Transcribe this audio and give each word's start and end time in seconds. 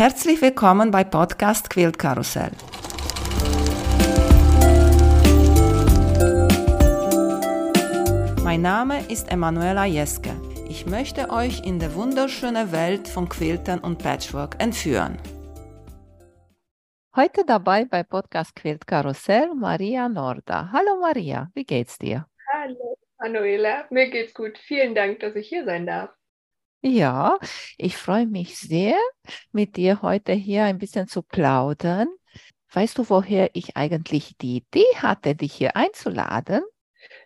Herzlich 0.00 0.40
willkommen 0.40 0.90
bei 0.90 1.04
Podcast 1.04 1.68
Quilt 1.68 1.98
Karussell. 1.98 2.52
Mein 8.42 8.62
Name 8.62 9.04
ist 9.10 9.30
Emanuela 9.30 9.84
Jeske. 9.84 10.30
Ich 10.70 10.86
möchte 10.86 11.28
euch 11.28 11.66
in 11.66 11.78
die 11.78 11.94
wunderschöne 11.94 12.72
Welt 12.72 13.08
von 13.08 13.28
Quiltern 13.28 13.80
und 13.80 13.98
Patchwork 13.98 14.56
entführen. 14.58 15.18
Heute 17.14 17.44
dabei 17.44 17.84
bei 17.84 18.02
Podcast 18.02 18.56
Quilt 18.56 18.86
Karussell 18.86 19.54
Maria 19.54 20.08
Norda. 20.08 20.70
Hallo 20.72 20.98
Maria, 20.98 21.50
wie 21.52 21.64
geht's 21.64 21.98
dir? 21.98 22.24
Hallo 22.50 22.96
Manuela, 23.18 23.84
mir 23.90 24.08
geht's 24.08 24.32
gut. 24.32 24.56
Vielen 24.56 24.94
Dank, 24.94 25.20
dass 25.20 25.36
ich 25.36 25.50
hier 25.50 25.66
sein 25.66 25.86
darf. 25.86 26.08
Ja, 26.82 27.38
ich 27.76 27.96
freue 27.96 28.26
mich 28.26 28.58
sehr, 28.58 28.96
mit 29.52 29.76
dir 29.76 30.00
heute 30.02 30.32
hier 30.32 30.64
ein 30.64 30.78
bisschen 30.78 31.08
zu 31.08 31.22
plaudern. 31.22 32.08
Weißt 32.72 32.98
du, 32.98 33.08
woher 33.10 33.50
ich 33.54 33.76
eigentlich 33.76 34.36
die 34.38 34.58
Idee 34.58 34.86
hatte, 34.96 35.34
dich 35.34 35.52
hier 35.54 35.76
einzuladen? 35.76 36.62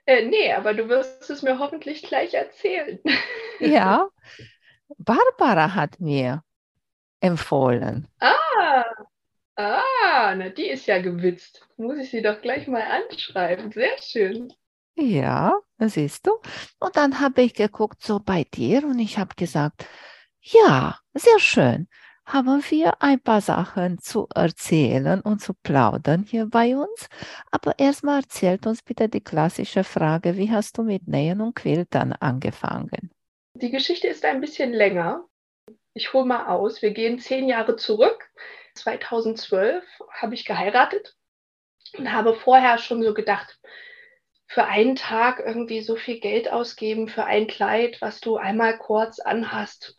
Äh, 0.06 0.26
nee, 0.26 0.52
aber 0.52 0.74
du 0.74 0.88
wirst 0.88 1.28
es 1.30 1.42
mir 1.42 1.58
hoffentlich 1.58 2.02
gleich 2.02 2.34
erzählen. 2.34 2.98
Ja, 3.58 4.10
Barbara 4.98 5.74
hat 5.74 6.00
mir 6.00 6.44
empfohlen. 7.20 8.08
Ah, 8.20 8.84
ah, 9.56 10.34
na 10.36 10.48
die 10.50 10.68
ist 10.68 10.86
ja 10.86 11.00
gewitzt. 11.00 11.68
Muss 11.76 11.98
ich 11.98 12.10
sie 12.10 12.22
doch 12.22 12.40
gleich 12.42 12.66
mal 12.68 12.82
anschreiben. 12.82 13.72
Sehr 13.72 13.96
schön. 14.02 14.52
Ja, 14.96 15.54
siehst 15.78 16.26
du. 16.26 16.32
Und 16.78 16.96
dann 16.96 17.20
habe 17.20 17.42
ich 17.42 17.54
geguckt, 17.54 18.02
so 18.02 18.20
bei 18.20 18.44
dir, 18.44 18.84
und 18.84 18.98
ich 18.98 19.18
habe 19.18 19.34
gesagt, 19.34 19.86
ja, 20.40 20.98
sehr 21.14 21.38
schön. 21.38 21.88
Haben 22.26 22.62
wir 22.70 23.02
ein 23.02 23.20
paar 23.20 23.42
Sachen 23.42 23.98
zu 23.98 24.28
erzählen 24.34 25.20
und 25.20 25.40
zu 25.40 25.52
plaudern 25.52 26.22
hier 26.22 26.46
bei 26.46 26.74
uns. 26.74 27.08
Aber 27.50 27.78
erstmal 27.78 28.20
erzählt 28.20 28.66
uns 28.66 28.82
bitte 28.82 29.10
die 29.10 29.20
klassische 29.20 29.84
Frage, 29.84 30.36
wie 30.38 30.50
hast 30.50 30.78
du 30.78 30.84
mit 30.84 31.06
Nähen 31.06 31.42
und 31.42 31.54
Quiltern 31.54 32.14
angefangen? 32.14 33.10
Die 33.54 33.70
Geschichte 33.70 34.08
ist 34.08 34.24
ein 34.24 34.40
bisschen 34.40 34.72
länger. 34.72 35.26
Ich 35.92 36.12
hole 36.14 36.24
mal 36.24 36.46
aus. 36.46 36.80
Wir 36.80 36.92
gehen 36.92 37.18
zehn 37.18 37.46
Jahre 37.46 37.76
zurück. 37.76 38.30
2012 38.74 39.84
habe 40.10 40.34
ich 40.34 40.46
geheiratet 40.46 41.16
und 41.98 42.10
habe 42.10 42.34
vorher 42.34 42.78
schon 42.78 43.02
so 43.02 43.12
gedacht, 43.12 43.60
für 44.54 44.66
einen 44.66 44.94
Tag 44.94 45.42
irgendwie 45.44 45.80
so 45.80 45.96
viel 45.96 46.20
Geld 46.20 46.48
ausgeben 46.48 47.08
für 47.08 47.24
ein 47.24 47.48
Kleid, 47.48 48.00
was 48.00 48.20
du 48.20 48.36
einmal 48.36 48.78
kurz 48.78 49.18
anhast. 49.18 49.98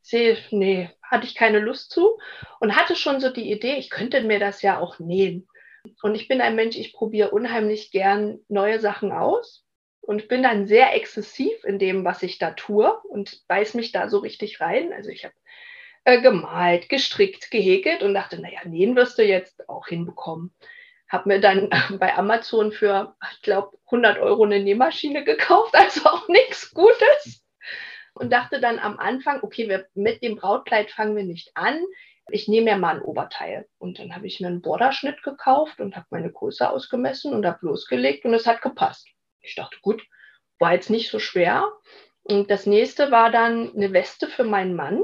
Sehe, 0.00 0.38
nee, 0.52 0.90
hatte 1.02 1.26
ich 1.26 1.34
keine 1.34 1.58
Lust 1.58 1.90
zu 1.90 2.16
und 2.60 2.76
hatte 2.76 2.94
schon 2.94 3.18
so 3.18 3.30
die 3.30 3.50
Idee, 3.50 3.74
ich 3.78 3.90
könnte 3.90 4.22
mir 4.22 4.38
das 4.38 4.62
ja 4.62 4.78
auch 4.78 5.00
nähen. 5.00 5.48
Und 6.02 6.14
ich 6.14 6.28
bin 6.28 6.40
ein 6.40 6.54
Mensch, 6.54 6.76
ich 6.76 6.92
probiere 6.92 7.32
unheimlich 7.32 7.90
gern 7.90 8.38
neue 8.46 8.78
Sachen 8.78 9.10
aus 9.10 9.66
und 10.02 10.28
bin 10.28 10.44
dann 10.44 10.68
sehr 10.68 10.94
exzessiv 10.94 11.64
in 11.64 11.80
dem, 11.80 12.04
was 12.04 12.22
ich 12.22 12.38
da 12.38 12.52
tue 12.52 12.96
und 13.08 13.42
beiß 13.48 13.74
mich 13.74 13.90
da 13.90 14.08
so 14.08 14.18
richtig 14.18 14.60
rein. 14.60 14.92
Also 14.92 15.10
ich 15.10 15.24
habe 15.24 15.34
äh, 16.04 16.20
gemalt, 16.20 16.88
gestrickt, 16.88 17.50
gehäkelt 17.50 18.04
und 18.04 18.14
dachte, 18.14 18.40
naja, 18.40 18.60
nähen 18.66 18.94
wirst 18.94 19.18
du 19.18 19.24
jetzt 19.24 19.68
auch 19.68 19.88
hinbekommen 19.88 20.54
habe 21.10 21.28
mir 21.28 21.40
dann 21.40 21.68
bei 21.98 22.16
Amazon 22.16 22.72
für, 22.72 23.14
ich 23.32 23.42
glaube, 23.42 23.76
100 23.86 24.18
Euro 24.18 24.44
eine 24.44 24.60
Nähmaschine 24.60 25.24
gekauft, 25.24 25.74
also 25.74 26.08
auch 26.08 26.28
nichts 26.28 26.72
Gutes. 26.72 27.44
Und 28.14 28.32
dachte 28.32 28.60
dann 28.60 28.78
am 28.78 28.98
Anfang, 28.98 29.42
okay, 29.42 29.68
wir, 29.68 29.86
mit 29.94 30.22
dem 30.22 30.36
Brautkleid 30.36 30.90
fangen 30.90 31.16
wir 31.16 31.24
nicht 31.24 31.50
an. 31.54 31.84
Ich 32.30 32.48
nehme 32.48 32.72
mir 32.72 32.76
mal 32.76 32.96
ein 32.96 33.02
Oberteil. 33.02 33.68
Und 33.78 33.98
dann 33.98 34.14
habe 34.14 34.26
ich 34.26 34.40
mir 34.40 34.48
einen 34.48 34.62
Borderschnitt 34.62 35.22
gekauft 35.22 35.80
und 35.80 35.96
habe 35.96 36.06
meine 36.10 36.30
Größe 36.30 36.68
ausgemessen 36.68 37.32
und 37.32 37.46
habe 37.46 37.66
losgelegt 37.66 38.24
und 38.24 38.34
es 38.34 38.46
hat 38.46 38.62
gepasst. 38.62 39.08
Ich 39.40 39.54
dachte, 39.54 39.78
gut, 39.80 40.02
war 40.58 40.74
jetzt 40.74 40.90
nicht 40.90 41.10
so 41.10 41.18
schwer. 41.18 41.72
Und 42.22 42.50
das 42.50 42.66
nächste 42.66 43.10
war 43.10 43.30
dann 43.30 43.74
eine 43.74 43.92
Weste 43.92 44.28
für 44.28 44.44
meinen 44.44 44.74
Mann, 44.74 45.02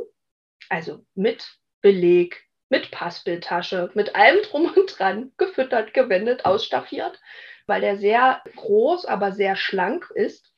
also 0.69 1.05
mit 1.15 1.59
Beleg, 1.81 2.46
mit 2.69 2.91
Passbildtasche, 2.91 3.91
mit 3.95 4.15
allem 4.15 4.43
drum 4.43 4.73
und 4.75 4.99
dran, 4.99 5.33
gefüttert, 5.37 5.95
gewendet, 5.95 6.45
ausstaffiert, 6.45 7.21
weil 7.67 7.81
der 7.81 7.97
sehr 7.97 8.43
groß, 8.57 9.07
aber 9.07 9.33
sehr 9.33 9.57
schlank 9.57 10.11
ist. 10.15 10.53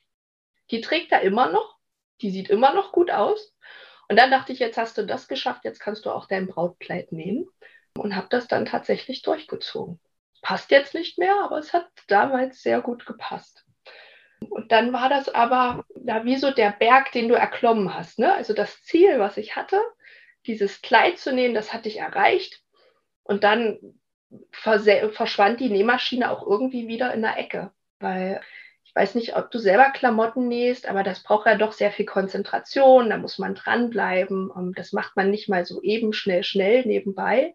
Die 0.71 0.81
trägt 0.81 1.13
er 1.13 1.23
immer 1.23 1.51
noch, 1.51 1.77
die 2.21 2.31
sieht 2.31 2.51
immer 2.51 2.75
noch 2.75 2.93
gut 2.93 3.11
aus. 3.11 3.55
Und 4.09 4.17
dann 4.17 4.31
dachte 4.31 4.53
ich, 4.53 4.59
jetzt 4.59 4.79
hast 4.79 4.97
du 4.97 5.05
das 5.05 5.29
geschafft, 5.29 5.65
jetzt 5.65 5.81
kannst 5.81 6.07
du 6.07 6.11
auch 6.11 6.27
dein 6.27 6.47
Brautkleid 6.47 7.13
nähen 7.13 7.47
und 7.97 8.17
habe 8.17 8.29
das 8.31 8.49
dann 8.49 8.65
tatsächlich 8.65 9.23
durchgezogen. 9.23 10.01
Passt 10.41 10.71
jetzt 10.71 10.95
nicht 10.95 11.19
mehr, 11.19 11.37
aber 11.43 11.59
es 11.59 11.73
hat 11.73 11.89
damals 12.07 12.63
sehr 12.63 12.81
gut 12.81 13.05
gepasst. 13.07 13.65
Und 14.49 14.73
dann 14.73 14.93
war 14.93 15.09
das 15.09 15.29
aber 15.29 15.85
ja, 16.05 16.25
wie 16.25 16.37
so 16.37 16.51
der 16.51 16.71
Berg, 16.71 17.13
den 17.13 17.29
du 17.29 17.35
erklommen 17.35 17.93
hast. 17.95 18.19
Ne? 18.19 18.33
Also 18.33 18.55
das 18.55 18.83
Ziel, 18.83 19.19
was 19.19 19.37
ich 19.37 19.57
hatte, 19.57 19.81
dieses 20.49 20.83
Kleid 20.83 21.19
zu 21.19 21.33
nähen, 21.33 21.55
das 21.55 21.73
hatte 21.73 21.89
ich 21.89 21.99
erreicht. 21.99 22.63
Und 23.23 23.45
dann 23.45 23.79
verschwand 24.51 25.61
die 25.61 25.71
Nähmaschine 25.71 26.31
auch 26.31 26.47
irgendwie 26.47 26.89
wieder 26.89 27.15
in 27.15 27.23
der 27.23 27.39
Ecke, 27.39 27.71
weil 28.01 28.41
ich 28.85 28.95
weiß 28.95 29.15
nicht, 29.15 29.37
ob 29.37 29.51
du 29.51 29.59
selber 29.59 29.91
Klamotten 29.91 30.49
nähst, 30.49 30.89
aber 30.89 31.03
das 31.03 31.23
braucht 31.23 31.47
ja 31.47 31.57
doch 31.57 31.73
sehr 31.73 31.93
viel 31.93 32.07
Konzentration, 32.07 33.11
da 33.11 33.19
muss 33.19 33.39
man 33.39 33.55
dranbleiben. 33.55 34.51
Das 34.75 34.93
macht 34.93 35.15
man 35.15 35.31
nicht 35.31 35.49
mal 35.49 35.65
so 35.67 35.83
eben 35.83 36.13
schnell, 36.13 36.43
schnell 36.43 36.85
nebenbei. 36.87 37.55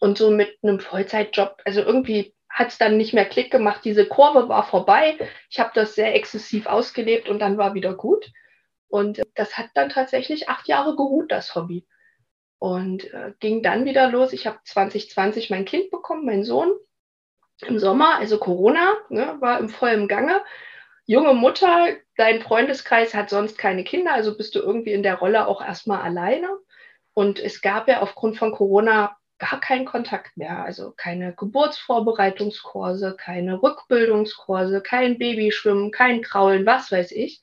Und 0.00 0.16
so 0.16 0.30
mit 0.30 0.56
einem 0.62 0.80
Vollzeitjob, 0.80 1.60
also 1.64 1.82
irgendwie 1.82 2.34
hat 2.48 2.68
es 2.68 2.78
dann 2.78 2.96
nicht 2.96 3.12
mehr 3.12 3.26
Klick 3.26 3.50
gemacht, 3.50 3.84
diese 3.84 4.06
Kurve 4.06 4.48
war 4.48 4.64
vorbei. 4.64 5.18
Ich 5.50 5.60
habe 5.60 5.70
das 5.74 5.94
sehr 5.94 6.14
exzessiv 6.14 6.66
ausgelebt 6.66 7.28
und 7.28 7.40
dann 7.40 7.58
war 7.58 7.74
wieder 7.74 7.94
gut. 7.94 8.30
Und 8.88 9.20
das 9.34 9.58
hat 9.58 9.68
dann 9.74 9.90
tatsächlich 9.90 10.48
acht 10.48 10.66
Jahre 10.66 10.96
geruht, 10.96 11.30
das 11.30 11.54
Hobby. 11.54 11.86
Und 12.58 13.12
äh, 13.12 13.32
ging 13.38 13.62
dann 13.62 13.84
wieder 13.84 14.10
los. 14.10 14.32
Ich 14.32 14.46
habe 14.46 14.58
2020 14.64 15.50
mein 15.50 15.64
Kind 15.64 15.90
bekommen, 15.90 16.26
mein 16.26 16.44
Sohn, 16.44 16.72
im 17.66 17.78
Sommer, 17.78 18.18
also 18.18 18.38
Corona, 18.38 18.94
ne, 19.08 19.36
war 19.40 19.58
im 19.58 19.68
vollen 19.68 20.08
Gange. 20.08 20.42
Junge 21.06 21.34
Mutter, 21.34 21.88
dein 22.16 22.42
Freundeskreis 22.42 23.14
hat 23.14 23.30
sonst 23.30 23.58
keine 23.58 23.82
Kinder, 23.82 24.12
also 24.12 24.36
bist 24.36 24.54
du 24.54 24.60
irgendwie 24.60 24.92
in 24.92 25.02
der 25.02 25.16
Rolle 25.16 25.46
auch 25.46 25.60
erstmal 25.60 26.02
alleine. 26.02 26.48
Und 27.14 27.40
es 27.40 27.62
gab 27.62 27.88
ja 27.88 28.00
aufgrund 28.00 28.36
von 28.36 28.52
Corona 28.52 29.16
gar 29.38 29.60
keinen 29.60 29.86
Kontakt 29.86 30.36
mehr. 30.36 30.64
Also 30.64 30.92
keine 30.96 31.32
Geburtsvorbereitungskurse, 31.34 33.16
keine 33.16 33.62
Rückbildungskurse, 33.62 34.82
kein 34.82 35.18
Babyschwimmen, 35.18 35.90
kein 35.90 36.22
Kraulen, 36.22 36.66
was 36.66 36.92
weiß 36.92 37.12
ich. 37.12 37.40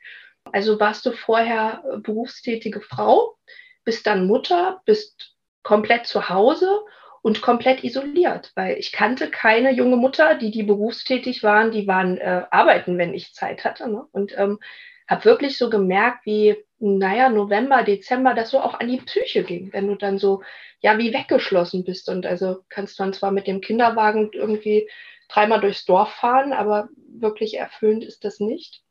Also 0.52 0.80
warst 0.80 1.06
du 1.06 1.12
vorher 1.12 1.84
berufstätige 2.04 2.82
Frau, 2.82 3.38
bist 3.86 4.06
dann 4.08 4.28
Mutter, 4.28 4.82
bist 4.86 5.36
komplett 5.64 6.06
zu 6.06 6.30
Hause 6.30 6.82
und 7.22 7.42
komplett 7.42 7.84
isoliert, 7.84 8.52
weil 8.56 8.78
ich 8.78 8.92
kannte 8.92 9.32
keine 9.32 9.72
junge 9.72 9.96
Mutter, 9.96 10.36
die 10.36 10.52
die 10.52 10.64
berufstätig 10.64 11.42
waren, 11.42 11.72
die 11.72 11.88
waren 11.88 12.18
äh, 12.18 12.44
arbeiten, 12.52 12.98
wenn 12.98 13.14
ich 13.14 13.34
Zeit 13.34 13.64
hatte. 13.64 13.90
Ne? 13.90 14.06
Und 14.12 14.38
ähm, 14.38 14.60
habe 15.08 15.26
wirklich 15.26 15.58
so 15.58 15.70
gemerkt, 15.70 16.26
wie, 16.26 16.56
naja, 16.78 17.30
November, 17.30 17.84
Dezember, 17.84 18.34
das 18.34 18.52
so 18.52 18.60
auch 18.60 18.80
an 18.80 18.88
die 18.88 19.02
Psyche 19.02 19.44
ging, 19.44 19.74
wenn 19.74 19.88
du 19.88 19.96
dann 19.96 20.20
so, 20.20 20.44
ja, 20.82 20.98
wie 20.98 21.14
weggeschlossen 21.14 21.84
bist. 21.84 22.10
Und 22.10 22.28
also 22.28 22.60
kannst 22.70 23.00
dann 23.00 23.14
zwar 23.14 23.32
mit 23.32 23.48
dem 23.48 23.62
Kinderwagen 23.62 24.32
irgendwie 24.34 24.88
dreimal 25.28 25.62
durchs 25.62 25.86
Dorf 25.86 26.12
fahren, 26.14 26.54
aber 26.54 26.90
wirklich 27.08 27.58
erfüllend 27.58 28.04
ist 28.04 28.24
das 28.24 28.40
nicht 28.40 28.85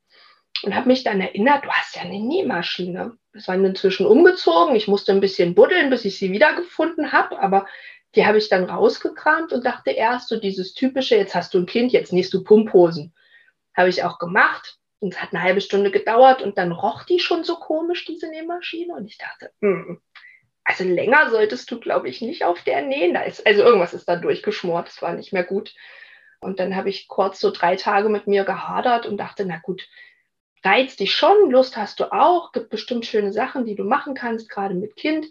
und 0.62 0.75
habe 0.75 0.88
mich 0.88 1.04
dann 1.04 1.20
erinnert, 1.20 1.65
du 1.65 1.70
hast 1.70 1.97
ja 1.97 2.03
eine 2.03 2.20
Nähmaschine. 2.20 3.16
Das 3.32 3.48
war 3.48 3.56
inzwischen 3.56 4.06
umgezogen. 4.06 4.76
Ich 4.76 4.88
musste 4.88 5.12
ein 5.12 5.20
bisschen 5.20 5.54
buddeln, 5.54 5.91
bis 5.91 6.04
ich 6.04 6.19
sie 6.19 6.31
wiedergefunden 6.31 7.12
habe, 7.12 7.38
aber 7.41 7.66
die 8.15 8.24
habe 8.27 8.39
ich 8.39 8.48
dann 8.48 8.65
rausgekramt 8.65 9.53
und 9.53 9.66
dachte 9.66 9.91
erst 9.91 10.28
so 10.28 10.39
dieses 10.39 10.72
typische, 10.74 11.16
jetzt 11.16 11.34
hast 11.34 11.53
du 11.53 11.59
ein 11.59 11.66
Kind, 11.66 11.92
jetzt 11.92 12.12
nähst 12.12 12.33
du 12.33 12.45
Pumphosen. 12.45 13.12
Habe 13.77 13.89
ich 13.89 14.04
auch 14.04 14.18
gemacht 14.18 14.78
und 15.01 15.15
es 15.15 15.21
hat 15.21 15.33
eine 15.33 15.42
halbe 15.42 15.60
Stunde 15.60 15.91
gedauert 15.91 16.42
und 16.42 16.56
dann 16.56 16.71
roch 16.71 17.03
die 17.03 17.18
schon 17.18 17.42
so 17.42 17.56
komisch, 17.56 18.04
diese 18.04 18.28
Nähmaschine. 18.28 18.95
Und 18.95 19.06
ich 19.06 19.18
dachte, 19.18 19.51
hm, 19.60 20.01
also 20.62 20.84
länger 20.84 21.30
solltest 21.30 21.71
du, 21.71 21.80
glaube 21.80 22.09
ich, 22.09 22.21
nicht 22.21 22.45
auf 22.45 22.62
der 22.62 22.83
nähen. 22.83 23.16
Ist, 23.16 23.47
also 23.47 23.62
irgendwas 23.62 23.95
ist 23.95 24.09
da 24.09 24.16
durchgeschmort, 24.16 24.86
das 24.86 25.03
war 25.03 25.12
nicht 25.15 25.33
mehr 25.33 25.45
gut. 25.45 25.74
Und 26.41 26.60
dann 26.60 26.77
habe 26.77 26.91
ich 26.91 27.09
kurz 27.09 27.41
so 27.41 27.51
drei 27.51 27.74
Tage 27.77 28.09
mit 28.09 28.27
mir 28.27 28.45
gehadert 28.45 29.06
und 29.06 29.16
dachte, 29.16 29.45
na 29.45 29.59
gut, 29.59 29.89
reizt 30.65 31.01
dich 31.01 31.15
schon, 31.15 31.51
Lust 31.51 31.77
hast 31.77 32.01
du 32.01 32.13
auch, 32.13 32.53
gibt 32.53 32.71
bestimmt 32.71 33.05
schöne 33.07 33.33
Sachen, 33.33 33.66
die 33.66 33.75
du 33.75 33.84
machen 33.84 34.15
kannst, 34.15 34.49
gerade 34.49 34.75
mit 34.75 34.97
Kind. 34.97 35.27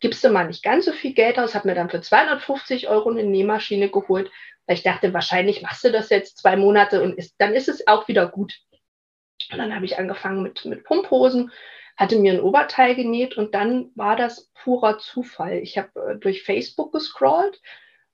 Gibst 0.00 0.22
du 0.24 0.30
mal 0.30 0.46
nicht 0.46 0.62
ganz 0.62 0.84
so 0.84 0.92
viel 0.92 1.12
Geld 1.12 1.38
aus, 1.38 1.54
habe 1.54 1.68
mir 1.68 1.74
dann 1.74 1.90
für 1.90 2.00
250 2.00 2.88
Euro 2.88 3.10
eine 3.10 3.24
Nähmaschine 3.24 3.90
geholt, 3.90 4.30
weil 4.66 4.76
ich 4.76 4.82
dachte, 4.82 5.12
wahrscheinlich 5.12 5.62
machst 5.62 5.84
du 5.84 5.90
das 5.90 6.08
jetzt 6.08 6.38
zwei 6.38 6.56
Monate 6.56 7.02
und 7.02 7.18
ist, 7.18 7.34
dann 7.38 7.54
ist 7.54 7.68
es 7.68 7.86
auch 7.86 8.08
wieder 8.08 8.28
gut. 8.28 8.54
Und 9.50 9.58
dann 9.58 9.74
habe 9.74 9.84
ich 9.84 9.98
angefangen 9.98 10.42
mit, 10.42 10.64
mit 10.64 10.84
Pumphosen, 10.84 11.50
hatte 11.96 12.16
mir 12.16 12.32
ein 12.32 12.40
Oberteil 12.40 12.94
genäht 12.94 13.36
und 13.36 13.54
dann 13.54 13.90
war 13.96 14.14
das 14.14 14.50
purer 14.62 14.98
Zufall. 14.98 15.58
Ich 15.58 15.78
habe 15.78 16.12
äh, 16.12 16.16
durch 16.16 16.44
Facebook 16.44 16.92
gescrollt 16.92 17.60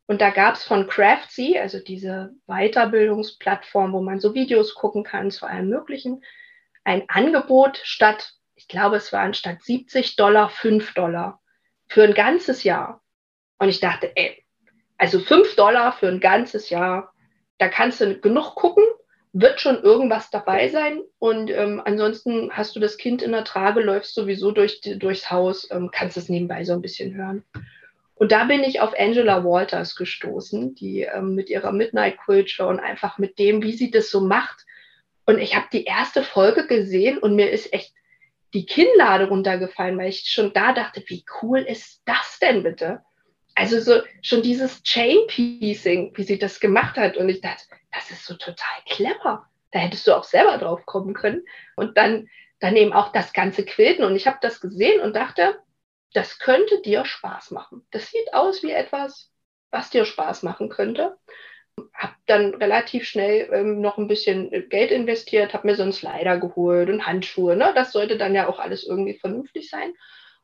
und 0.06 0.20
da 0.20 0.30
gab 0.30 0.54
es 0.54 0.64
von 0.64 0.86
Craftsy, 0.86 1.58
also 1.58 1.78
diese 1.78 2.34
Weiterbildungsplattform, 2.46 3.92
wo 3.92 4.00
man 4.00 4.20
so 4.20 4.34
Videos 4.34 4.74
gucken 4.74 5.02
kann 5.04 5.30
zu 5.30 5.46
allem 5.46 5.68
Möglichen, 5.68 6.22
ein 6.84 7.04
Angebot 7.08 7.80
statt, 7.82 8.32
ich 8.54 8.68
glaube, 8.68 8.96
es 8.96 9.12
waren 9.12 9.34
statt 9.34 9.62
70 9.62 10.16
Dollar 10.16 10.48
5 10.48 10.94
Dollar 10.94 11.40
für 11.86 12.04
ein 12.04 12.14
ganzes 12.14 12.64
Jahr. 12.64 13.02
Und 13.58 13.68
ich 13.68 13.80
dachte, 13.80 14.12
ey, 14.14 14.44
also 14.98 15.18
5 15.18 15.56
Dollar 15.56 15.92
für 15.92 16.08
ein 16.08 16.20
ganzes 16.20 16.70
Jahr, 16.70 17.12
da 17.58 17.68
kannst 17.68 18.00
du 18.00 18.18
genug 18.20 18.54
gucken 18.54 18.84
wird 19.34 19.60
schon 19.60 19.82
irgendwas 19.82 20.30
dabei 20.30 20.68
sein. 20.68 21.02
Und 21.18 21.50
ähm, 21.50 21.82
ansonsten 21.84 22.50
hast 22.52 22.76
du 22.76 22.80
das 22.80 22.96
Kind 22.96 23.20
in 23.20 23.32
der 23.32 23.44
Trage, 23.44 23.80
läufst 23.80 24.14
sowieso 24.14 24.52
durch, 24.52 24.80
durchs 24.80 25.30
Haus, 25.30 25.68
ähm, 25.70 25.90
kannst 25.92 26.16
es 26.16 26.28
nebenbei 26.28 26.64
so 26.64 26.72
ein 26.72 26.80
bisschen 26.80 27.14
hören. 27.14 27.42
Und 28.14 28.30
da 28.30 28.44
bin 28.44 28.62
ich 28.62 28.80
auf 28.80 28.94
Angela 28.96 29.44
Walters 29.44 29.96
gestoßen, 29.96 30.76
die 30.76 31.00
ähm, 31.00 31.34
mit 31.34 31.50
ihrer 31.50 31.72
Midnight 31.72 32.16
Culture 32.18 32.68
und 32.68 32.78
einfach 32.78 33.18
mit 33.18 33.40
dem, 33.40 33.60
wie 33.62 33.72
sie 33.72 33.90
das 33.90 34.08
so 34.08 34.20
macht. 34.20 34.64
Und 35.26 35.38
ich 35.38 35.56
habe 35.56 35.66
die 35.72 35.84
erste 35.84 36.22
Folge 36.22 36.66
gesehen 36.66 37.18
und 37.18 37.34
mir 37.34 37.50
ist 37.50 37.72
echt 37.72 37.92
die 38.52 38.66
Kinnlade 38.66 39.28
runtergefallen, 39.28 39.98
weil 39.98 40.08
ich 40.08 40.30
schon 40.30 40.52
da 40.52 40.72
dachte, 40.72 41.02
wie 41.06 41.24
cool 41.42 41.60
ist 41.60 42.02
das 42.04 42.38
denn 42.40 42.62
bitte? 42.62 43.02
Also 43.54 43.80
so 43.80 44.02
schon 44.22 44.42
dieses 44.42 44.82
Chain 44.82 45.18
Piecing, 45.28 46.12
wie 46.16 46.24
sie 46.24 46.38
das 46.38 46.60
gemacht 46.60 46.96
hat. 46.96 47.16
Und 47.16 47.28
ich 47.28 47.40
dachte, 47.40 47.64
das 47.92 48.10
ist 48.10 48.24
so 48.24 48.34
total 48.34 48.78
clever. 48.88 49.48
Da 49.70 49.78
hättest 49.78 50.06
du 50.06 50.16
auch 50.16 50.24
selber 50.24 50.58
drauf 50.58 50.86
kommen 50.86 51.14
können. 51.14 51.44
Und 51.76 51.96
dann, 51.96 52.28
dann 52.60 52.76
eben 52.76 52.92
auch 52.92 53.12
das 53.12 53.32
ganze 53.32 53.64
Quilten. 53.64 54.04
Und 54.04 54.16
ich 54.16 54.26
habe 54.26 54.38
das 54.40 54.60
gesehen 54.60 55.00
und 55.00 55.14
dachte, 55.14 55.58
das 56.12 56.38
könnte 56.38 56.80
dir 56.82 57.04
Spaß 57.04 57.50
machen. 57.50 57.86
Das 57.90 58.10
sieht 58.10 58.34
aus 58.34 58.62
wie 58.62 58.70
etwas, 58.70 59.32
was 59.70 59.90
dir 59.90 60.04
Spaß 60.04 60.44
machen 60.44 60.68
könnte. 60.68 61.16
Habe 61.92 62.14
dann 62.26 62.54
relativ 62.54 63.04
schnell 63.04 63.48
ähm, 63.52 63.80
noch 63.80 63.98
ein 63.98 64.08
bisschen 64.08 64.50
Geld 64.68 64.90
investiert, 64.90 65.54
habe 65.54 65.66
mir 65.66 65.76
so 65.76 65.82
einen 65.82 65.92
Slider 65.92 66.38
geholt 66.38 66.88
und 66.88 67.06
Handschuhe. 67.06 67.56
Ne? 67.56 67.72
Das 67.74 67.92
sollte 67.92 68.16
dann 68.16 68.34
ja 68.34 68.48
auch 68.48 68.58
alles 68.58 68.84
irgendwie 68.84 69.18
vernünftig 69.18 69.70
sein. 69.70 69.94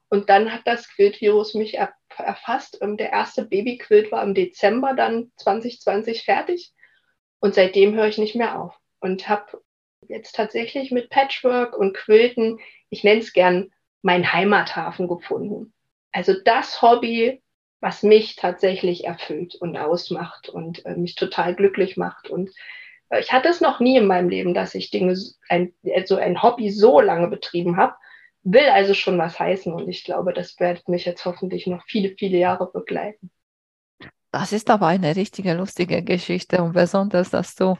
Und 0.08 0.28
dann 0.28 0.52
hat 0.52 0.62
das 0.64 0.88
Quiltvirus 0.88 1.54
mich 1.54 1.74
er 1.78 1.94
erfasst. 2.16 2.78
Ähm, 2.82 2.96
der 2.96 3.12
erste 3.12 3.44
Babyquilt 3.44 4.12
war 4.12 4.22
im 4.22 4.34
Dezember 4.34 4.94
dann 4.94 5.32
2020 5.36 6.24
fertig. 6.24 6.72
Und 7.40 7.54
seitdem 7.54 7.94
höre 7.94 8.08
ich 8.08 8.18
nicht 8.18 8.34
mehr 8.34 8.60
auf 8.60 8.78
und 9.00 9.28
habe 9.28 9.62
jetzt 10.08 10.34
tatsächlich 10.34 10.90
mit 10.90 11.10
Patchwork 11.10 11.76
und 11.76 11.96
Quilten, 11.96 12.58
ich 12.90 13.04
nenne 13.04 13.20
es 13.20 13.32
gern, 13.32 13.72
meinen 14.02 14.32
Heimathafen 14.32 15.08
gefunden. 15.08 15.72
Also 16.12 16.34
das 16.44 16.82
Hobby, 16.82 17.42
was 17.80 18.02
mich 18.02 18.36
tatsächlich 18.36 19.04
erfüllt 19.04 19.54
und 19.54 19.76
ausmacht 19.76 20.48
und 20.48 20.84
äh, 20.84 20.96
mich 20.96 21.14
total 21.14 21.54
glücklich 21.54 21.96
macht. 21.96 22.28
Und 22.28 22.50
äh, 23.08 23.20
ich 23.20 23.32
hatte 23.32 23.48
es 23.48 23.60
noch 23.60 23.80
nie 23.80 23.96
in 23.96 24.06
meinem 24.06 24.28
Leben, 24.28 24.54
dass 24.54 24.74
ich 24.74 24.90
Dinge, 24.90 25.16
ein, 25.48 25.72
also 25.94 26.16
ein 26.16 26.42
Hobby 26.42 26.70
so 26.70 27.00
lange 27.00 27.28
betrieben 27.28 27.76
habe. 27.76 27.94
Will 28.42 28.68
also 28.70 28.94
schon 28.94 29.18
was 29.18 29.38
heißen 29.38 29.72
und 29.72 29.88
ich 29.88 30.04
glaube, 30.04 30.32
das 30.32 30.58
wird 30.58 30.88
mich 30.88 31.04
jetzt 31.04 31.24
hoffentlich 31.26 31.66
noch 31.66 31.84
viele, 31.84 32.14
viele 32.16 32.38
Jahre 32.38 32.70
begleiten. 32.72 33.30
Das 34.32 34.52
ist 34.52 34.70
aber 34.70 34.86
eine 34.86 35.16
richtige 35.16 35.54
lustige 35.54 36.02
Geschichte 36.02 36.62
und 36.62 36.72
besonders, 36.72 37.30
dass 37.30 37.54
du 37.54 37.76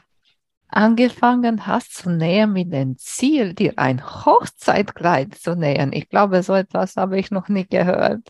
angefangen 0.67 1.65
hast 1.67 1.95
zu 1.95 2.09
nähen 2.09 2.53
mit 2.53 2.71
dem 2.71 2.97
Ziel, 2.97 3.53
dir 3.53 3.73
ein 3.77 4.03
Hochzeitkleid 4.05 5.35
zu 5.35 5.55
nähen. 5.55 5.93
Ich 5.93 6.09
glaube, 6.09 6.43
so 6.43 6.53
etwas 6.53 6.95
habe 6.95 7.19
ich 7.19 7.31
noch 7.31 7.49
nie 7.49 7.65
gehört. 7.65 8.27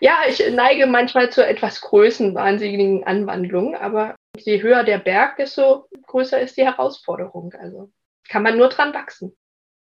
Ja, 0.00 0.20
ich 0.28 0.42
neige 0.50 0.86
manchmal 0.86 1.30
zu 1.30 1.46
etwas 1.46 1.80
größenwahnsinnigen 1.80 3.04
Anwandlungen, 3.04 3.74
aber 3.74 4.14
je 4.36 4.62
höher 4.62 4.84
der 4.84 4.98
Berg, 4.98 5.36
desto 5.36 5.88
größer 6.06 6.40
ist 6.40 6.56
die 6.56 6.64
Herausforderung. 6.64 7.52
Also 7.58 7.90
kann 8.28 8.42
man 8.42 8.56
nur 8.56 8.68
dran 8.68 8.92
wachsen. 8.94 9.36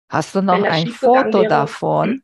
Hast 0.08 0.34
du 0.34 0.42
noch 0.42 0.62
ein 0.62 0.88
Foto 0.88 1.42
davon? 1.44 2.22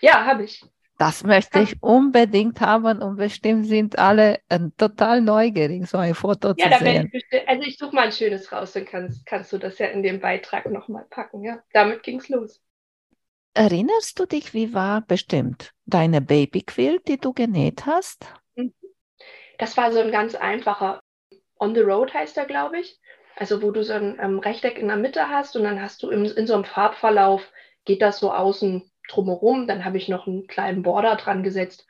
Ja, 0.00 0.24
habe 0.24 0.44
ich. 0.44 0.64
Das 0.98 1.24
möchte 1.24 1.60
ich 1.60 1.82
unbedingt 1.82 2.60
haben 2.60 3.02
und 3.02 3.16
bestimmt 3.16 3.66
sind 3.66 3.98
alle 3.98 4.38
äh, 4.48 4.60
total 4.76 5.20
neugierig, 5.20 5.88
so 5.88 5.98
ein 5.98 6.14
Foto 6.14 6.54
ja, 6.56 6.70
zu 6.70 6.84
sehen. 6.84 7.10
Ich 7.12 7.48
also 7.48 7.62
ich 7.62 7.78
suche 7.78 7.94
mal 7.94 8.04
ein 8.04 8.12
schönes 8.12 8.52
raus, 8.52 8.72
dann 8.74 8.84
kannst, 8.84 9.26
kannst 9.26 9.52
du 9.52 9.58
das 9.58 9.78
ja 9.78 9.86
in 9.88 10.04
den 10.04 10.20
Beitrag 10.20 10.70
nochmal 10.70 11.04
packen. 11.10 11.42
Ja, 11.42 11.58
damit 11.72 12.04
ging 12.04 12.20
es 12.20 12.28
los. 12.28 12.62
Erinnerst 13.54 14.18
du 14.18 14.26
dich, 14.26 14.52
wie 14.52 14.74
war 14.74 15.00
bestimmt 15.00 15.72
deine 15.86 16.20
Babyquilt, 16.20 17.06
die 17.06 17.18
du 17.18 17.32
genäht 17.32 17.86
hast? 17.86 18.26
Mhm. 18.56 18.74
Das 19.58 19.76
war 19.76 19.92
so 19.92 20.00
ein 20.00 20.10
ganz 20.10 20.34
einfacher 20.34 21.00
On 21.60 21.74
the 21.74 21.80
Road 21.80 22.12
heißt 22.12 22.36
er, 22.36 22.46
glaube 22.46 22.80
ich. 22.80 22.98
Also 23.36 23.62
wo 23.62 23.70
du 23.70 23.82
so 23.82 23.92
ein 23.92 24.18
ähm, 24.20 24.38
Rechteck 24.40 24.78
in 24.78 24.88
der 24.88 24.96
Mitte 24.96 25.28
hast 25.28 25.56
und 25.56 25.64
dann 25.64 25.80
hast 25.80 26.02
du 26.02 26.10
im, 26.10 26.24
in 26.24 26.46
so 26.46 26.54
einem 26.54 26.64
Farbverlauf, 26.64 27.48
geht 27.84 28.02
das 28.02 28.18
so 28.18 28.32
außen 28.32 28.90
drumherum. 29.08 29.66
Dann 29.66 29.84
habe 29.84 29.98
ich 29.98 30.08
noch 30.08 30.26
einen 30.26 30.46
kleinen 30.46 30.82
Border 30.82 31.16
dran 31.16 31.42
gesetzt. 31.42 31.86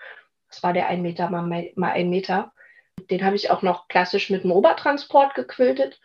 Das 0.49 0.63
war 0.63 0.73
der 0.73 0.89
ein 0.89 1.03
Meter 1.03 1.31
mal, 1.31 1.73
mal 1.75 1.93
ein 1.93 2.11
Meter. 2.11 2.53
Den 3.11 3.25
habe 3.25 3.37
ich 3.37 3.51
auch 3.51 3.63
noch 3.63 3.89
klassisch 3.89 4.31
mit 4.31 4.45
dem 4.45 4.53
Obertransport 4.53 5.35
gequiltet. 5.35 6.01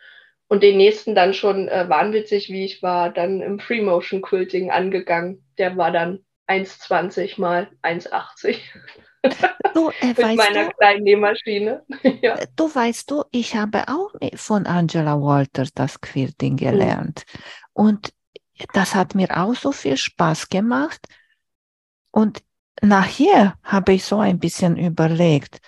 Und 0.48 0.62
den 0.62 0.76
nächsten 0.76 1.14
dann 1.14 1.32
schon 1.32 1.68
äh, 1.68 1.88
wahnwitzig, 1.88 2.48
wie 2.48 2.64
ich 2.64 2.82
war, 2.82 3.10
dann 3.10 3.40
im 3.40 3.60
Free 3.60 3.82
Motion 3.82 4.20
Quilting 4.20 4.70
angegangen. 4.70 5.44
Der 5.60 5.76
war 5.76 5.92
dann 5.92 6.24
1,20 6.48 7.40
mal 7.40 7.70
1,80. 7.82 8.58
Du, 9.74 9.90
äh, 10.00 10.08
Mit 10.16 10.36
meiner 10.36 10.64
du, 10.64 10.70
kleinen 10.70 11.04
Nähmaschine. 11.04 11.84
ja. 12.22 12.38
Du 12.56 12.74
weißt 12.74 13.10
du, 13.10 13.24
ich 13.30 13.54
habe 13.54 13.86
auch 13.88 14.10
von 14.34 14.66
Angela 14.66 15.20
Walters 15.20 15.72
das 15.74 16.00
Quilting 16.00 16.56
gelernt. 16.56 17.24
Mhm. 17.26 17.40
Und 17.72 18.12
das 18.72 18.94
hat 18.94 19.14
mir 19.14 19.36
auch 19.36 19.54
so 19.54 19.72
viel 19.72 19.96
Spaß 19.96 20.48
gemacht. 20.48 21.06
Und 22.10 22.42
nachher 22.82 23.56
habe 23.62 23.92
ich 23.92 24.04
so 24.04 24.18
ein 24.18 24.38
bisschen 24.38 24.76
überlegt. 24.76 25.60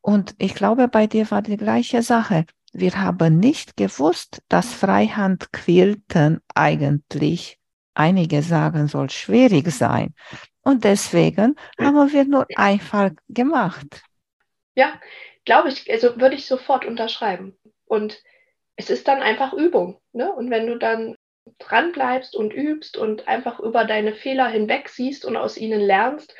Und 0.00 0.34
ich 0.38 0.54
glaube, 0.54 0.88
bei 0.88 1.06
dir 1.06 1.30
war 1.30 1.42
die 1.42 1.56
gleiche 1.56 2.02
Sache. 2.02 2.46
Wir 2.72 3.00
haben 3.00 3.38
nicht 3.38 3.76
gewusst, 3.76 4.42
dass 4.48 4.74
Freihandquilten 4.74 6.40
eigentlich, 6.54 7.58
einige 7.94 8.42
sagen, 8.42 8.88
soll 8.88 9.10
schwierig 9.10 9.70
sein. 9.70 10.14
Und 10.62 10.84
deswegen 10.84 11.56
haben 11.78 12.12
wir 12.12 12.24
nur 12.24 12.46
einfach 12.56 13.10
gemacht. 13.28 14.02
Ja, 14.74 15.00
glaube 15.44 15.68
ich, 15.68 15.90
also 15.90 16.18
würde 16.20 16.36
ich 16.36 16.46
sofort 16.46 16.84
unterschreiben. 16.84 17.56
Und 17.86 18.22
es 18.76 18.90
ist 18.90 19.06
dann 19.06 19.22
einfach 19.22 19.52
Übung. 19.52 20.00
Ne? 20.12 20.32
Und 20.32 20.50
wenn 20.50 20.66
du 20.66 20.78
dann 20.78 21.16
dran 21.58 21.92
bleibst 21.92 22.34
und 22.34 22.52
übst 22.52 22.96
und 22.96 23.28
einfach 23.28 23.60
über 23.60 23.84
deine 23.84 24.14
Fehler 24.14 24.48
hinweg 24.48 24.88
siehst 24.88 25.24
und 25.24 25.36
aus 25.36 25.56
ihnen 25.56 25.80
lernst. 25.80 26.34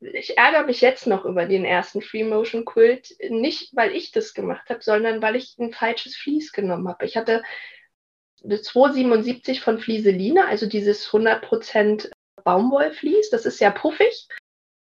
Ich 0.00 0.36
ärgere 0.36 0.64
mich 0.64 0.80
jetzt 0.80 1.06
noch 1.06 1.24
über 1.24 1.46
den 1.46 1.64
ersten 1.64 2.02
Free 2.02 2.24
Motion 2.24 2.64
Quilt, 2.64 3.14
nicht 3.30 3.74
weil 3.74 3.92
ich 3.92 4.12
das 4.12 4.34
gemacht 4.34 4.68
habe, 4.68 4.82
sondern 4.82 5.22
weil 5.22 5.36
ich 5.36 5.56
ein 5.58 5.72
falsches 5.72 6.16
Vlies 6.16 6.52
genommen 6.52 6.88
habe. 6.88 7.04
Ich 7.04 7.16
hatte 7.16 7.42
277 8.48 9.60
von 9.60 9.78
Flieseline, 9.78 10.46
also 10.46 10.66
dieses 10.66 11.08
100% 11.08 12.10
Baumwollvlies, 12.44 13.30
das 13.30 13.46
ist 13.46 13.58
sehr 13.58 13.70
puffig, 13.70 14.28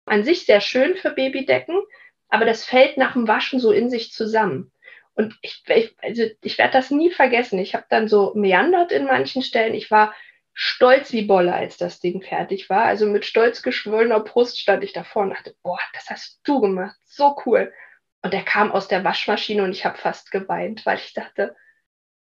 an 0.05 0.23
sich 0.23 0.45
sehr 0.45 0.61
schön 0.61 0.95
für 0.95 1.11
Babydecken, 1.11 1.81
aber 2.29 2.45
das 2.45 2.65
fällt 2.65 2.97
nach 2.97 3.13
dem 3.13 3.27
Waschen 3.27 3.59
so 3.59 3.71
in 3.71 3.89
sich 3.89 4.11
zusammen. 4.11 4.71
Und 5.15 5.35
ich, 5.41 5.63
ich, 5.67 5.95
also 6.01 6.23
ich 6.43 6.57
werde 6.57 6.73
das 6.73 6.91
nie 6.91 7.09
vergessen. 7.09 7.57
Ich 7.57 7.73
habe 7.73 7.85
dann 7.89 8.07
so 8.07 8.33
meandert 8.35 8.91
in 8.91 9.05
manchen 9.05 9.41
Stellen. 9.41 9.73
Ich 9.73 9.89
war 9.89 10.13
stolz 10.53 11.11
wie 11.11 11.23
Bolle, 11.23 11.53
als 11.53 11.77
das 11.77 11.99
Ding 11.99 12.21
fertig 12.21 12.69
war. 12.69 12.83
Also 12.83 13.07
mit 13.07 13.25
stolz 13.25 13.63
geschwollener 13.63 14.19
Brust 14.19 14.59
stand 14.59 14.83
ich 14.83 14.93
davor 14.93 15.23
und 15.23 15.31
dachte, 15.31 15.55
boah, 15.63 15.79
das 15.93 16.09
hast 16.09 16.39
du 16.43 16.61
gemacht. 16.61 16.97
So 17.03 17.35
cool. 17.45 17.73
Und 18.21 18.33
der 18.33 18.43
kam 18.43 18.71
aus 18.71 18.87
der 18.87 19.03
Waschmaschine 19.03 19.63
und 19.63 19.71
ich 19.71 19.85
habe 19.85 19.97
fast 19.97 20.31
geweint, 20.31 20.85
weil 20.85 20.97
ich 20.97 21.13
dachte, 21.13 21.55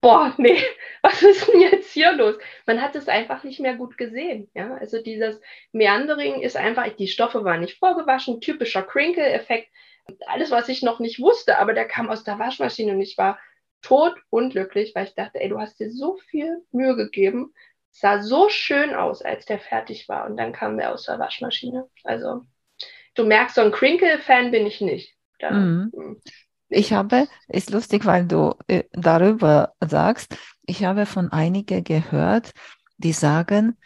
boah, 0.06 0.36
nee, 0.38 0.62
was 1.02 1.24
ist 1.24 1.48
denn 1.48 1.62
jetzt 1.62 1.92
hier 1.92 2.14
los? 2.14 2.36
Man 2.68 2.80
hat 2.80 2.96
es 2.96 3.08
einfach 3.08 3.44
nicht 3.44 3.60
mehr 3.60 3.74
gut 3.74 3.98
gesehen. 3.98 4.52
Ja? 4.54 4.76
Also 4.76 5.02
dieses 5.02 5.42
Meandering 5.72 6.42
ist 6.42 6.56
einfach, 6.56 6.88
die 6.96 7.08
Stoffe 7.08 7.44
waren 7.44 7.62
nicht 7.62 7.80
vorgewaschen, 7.80 8.40
typischer 8.40 8.84
Crinkle-Effekt 8.84 9.68
alles, 10.28 10.52
was 10.52 10.70
ich 10.70 10.84
noch 10.84 11.00
nicht 11.00 11.20
wusste, 11.20 11.58
aber 11.58 11.74
der 11.74 11.88
kam 11.88 12.10
aus 12.10 12.24
der 12.24 12.38
Waschmaschine 12.38 12.92
und 12.92 13.02
ich 13.02 13.18
war 13.18 13.40
tot 13.82 14.14
unglücklich, 14.30 14.94
weil 14.94 15.08
ich 15.08 15.16
dachte, 15.16 15.42
ey, 15.42 15.50
du 15.50 15.60
hast 15.60 15.80
dir 15.80 15.90
so 15.90 16.18
viel 16.30 16.64
Mühe 16.72 16.96
gegeben. 16.96 17.56
Sah 17.90 18.22
so 18.22 18.50
schön 18.50 18.94
aus, 18.94 19.24
als 19.24 19.46
der 19.46 19.58
fertig 19.58 20.08
war 20.08 20.28
und 20.28 20.38
dann 20.38 20.54
kam 20.54 20.78
der 20.78 20.94
aus 20.94 21.06
der 21.06 21.18
Waschmaschine. 21.18 21.90
Also 22.04 22.44
du 23.16 23.26
merkst, 23.26 23.56
so 23.56 23.62
ein 23.62 23.72
Crinkle-Fan 23.72 24.52
bin 24.52 24.68
ich 24.68 24.82
nicht. 24.82 25.16
Da, 25.40 25.50
mhm. 25.50 26.22
Ich 26.76 26.92
habe, 26.92 27.30
ist 27.48 27.70
lustig, 27.70 28.06
weil 28.06 28.26
du 28.26 28.54
äh, 28.68 28.84
darüber 28.92 29.72
sagst, 29.80 30.36
ich 30.66 30.84
habe 30.84 31.06
von 31.06 31.32
einigen 31.32 31.86
gehört, 31.86 32.52
die 32.98 33.14
sagen, 33.14 33.78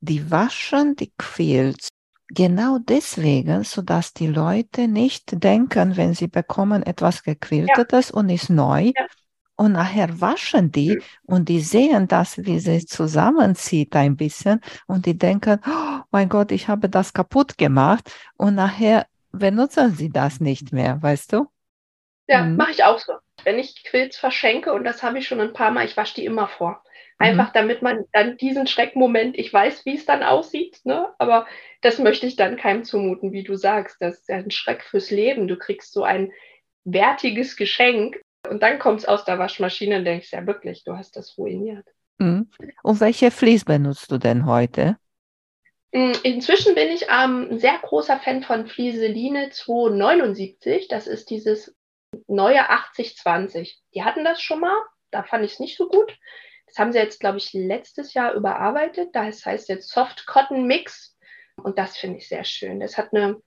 die 0.00 0.28
waschen 0.28 0.96
die 0.96 1.12
Quilts 1.16 1.86
genau 2.26 2.78
deswegen, 2.80 3.62
sodass 3.62 4.12
die 4.12 4.26
Leute 4.26 4.88
nicht 4.88 5.44
denken, 5.44 5.96
wenn 5.96 6.14
sie 6.14 6.26
bekommen 6.26 6.82
etwas 6.82 7.22
gequiltetes 7.22 8.08
ja. 8.08 8.14
und 8.16 8.28
ist 8.28 8.50
neu, 8.50 8.86
ja. 8.86 9.06
und 9.54 9.72
nachher 9.72 10.20
waschen 10.20 10.72
die 10.72 11.00
und 11.24 11.48
die 11.48 11.60
sehen 11.60 12.08
das, 12.08 12.38
wie 12.38 12.58
sie 12.58 12.84
zusammenzieht 12.84 13.94
ein 13.94 14.16
bisschen 14.16 14.60
und 14.88 15.06
die 15.06 15.16
denken, 15.16 15.60
oh 15.64 16.00
mein 16.10 16.28
Gott, 16.28 16.50
ich 16.50 16.66
habe 16.66 16.88
das 16.88 17.12
kaputt 17.12 17.56
gemacht 17.56 18.10
und 18.36 18.56
nachher 18.56 19.06
benutzen 19.30 19.94
sie 19.94 20.10
das 20.10 20.40
nicht 20.40 20.72
mehr, 20.72 21.00
weißt 21.00 21.34
du? 21.34 21.51
Ja, 22.28 22.42
mhm. 22.42 22.56
mache 22.56 22.70
ich 22.70 22.84
auch 22.84 22.98
so. 22.98 23.14
Wenn 23.44 23.58
ich 23.58 23.82
Quilts 23.84 24.16
verschenke, 24.16 24.72
und 24.72 24.84
das 24.84 25.02
habe 25.02 25.18
ich 25.18 25.26
schon 25.26 25.40
ein 25.40 25.52
paar 25.52 25.70
Mal, 25.70 25.84
ich 25.84 25.96
wasche 25.96 26.14
die 26.14 26.24
immer 26.24 26.48
vor. 26.48 26.82
Einfach 27.18 27.48
mhm. 27.48 27.54
damit 27.54 27.82
man 27.82 28.04
dann 28.12 28.36
diesen 28.36 28.66
Schreckmoment, 28.66 29.38
ich 29.38 29.52
weiß, 29.52 29.84
wie 29.86 29.94
es 29.94 30.06
dann 30.06 30.22
aussieht, 30.22 30.80
ne? 30.84 31.12
aber 31.18 31.46
das 31.80 31.98
möchte 31.98 32.26
ich 32.26 32.36
dann 32.36 32.56
keinem 32.56 32.84
zumuten, 32.84 33.32
wie 33.32 33.44
du 33.44 33.54
sagst. 33.54 33.96
Das 34.00 34.18
ist 34.18 34.28
ja 34.28 34.36
ein 34.36 34.50
Schreck 34.50 34.82
fürs 34.82 35.10
Leben. 35.10 35.46
Du 35.46 35.56
kriegst 35.56 35.92
so 35.92 36.02
ein 36.02 36.32
wertiges 36.84 37.56
Geschenk 37.56 38.20
und 38.48 38.62
dann 38.62 38.78
kommt 38.78 39.00
es 39.00 39.06
aus 39.06 39.24
der 39.24 39.38
Waschmaschine 39.38 39.98
und 39.98 40.04
denkst, 40.04 40.32
ja 40.32 40.46
wirklich, 40.46 40.82
du 40.84 40.96
hast 40.96 41.16
das 41.16 41.38
ruiniert. 41.38 41.86
Mhm. 42.18 42.50
Und 42.82 43.00
welche 43.00 43.30
Vlies 43.30 43.64
benutzt 43.64 44.10
du 44.10 44.18
denn 44.18 44.46
heute? 44.46 44.96
Mm, 45.92 46.12
inzwischen 46.22 46.74
bin 46.74 46.88
ich 46.88 47.02
ähm, 47.02 47.48
ein 47.52 47.58
sehr 47.58 47.78
großer 47.82 48.18
Fan 48.18 48.42
von 48.42 48.66
Flieseline 48.66 49.50
279. 49.50 50.88
Das 50.88 51.06
ist 51.06 51.30
dieses 51.30 51.76
neue 52.26 52.68
8020. 52.68 53.80
Die 53.94 54.02
hatten 54.04 54.24
das 54.24 54.40
schon 54.40 54.60
mal, 54.60 54.76
da 55.10 55.22
fand 55.22 55.44
ich 55.44 55.52
es 55.52 55.60
nicht 55.60 55.76
so 55.76 55.88
gut. 55.88 56.16
Das 56.66 56.78
haben 56.78 56.92
sie 56.92 56.98
jetzt, 56.98 57.20
glaube 57.20 57.38
ich, 57.38 57.52
letztes 57.52 58.14
Jahr 58.14 58.32
überarbeitet. 58.34 59.10
Das 59.14 59.44
heißt 59.44 59.68
jetzt 59.68 59.90
Soft 59.90 60.26
Cotton 60.26 60.66
Mix. 60.66 61.16
Und 61.56 61.78
das 61.78 61.96
finde 61.96 62.18
ich 62.18 62.28
sehr 62.28 62.44
schön. 62.44 62.80
Das 62.80 62.96
hat 62.96 63.12
eine 63.12 63.42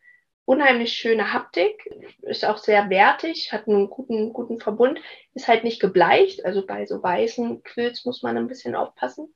unheimlich 0.45 0.93
schöne 0.93 1.33
Haptik, 1.33 1.89
ist 2.21 2.45
auch 2.45 2.57
sehr 2.57 2.89
wertig, 2.89 3.51
hat 3.51 3.67
einen 3.67 3.89
guten, 3.89 4.31
guten 4.31 4.59
Verbund, 4.59 4.99
ist 5.33 5.47
halt 5.47 5.63
nicht 5.63 5.81
gebleicht. 5.81 6.45
Also 6.45 6.65
bei 6.65 6.85
so 6.85 7.01
weißen 7.01 7.63
Quills 7.63 8.05
muss 8.05 8.21
man 8.21 8.37
ein 8.37 8.47
bisschen 8.47 8.75
aufpassen. 8.75 9.33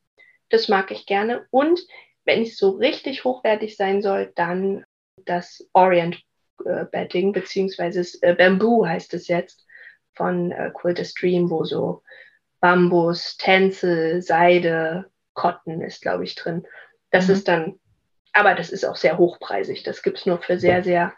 Das 0.49 0.67
mag 0.67 0.91
ich 0.91 1.05
gerne. 1.05 1.47
Und 1.49 1.81
wenn 2.25 2.43
es 2.43 2.57
so 2.57 2.71
richtig 2.71 3.23
hochwertig 3.23 3.75
sein 3.75 4.01
soll, 4.01 4.31
dann 4.35 4.85
das 5.25 5.67
Orient 5.73 6.21
äh, 6.65 6.85
Bedding, 6.91 7.31
beziehungsweise 7.31 8.05
äh, 8.21 8.33
Bamboo 8.33 8.85
heißt 8.85 9.13
es 9.13 9.27
jetzt, 9.27 9.65
von 10.13 10.51
äh, 10.51 10.71
Quilter 10.73 11.05
Stream, 11.05 11.49
wo 11.49 11.63
so 11.63 12.03
Bambus, 12.59 13.37
Tänzel, 13.37 14.21
Seide, 14.21 15.09
Cotton 15.33 15.81
ist, 15.81 16.01
glaube 16.01 16.25
ich, 16.25 16.35
drin. 16.35 16.67
Das 17.11 17.27
mhm. 17.27 17.33
ist 17.33 17.47
dann, 17.47 17.79
aber 18.33 18.55
das 18.55 18.69
ist 18.69 18.83
auch 18.83 18.97
sehr 18.97 19.17
hochpreisig. 19.17 19.83
Das 19.83 20.03
gibt 20.03 20.17
es 20.19 20.25
nur 20.25 20.41
für 20.41 20.59
sehr, 20.59 20.83
sehr 20.83 21.13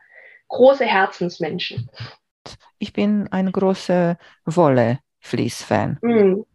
große 0.50 0.86
Herzensmenschen. 0.86 1.90
Ich 2.78 2.94
bin 2.94 3.28
ein 3.32 3.52
großer 3.52 4.18
Wolle-Fließ-Fan. 4.46 6.00
Mhm. 6.02 6.46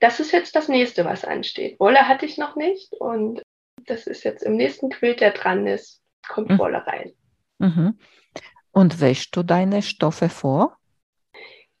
Das 0.00 0.20
ist 0.20 0.32
jetzt 0.32 0.56
das 0.56 0.68
nächste, 0.68 1.04
was 1.04 1.24
ansteht. 1.24 1.78
Wolle 1.80 2.08
hatte 2.08 2.26
ich 2.26 2.36
noch 2.36 2.56
nicht 2.56 2.92
und 2.94 3.42
das 3.86 4.06
ist 4.06 4.24
jetzt 4.24 4.42
im 4.42 4.56
nächsten 4.56 4.90
Quilt, 4.90 5.20
der 5.20 5.30
dran 5.30 5.66
ist, 5.66 6.02
kommt 6.26 6.50
mhm. 6.50 6.58
Wolle 6.58 6.86
rein. 6.86 7.12
Mhm. 7.58 7.98
Und 8.72 9.00
wäschst 9.00 9.34
du 9.36 9.42
deine 9.42 9.82
Stoffe 9.82 10.28
vor? 10.28 10.76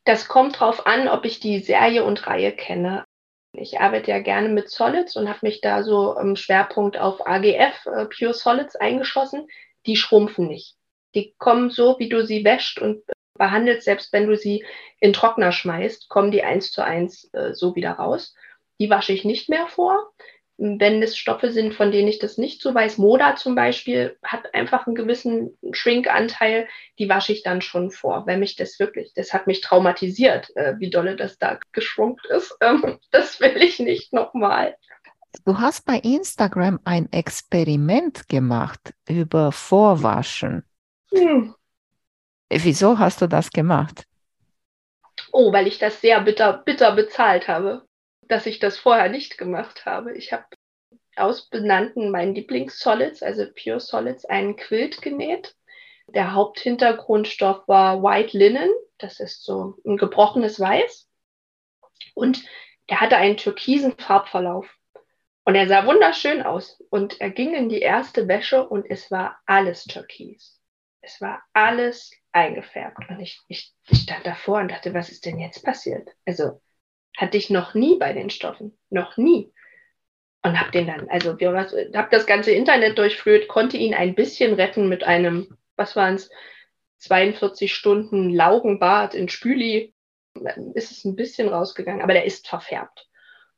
Das 0.04 0.26
kommt 0.26 0.58
drauf 0.58 0.86
an, 0.86 1.08
ob 1.08 1.24
ich 1.24 1.40
die 1.40 1.60
Serie 1.60 2.04
und 2.04 2.26
Reihe 2.26 2.52
kenne. 2.52 3.04
Ich 3.52 3.80
arbeite 3.80 4.10
ja 4.10 4.20
gerne 4.20 4.48
mit 4.48 4.70
Solids 4.70 5.16
und 5.16 5.28
habe 5.28 5.40
mich 5.42 5.60
da 5.60 5.82
so 5.82 6.18
im 6.18 6.36
Schwerpunkt 6.36 6.98
auf 6.98 7.26
AGF, 7.26 7.86
äh, 7.86 8.06
Pure 8.06 8.34
Solids, 8.34 8.76
eingeschossen. 8.76 9.46
Die 9.86 9.96
schrumpfen 9.96 10.48
nicht. 10.48 10.76
Die 11.14 11.34
kommen 11.38 11.70
so, 11.70 11.98
wie 11.98 12.08
du 12.08 12.24
sie 12.24 12.44
wäscht 12.44 12.80
und 12.80 13.02
behandelst, 13.34 13.84
selbst 13.84 14.12
wenn 14.12 14.26
du 14.26 14.36
sie 14.36 14.64
in 15.00 15.12
Trockner 15.12 15.52
schmeißt, 15.52 16.08
kommen 16.08 16.30
die 16.30 16.42
eins 16.42 16.72
zu 16.72 16.82
eins 16.82 17.32
äh, 17.32 17.54
so 17.54 17.74
wieder 17.74 17.92
raus. 17.92 18.34
Die 18.80 18.90
wasche 18.90 19.12
ich 19.12 19.24
nicht 19.24 19.48
mehr 19.48 19.66
vor 19.68 20.10
wenn 20.58 21.00
es 21.02 21.16
Stoffe 21.16 21.52
sind, 21.52 21.72
von 21.72 21.92
denen 21.92 22.08
ich 22.08 22.18
das 22.18 22.36
nicht 22.36 22.60
so 22.60 22.74
weiß, 22.74 22.98
Moda 22.98 23.36
zum 23.36 23.54
Beispiel 23.54 24.18
hat 24.24 24.54
einfach 24.54 24.86
einen 24.86 24.96
gewissen 24.96 25.56
Schwinkanteil, 25.70 26.66
die 26.98 27.08
wasche 27.08 27.32
ich 27.32 27.44
dann 27.44 27.62
schon 27.62 27.92
vor, 27.92 28.26
wenn 28.26 28.40
mich 28.40 28.56
das 28.56 28.80
wirklich, 28.80 29.12
das 29.14 29.32
hat 29.32 29.46
mich 29.46 29.60
traumatisiert, 29.60 30.54
äh, 30.56 30.74
wie 30.78 30.90
dolle 30.90 31.14
das 31.14 31.38
da 31.38 31.58
geschrumpft 31.72 32.26
ist. 32.26 32.56
Ähm, 32.60 32.98
das 33.12 33.40
will 33.40 33.62
ich 33.62 33.78
nicht 33.78 34.12
nochmal. 34.12 34.76
Du 35.44 35.58
hast 35.58 35.86
bei 35.86 35.98
Instagram 35.98 36.80
ein 36.84 37.10
Experiment 37.12 38.28
gemacht 38.28 38.94
über 39.08 39.52
Vorwaschen. 39.52 40.64
Hm. 41.12 41.54
Wieso 42.50 42.98
hast 42.98 43.22
du 43.22 43.28
das 43.28 43.50
gemacht? 43.50 44.04
Oh, 45.30 45.52
weil 45.52 45.68
ich 45.68 45.78
das 45.78 46.00
sehr 46.00 46.20
bitter, 46.20 46.52
bitter 46.64 46.92
bezahlt 46.96 47.46
habe 47.46 47.87
dass 48.28 48.46
ich 48.46 48.58
das 48.58 48.78
vorher 48.78 49.08
nicht 49.08 49.38
gemacht 49.38 49.86
habe. 49.86 50.16
Ich 50.16 50.32
habe 50.32 50.44
aus 51.16 51.48
benannten 51.48 52.10
meinen 52.10 52.34
Lieblingssolids, 52.34 53.22
also 53.22 53.44
Pure 53.52 53.80
Solids, 53.80 54.24
einen 54.24 54.56
Quilt 54.56 55.02
genäht. 55.02 55.56
Der 56.06 56.34
Haupthintergrundstoff 56.34 57.66
war 57.66 58.02
White 58.02 58.36
Linen, 58.36 58.70
das 58.98 59.20
ist 59.20 59.44
so 59.44 59.74
ein 59.84 59.96
gebrochenes 59.96 60.60
Weiß. 60.60 61.08
Und 62.14 62.44
er 62.86 63.00
hatte 63.00 63.16
einen 63.16 63.36
türkisen 63.36 63.96
Farbverlauf. 63.98 64.66
Und 65.44 65.54
er 65.54 65.68
sah 65.68 65.86
wunderschön 65.86 66.42
aus. 66.42 66.82
Und 66.90 67.20
er 67.20 67.30
ging 67.30 67.54
in 67.54 67.68
die 67.68 67.80
erste 67.80 68.28
Wäsche 68.28 68.68
und 68.68 68.86
es 68.88 69.10
war 69.10 69.38
alles 69.46 69.84
türkis. 69.84 70.60
Es 71.00 71.20
war 71.20 71.42
alles 71.52 72.12
eingefärbt. 72.32 73.08
Und 73.08 73.20
ich, 73.20 73.40
ich, 73.48 73.72
ich 73.88 74.00
stand 74.00 74.26
davor 74.26 74.58
und 74.60 74.70
dachte, 74.70 74.92
was 74.94 75.10
ist 75.10 75.24
denn 75.24 75.38
jetzt 75.38 75.64
passiert? 75.64 76.08
Also 76.26 76.60
hatte 77.18 77.36
ich 77.36 77.50
noch 77.50 77.74
nie 77.74 77.96
bei 77.98 78.12
den 78.12 78.30
Stoffen. 78.30 78.78
Noch 78.90 79.16
nie. 79.16 79.52
Und 80.44 80.58
habe 80.58 80.70
den 80.70 80.86
dann, 80.86 81.08
also 81.10 81.30
habe 81.30 82.08
das 82.10 82.26
ganze 82.26 82.52
Internet 82.52 82.96
durchflöht, 82.96 83.48
konnte 83.48 83.76
ihn 83.76 83.92
ein 83.92 84.14
bisschen 84.14 84.54
retten 84.54 84.88
mit 84.88 85.02
einem, 85.02 85.58
was 85.76 85.96
waren 85.96 86.14
es, 86.14 86.30
42 86.98 87.74
Stunden 87.74 88.30
Laugenbad 88.30 89.14
in 89.14 89.28
Spüli. 89.28 89.94
Ist 90.74 90.92
es 90.92 91.04
ein 91.04 91.16
bisschen 91.16 91.48
rausgegangen, 91.48 92.02
aber 92.02 92.12
der 92.12 92.24
ist 92.24 92.46
verfärbt. 92.46 93.08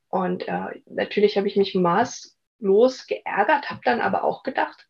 Und 0.09 0.49
äh, 0.49 0.81
natürlich 0.87 1.37
habe 1.37 1.47
ich 1.47 1.57
mich 1.57 1.75
maßlos 1.75 3.07
geärgert, 3.07 3.69
habe 3.69 3.81
dann 3.85 4.00
aber 4.00 4.25
auch 4.25 4.43
gedacht, 4.43 4.88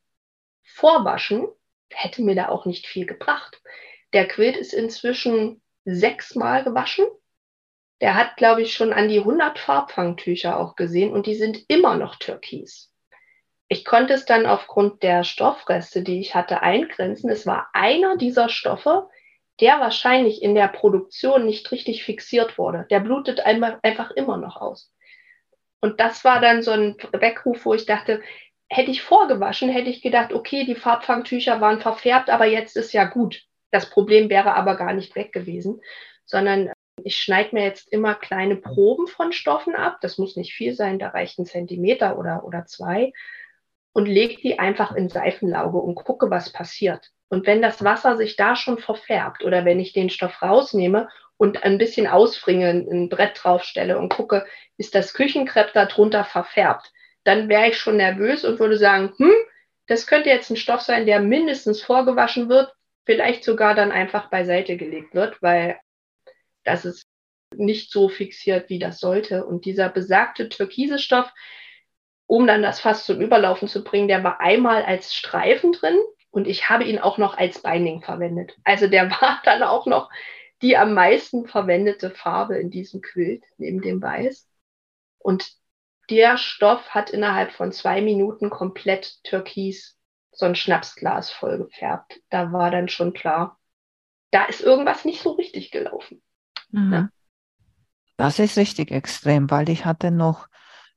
vorwaschen 0.63 1.49
hätte 1.93 2.23
mir 2.23 2.37
da 2.37 2.49
auch 2.49 2.67
nicht 2.67 2.87
viel 2.87 3.05
gebracht. 3.05 3.61
Der 4.13 4.29
Quilt 4.29 4.57
ist 4.57 4.73
inzwischen 4.73 5.61
sechsmal 5.85 6.63
gewaschen 6.63 7.07
der 8.01 8.15
hat, 8.15 8.37
glaube 8.37 8.63
ich, 8.63 8.73
schon 8.73 8.93
an 8.93 9.09
die 9.09 9.19
100 9.19 9.59
Farbfangtücher 9.59 10.59
auch 10.59 10.77
gesehen 10.77 11.13
und 11.13 11.27
die 11.27 11.35
sind 11.35 11.65
immer 11.69 11.97
noch 11.97 12.17
türkis. 12.17 12.91
Ich 13.69 13.85
konnte 13.85 14.15
es 14.15 14.25
dann 14.25 14.47
aufgrund 14.47 15.03
der 15.03 15.23
Stoffreste, 15.23 16.03
die 16.03 16.21
ich 16.21 16.35
hatte, 16.35 16.63
eingrenzen. 16.63 17.31
Es 17.31 17.47
war 17.47 17.69
einer 17.73 18.17
dieser 18.17 18.49
Stoffe, 18.49 19.09
der 19.61 19.79
wahrscheinlich 19.79 20.43
in 20.43 20.55
der 20.55 20.69
Produktion 20.69 21.45
nicht 21.45 21.71
richtig 21.71 22.03
fixiert 22.03 22.59
wurde. 22.59 22.87
Der 22.91 23.01
blutet 23.01 23.41
einfach 23.41 24.11
immer 24.13 24.39
noch 24.39 24.57
aus. 24.57 24.93
Und 25.81 26.01
das 26.01 26.25
war 26.25 26.41
dann 26.41 26.63
so 26.63 26.73
ein 26.73 26.97
Weckruf, 27.13 27.65
wo 27.65 27.75
ich 27.75 27.87
dachte, 27.87 28.23
hätte 28.69 28.91
ich 28.91 29.03
vorgewaschen, 29.03 29.69
hätte 29.69 29.91
ich 29.91 30.03
gedacht, 30.03 30.33
okay, 30.33 30.65
die 30.65 30.75
Farbfangtücher 30.75 31.61
waren 31.61 31.81
verfärbt, 31.81 32.31
aber 32.31 32.47
jetzt 32.47 32.77
ist 32.77 32.93
ja 32.93 33.05
gut. 33.05 33.43
Das 33.71 33.91
Problem 33.91 34.31
wäre 34.31 34.55
aber 34.55 34.77
gar 34.77 34.95
nicht 34.95 35.15
weg 35.15 35.33
gewesen, 35.33 35.81
sondern 36.25 36.73
ich 37.05 37.17
schneide 37.17 37.55
mir 37.55 37.65
jetzt 37.65 37.93
immer 37.93 38.15
kleine 38.15 38.57
Proben 38.57 39.07
von 39.07 39.33
Stoffen 39.33 39.75
ab. 39.75 39.99
Das 40.01 40.19
muss 40.19 40.37
nicht 40.37 40.53
viel 40.53 40.75
sein, 40.75 40.99
da 40.99 41.09
reicht 41.09 41.39
ein 41.39 41.47
Zentimeter 41.47 42.19
oder, 42.19 42.45
oder 42.45 42.67
zwei. 42.67 43.13
Und 43.93 44.07
lege 44.07 44.41
die 44.41 44.59
einfach 44.59 44.95
in 44.95 45.09
Seifenlauge 45.09 45.79
und 45.79 45.97
gucke, 45.97 46.31
was 46.31 46.53
passiert. 46.53 47.11
Und 47.29 47.47
wenn 47.47 47.63
das 47.63 47.85
Wasser 47.85 48.17
sich 48.17 48.37
da 48.37 48.57
schon 48.57 48.79
verfärbt 48.79 49.45
oder 49.45 49.65
wenn 49.65 49.81
ich 49.81 49.93
den 49.93 50.11
Stoff 50.11 50.43
rausnehme 50.43 51.09
und 51.37 51.63
ein 51.65 51.79
bisschen 51.79 52.07
ausfringe, 52.07 52.71
ein 52.71 53.09
Brett 53.09 53.41
draufstelle 53.43 53.99
und 53.99 54.13
gucke, 54.13 54.47
ist 54.77 54.95
das 54.95 55.15
Küchenkrepp 55.15 55.73
da 55.73 55.87
drunter 55.87 56.25
verfärbt, 56.25 56.93
dann 57.25 57.49
wäre 57.49 57.69
ich 57.69 57.79
schon 57.79 57.97
nervös 57.97 58.45
und 58.45 58.59
würde 58.59 58.77
sagen, 58.77 59.13
hm, 59.17 59.33
das 59.87 60.07
könnte 60.07 60.29
jetzt 60.29 60.51
ein 60.51 60.57
Stoff 60.57 60.81
sein, 60.81 61.07
der 61.07 61.21
mindestens 61.21 61.83
vorgewaschen 61.83 62.49
wird, 62.49 62.73
vielleicht 63.05 63.45
sogar 63.45 63.75
dann 63.75 63.93
einfach 63.93 64.31
beiseite 64.31 64.77
gelegt 64.77 65.15
wird, 65.15 65.41
weil 65.43 65.79
das 66.65 66.85
ist 66.85 67.07
nicht 67.55 67.91
so 67.91 68.09
fixiert, 68.09 68.69
wie 68.69 68.79
das 68.79 69.01
sollte. 69.01 69.45
Und 69.45 69.65
dieser 69.65 69.89
besagte 69.89 70.49
türkise 70.49 70.99
Stoff, 70.99 71.33
um 72.27 72.47
dann 72.47 72.63
das 72.63 72.81
Fass 72.81 73.05
zum 73.05 73.21
Überlaufen 73.21 73.69
zu 73.69 73.83
bringen, 73.83 74.09
der 74.09 74.23
war 74.23 74.41
einmal 74.41 74.85
als 74.85 75.15
Streifen 75.15 75.73
drin 75.73 75.99
und 76.31 76.47
ich 76.47 76.69
habe 76.69 76.85
ihn 76.85 76.99
auch 76.99 77.19
noch 77.19 77.37
als 77.37 77.63
Binding 77.63 78.03
verwendet. 78.03 78.57
Also 78.65 78.87
der 78.87 79.11
war 79.21 79.41
dann 79.45 79.63
auch 79.63 79.87
noch 79.87 80.11
die 80.63 80.77
am 80.77 80.95
meisten 80.95 81.47
verwendete 81.47 82.11
Farbe 82.11 82.59
in 82.59 82.71
diesem 82.71 83.01
Quilt, 83.01 83.43
neben 83.57 83.81
dem 83.81 84.03
Weiß. 84.03 84.47
Und 85.19 85.53
der 86.11 86.37
Stoff 86.37 86.91
hat 86.91 87.11
innerhalb 87.11 87.53
von 87.53 87.73
zwei 87.73 88.01
Minuten 88.03 88.51
komplett 88.51 89.23
türkis 89.25 89.97
so 90.33 90.47
ein 90.47 90.55
Schnapsglas 90.55 91.31
voll 91.31 91.59
gefärbt. 91.59 92.21
Da 92.31 92.53
war 92.53 92.71
dann 92.71 92.89
schon 92.89 93.13
klar, 93.13 93.59
da 94.31 94.45
ist 94.45 94.61
irgendwas 94.61 95.05
nicht 95.05 95.23
so 95.23 95.33
richtig 95.33 95.71
gelaufen. 95.71 96.23
Mhm. 96.73 96.93
Ja. 96.93 97.09
Das 98.17 98.39
ist 98.39 98.57
richtig 98.57 98.91
extrem, 98.91 99.51
weil 99.51 99.69
ich 99.69 99.85
hatte 99.85 100.11
noch 100.11 100.49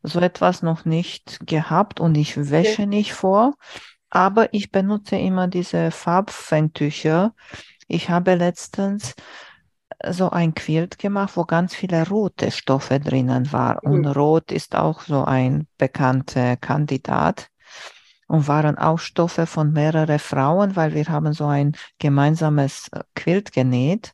so 0.01 0.19
etwas 0.19 0.61
noch 0.61 0.83
nicht 0.83 1.39
gehabt 1.45 1.99
und 1.99 2.15
ich 2.15 2.35
wäsche 2.51 2.83
okay. 2.83 2.85
nicht 2.85 3.13
vor, 3.13 3.53
aber 4.09 4.53
ich 4.53 4.71
benutze 4.71 5.15
immer 5.15 5.47
diese 5.47 5.91
Farbfängtücher. 5.91 7.33
Ich 7.87 8.09
habe 8.09 8.35
letztens 8.35 9.15
so 10.09 10.29
ein 10.29 10.53
Quilt 10.53 10.99
gemacht, 10.99 11.37
wo 11.37 11.45
ganz 11.45 11.73
viele 11.73 12.07
rote 12.07 12.51
Stoffe 12.51 12.99
drinnen 12.99 13.51
waren. 13.51 13.79
Mhm. 13.83 13.91
Und 13.91 14.07
rot 14.07 14.51
ist 14.51 14.75
auch 14.75 15.01
so 15.01 15.23
ein 15.23 15.67
bekannter 15.77 16.57
Kandidat 16.57 17.49
und 18.27 18.47
waren 18.47 18.77
auch 18.77 18.99
Stoffe 18.99 19.45
von 19.45 19.71
mehreren 19.71 20.19
Frauen, 20.19 20.75
weil 20.75 20.93
wir 20.93 21.05
haben 21.05 21.33
so 21.33 21.45
ein 21.45 21.73
gemeinsames 21.99 22.89
äh, 22.91 23.03
Quilt 23.15 23.51
genäht. 23.51 24.13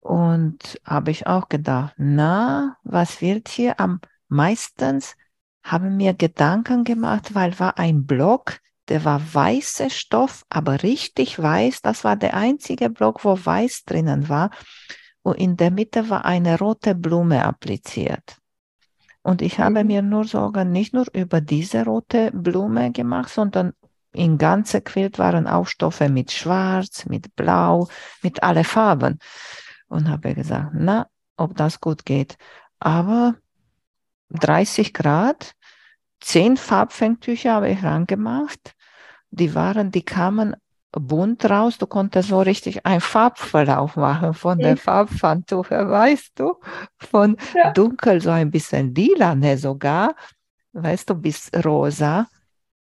Und 0.00 0.80
habe 0.84 1.10
ich 1.10 1.26
auch 1.26 1.48
gedacht, 1.48 1.94
na, 1.98 2.76
was 2.82 3.20
wird 3.20 3.48
hier 3.48 3.78
am 3.78 4.00
meistens? 4.28 5.16
Habe 5.62 5.90
mir 5.90 6.14
Gedanken 6.14 6.84
gemacht, 6.84 7.34
weil 7.34 7.58
war 7.60 7.78
ein 7.78 8.06
Block, 8.06 8.60
der 8.88 9.04
war 9.04 9.20
weißer 9.34 9.90
Stoff, 9.90 10.44
aber 10.48 10.82
richtig 10.82 11.40
weiß. 11.40 11.82
Das 11.82 12.02
war 12.02 12.16
der 12.16 12.34
einzige 12.34 12.90
Block, 12.90 13.24
wo 13.24 13.38
weiß 13.42 13.84
drinnen 13.84 14.28
war. 14.28 14.50
Und 15.22 15.38
in 15.38 15.56
der 15.56 15.70
Mitte 15.70 16.08
war 16.08 16.24
eine 16.24 16.58
rote 16.58 16.94
Blume 16.94 17.44
appliziert. 17.44 18.40
Und 19.22 19.42
ich 19.42 19.58
habe 19.60 19.82
mhm. 19.82 19.86
mir 19.86 20.02
nur 20.02 20.24
Sorgen 20.24 20.72
nicht 20.72 20.94
nur 20.94 21.06
über 21.12 21.40
diese 21.40 21.84
rote 21.84 22.30
Blume 22.32 22.90
gemacht, 22.90 23.30
sondern 23.30 23.74
in 24.12 24.38
ganze 24.38 24.80
Quilt 24.80 25.18
waren 25.18 25.46
auch 25.46 25.66
Stoffe 25.66 26.08
mit 26.08 26.32
Schwarz, 26.32 27.06
mit 27.06 27.36
Blau, 27.36 27.88
mit 28.22 28.42
alle 28.42 28.64
Farben. 28.64 29.18
Und 29.90 30.08
habe 30.08 30.34
gesagt, 30.34 30.70
na, 30.72 31.08
ob 31.36 31.56
das 31.56 31.80
gut 31.80 32.06
geht. 32.06 32.38
Aber 32.78 33.34
30 34.30 34.94
Grad, 34.94 35.54
zehn 36.20 36.56
Farbfängtücher 36.56 37.54
habe 37.54 37.70
ich 37.70 37.82
rangemacht. 37.82 38.74
Die 39.30 39.54
waren, 39.54 39.90
die 39.90 40.04
kamen 40.04 40.56
bunt 40.92 41.48
raus. 41.48 41.78
Du 41.78 41.86
konntest 41.86 42.28
so 42.28 42.40
richtig 42.40 42.86
einen 42.86 43.00
Farbverlauf 43.00 43.96
machen 43.96 44.34
von 44.34 44.58
der 44.58 44.76
Farbpfandtuche, 44.76 45.88
weißt 45.88 46.38
du? 46.38 46.54
Von 46.98 47.36
ja. 47.54 47.72
dunkel, 47.72 48.20
so 48.20 48.30
ein 48.30 48.50
bisschen 48.50 48.94
lila 48.94 49.34
ne, 49.34 49.56
sogar, 49.56 50.14
weißt 50.72 51.10
du, 51.10 51.14
bis 51.14 51.50
rosa. 51.64 52.28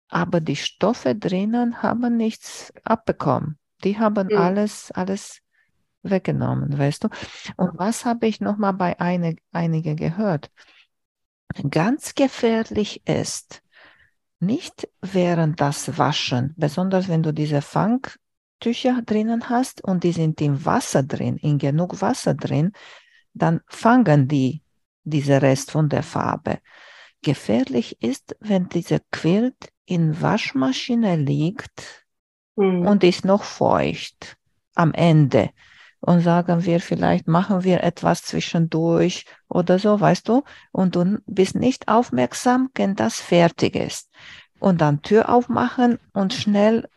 Aber 0.10 0.41
die 0.41 0.55
Stoffe 0.55 1.15
drinnen 1.15 1.81
haben 1.81 2.17
nichts 2.17 2.72
abbekommen. 2.83 3.57
Die 3.83 3.98
haben 3.98 4.27
mhm. 4.27 4.38
alles, 4.38 4.91
alles 4.91 5.42
weggenommen, 6.03 6.77
weißt 6.77 7.05
du? 7.05 7.10
Und 7.57 7.77
was 7.77 8.05
habe 8.05 8.27
ich 8.27 8.41
nochmal 8.41 8.74
bei 8.74 9.00
eine, 9.00 9.36
einigen 9.51 9.95
gehört? 9.95 10.51
Ganz 11.69 12.15
gefährlich 12.15 13.01
ist, 13.07 13.62
nicht 14.39 14.89
während 15.01 15.62
das 15.62 15.98
Waschen, 15.98 16.53
besonders 16.57 17.07
wenn 17.07 17.24
du 17.24 17.31
diese 17.33 17.62
Fangtücher 17.62 19.01
drinnen 19.05 19.50
hast 19.50 19.83
und 19.83 20.03
die 20.03 20.12
sind 20.12 20.41
im 20.41 20.65
Wasser 20.65 21.03
drin, 21.03 21.38
in 21.38 21.57
genug 21.57 22.01
Wasser 22.01 22.33
drin, 22.33 22.74
dann 23.33 23.62
fangen 23.67 24.27
die 24.27 24.62
diese 25.03 25.41
Rest 25.41 25.72
von 25.72 25.89
der 25.89 26.03
Farbe. 26.03 26.60
Gefährlich 27.22 28.01
ist, 28.01 28.36
wenn 28.39 28.67
diese 28.69 29.01
Quilt 29.12 29.69
in 29.86 30.22
Waschmaschine 30.22 31.15
liegt 31.15 32.05
mhm. 32.55 32.86
und 32.88 33.03
ist 33.03 33.25
noch 33.25 33.43
feucht 33.43 34.38
am 34.75 34.93
Ende 34.93 35.51
und 36.05 36.19
sagen 36.19 36.65
wir, 36.65 36.81
vielleicht 36.81 37.27
machen 37.27 37.63
wir 37.63 37.81
etwas 37.81 38.24
zwischendurch 38.24 39.25
oder 39.48 39.79
so, 39.79 40.01
weißt 40.01 40.27
du, 40.27 40.44
und 40.74 40.98
du 40.98 41.20
bist 41.27 41.55
nicht 41.55 41.87
aufmerksam, 41.87 42.70
wenn 42.75 42.96
das 42.96 43.22
fertig 43.22 43.77
ist. 43.77 44.11
Und 44.59 44.81
dann 44.81 45.01
Tür 45.01 45.29
aufmachen 45.29 46.00
und 46.11 46.33
schnell 46.33 46.89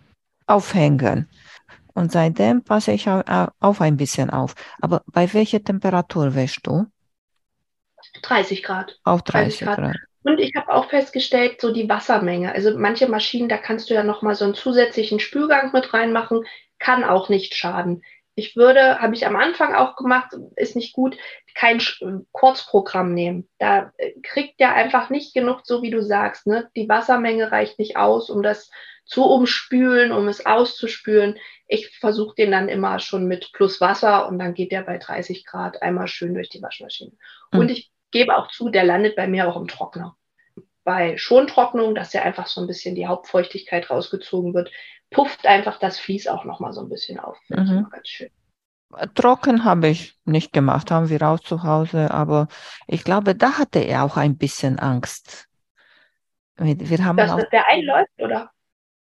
aufhängen. 0.49 1.29
Und 1.95 2.11
seitdem 2.11 2.65
passe 2.65 2.93
ich 2.93 3.09
auch 3.09 3.81
ein 3.81 3.97
bisschen 3.97 4.31
auf. 4.31 4.57
Aber 4.81 5.03
bei 5.07 5.33
welcher 5.33 5.63
Temperatur 5.63 6.35
wäschst 6.35 6.67
du? 6.67 6.87
30 8.23 8.65
Grad. 8.65 8.99
Auch 9.05 9.21
30, 9.21 9.61
30 9.61 9.61
Grad. 9.61 9.77
Grad. 9.77 9.97
Und 10.25 10.41
ich 10.41 10.53
habe 10.57 10.73
auch 10.73 10.91
festgestellt, 10.91 11.61
so 11.61 11.73
die 11.73 11.89
Wassermenge. 11.89 12.53
Also 12.53 12.77
manche 12.77 13.07
Maschinen, 13.07 13.49
da 13.49 13.57
kannst 13.57 13.89
du 13.89 13.95
ja 13.95 14.03
noch 14.03 14.23
mal 14.23 14.35
so 14.35 14.45
einen 14.45 14.55
zusätzlichen 14.55 15.21
Spülgang 15.21 15.73
mit 15.73 15.95
reinmachen, 15.95 16.45
kann 16.81 17.05
auch 17.05 17.29
nicht 17.29 17.55
schaden 17.55 18.03
ich 18.37 18.55
würde, 18.55 19.01
habe 19.01 19.15
ich 19.15 19.27
am 19.27 19.35
Anfang 19.35 19.75
auch 19.75 19.97
gemacht, 19.97 20.37
ist 20.57 20.77
nicht 20.77 20.93
gut, 20.93 21.17
kein 21.55 21.81
Kurzprogramm 22.33 23.15
nehmen. 23.15 23.49
Da 23.59 23.93
äh, 23.97 24.13
kriegt 24.23 24.61
der 24.61 24.75
einfach 24.75 25.09
nicht 25.09 25.33
genug, 25.33 25.63
so 25.65 25.83
wie 25.83 25.91
du 25.91 26.03
sagst. 26.03 26.47
Ne? 26.47 26.69
Die 26.77 26.89
Wassermenge 26.89 27.51
reicht 27.51 27.79
nicht 27.79 27.97
aus, 27.97 28.29
um 28.29 28.43
das 28.43 28.71
zu 29.07 29.25
umspülen, 29.25 30.13
um 30.13 30.29
es 30.29 30.45
auszuspülen. 30.45 31.39
Ich 31.67 31.99
versuche 31.99 32.35
den 32.35 32.51
dann 32.51 32.69
immer 32.69 32.99
schon 32.99 33.27
mit 33.27 33.53
plus 33.55 33.81
Wasser 33.81 34.29
und 34.29 34.39
dann 34.39 34.53
geht 34.53 34.71
der 34.71 34.83
bei 34.83 34.99
30 34.99 35.47
Grad 35.47 35.81
einmal 35.81 36.07
schön 36.07 36.35
durch 36.35 36.51
die 36.51 36.61
Waschmaschine. 36.61 37.13
Mhm. 37.53 37.59
Und 37.59 37.71
ich 37.71 37.91
gebe 38.11 38.37
auch 38.37 38.49
zu, 38.49 38.69
der 38.69 38.85
landet 38.85 39.17
bei 39.17 39.27
mir 39.27 39.49
auch 39.49 39.57
im 39.57 39.67
Trockner. 39.67 40.15
Bei 40.85 41.17
Schontrocknung, 41.17 41.95
dass 41.95 42.13
ja 42.13 42.23
einfach 42.23 42.49
so 42.49 42.61
ein 42.61 42.67
bisschen 42.67 42.95
die 42.95 43.07
Hauptfeuchtigkeit 43.07 43.89
rausgezogen 43.89 44.53
wird, 44.53 44.71
pufft 45.11 45.47
einfach 45.47 45.79
das 45.79 45.99
Vlies 45.99 46.27
auch 46.27 46.45
nochmal 46.45 46.73
so 46.73 46.83
ein 46.83 46.89
bisschen 46.89 47.19
auf. 47.19 47.39
Mhm. 47.49 47.89
Ganz 47.91 48.09
schön. 48.09 48.31
Trocken 49.15 49.65
habe 49.65 49.89
ich 49.89 50.17
nicht 50.25 50.53
gemacht, 50.53 50.91
haben 50.91 51.09
wir 51.09 51.21
auch 51.23 51.41
zu 51.41 51.65
Hause, 51.65 52.11
aber 52.13 52.49
ich 52.87 53.05
glaube, 53.05 53.35
da 53.35 53.59
hatte 53.59 53.81
er 53.81 54.05
auch 54.05 54.17
ein 54.17 54.37
bisschen 54.39 54.79
Angst. 54.79 55.49
Wir 56.57 57.05
haben 57.05 57.17
dass 57.17 57.33
auch, 57.33 57.51
der 57.51 57.69
einläuft, 57.69 58.13
oder? 58.19 58.51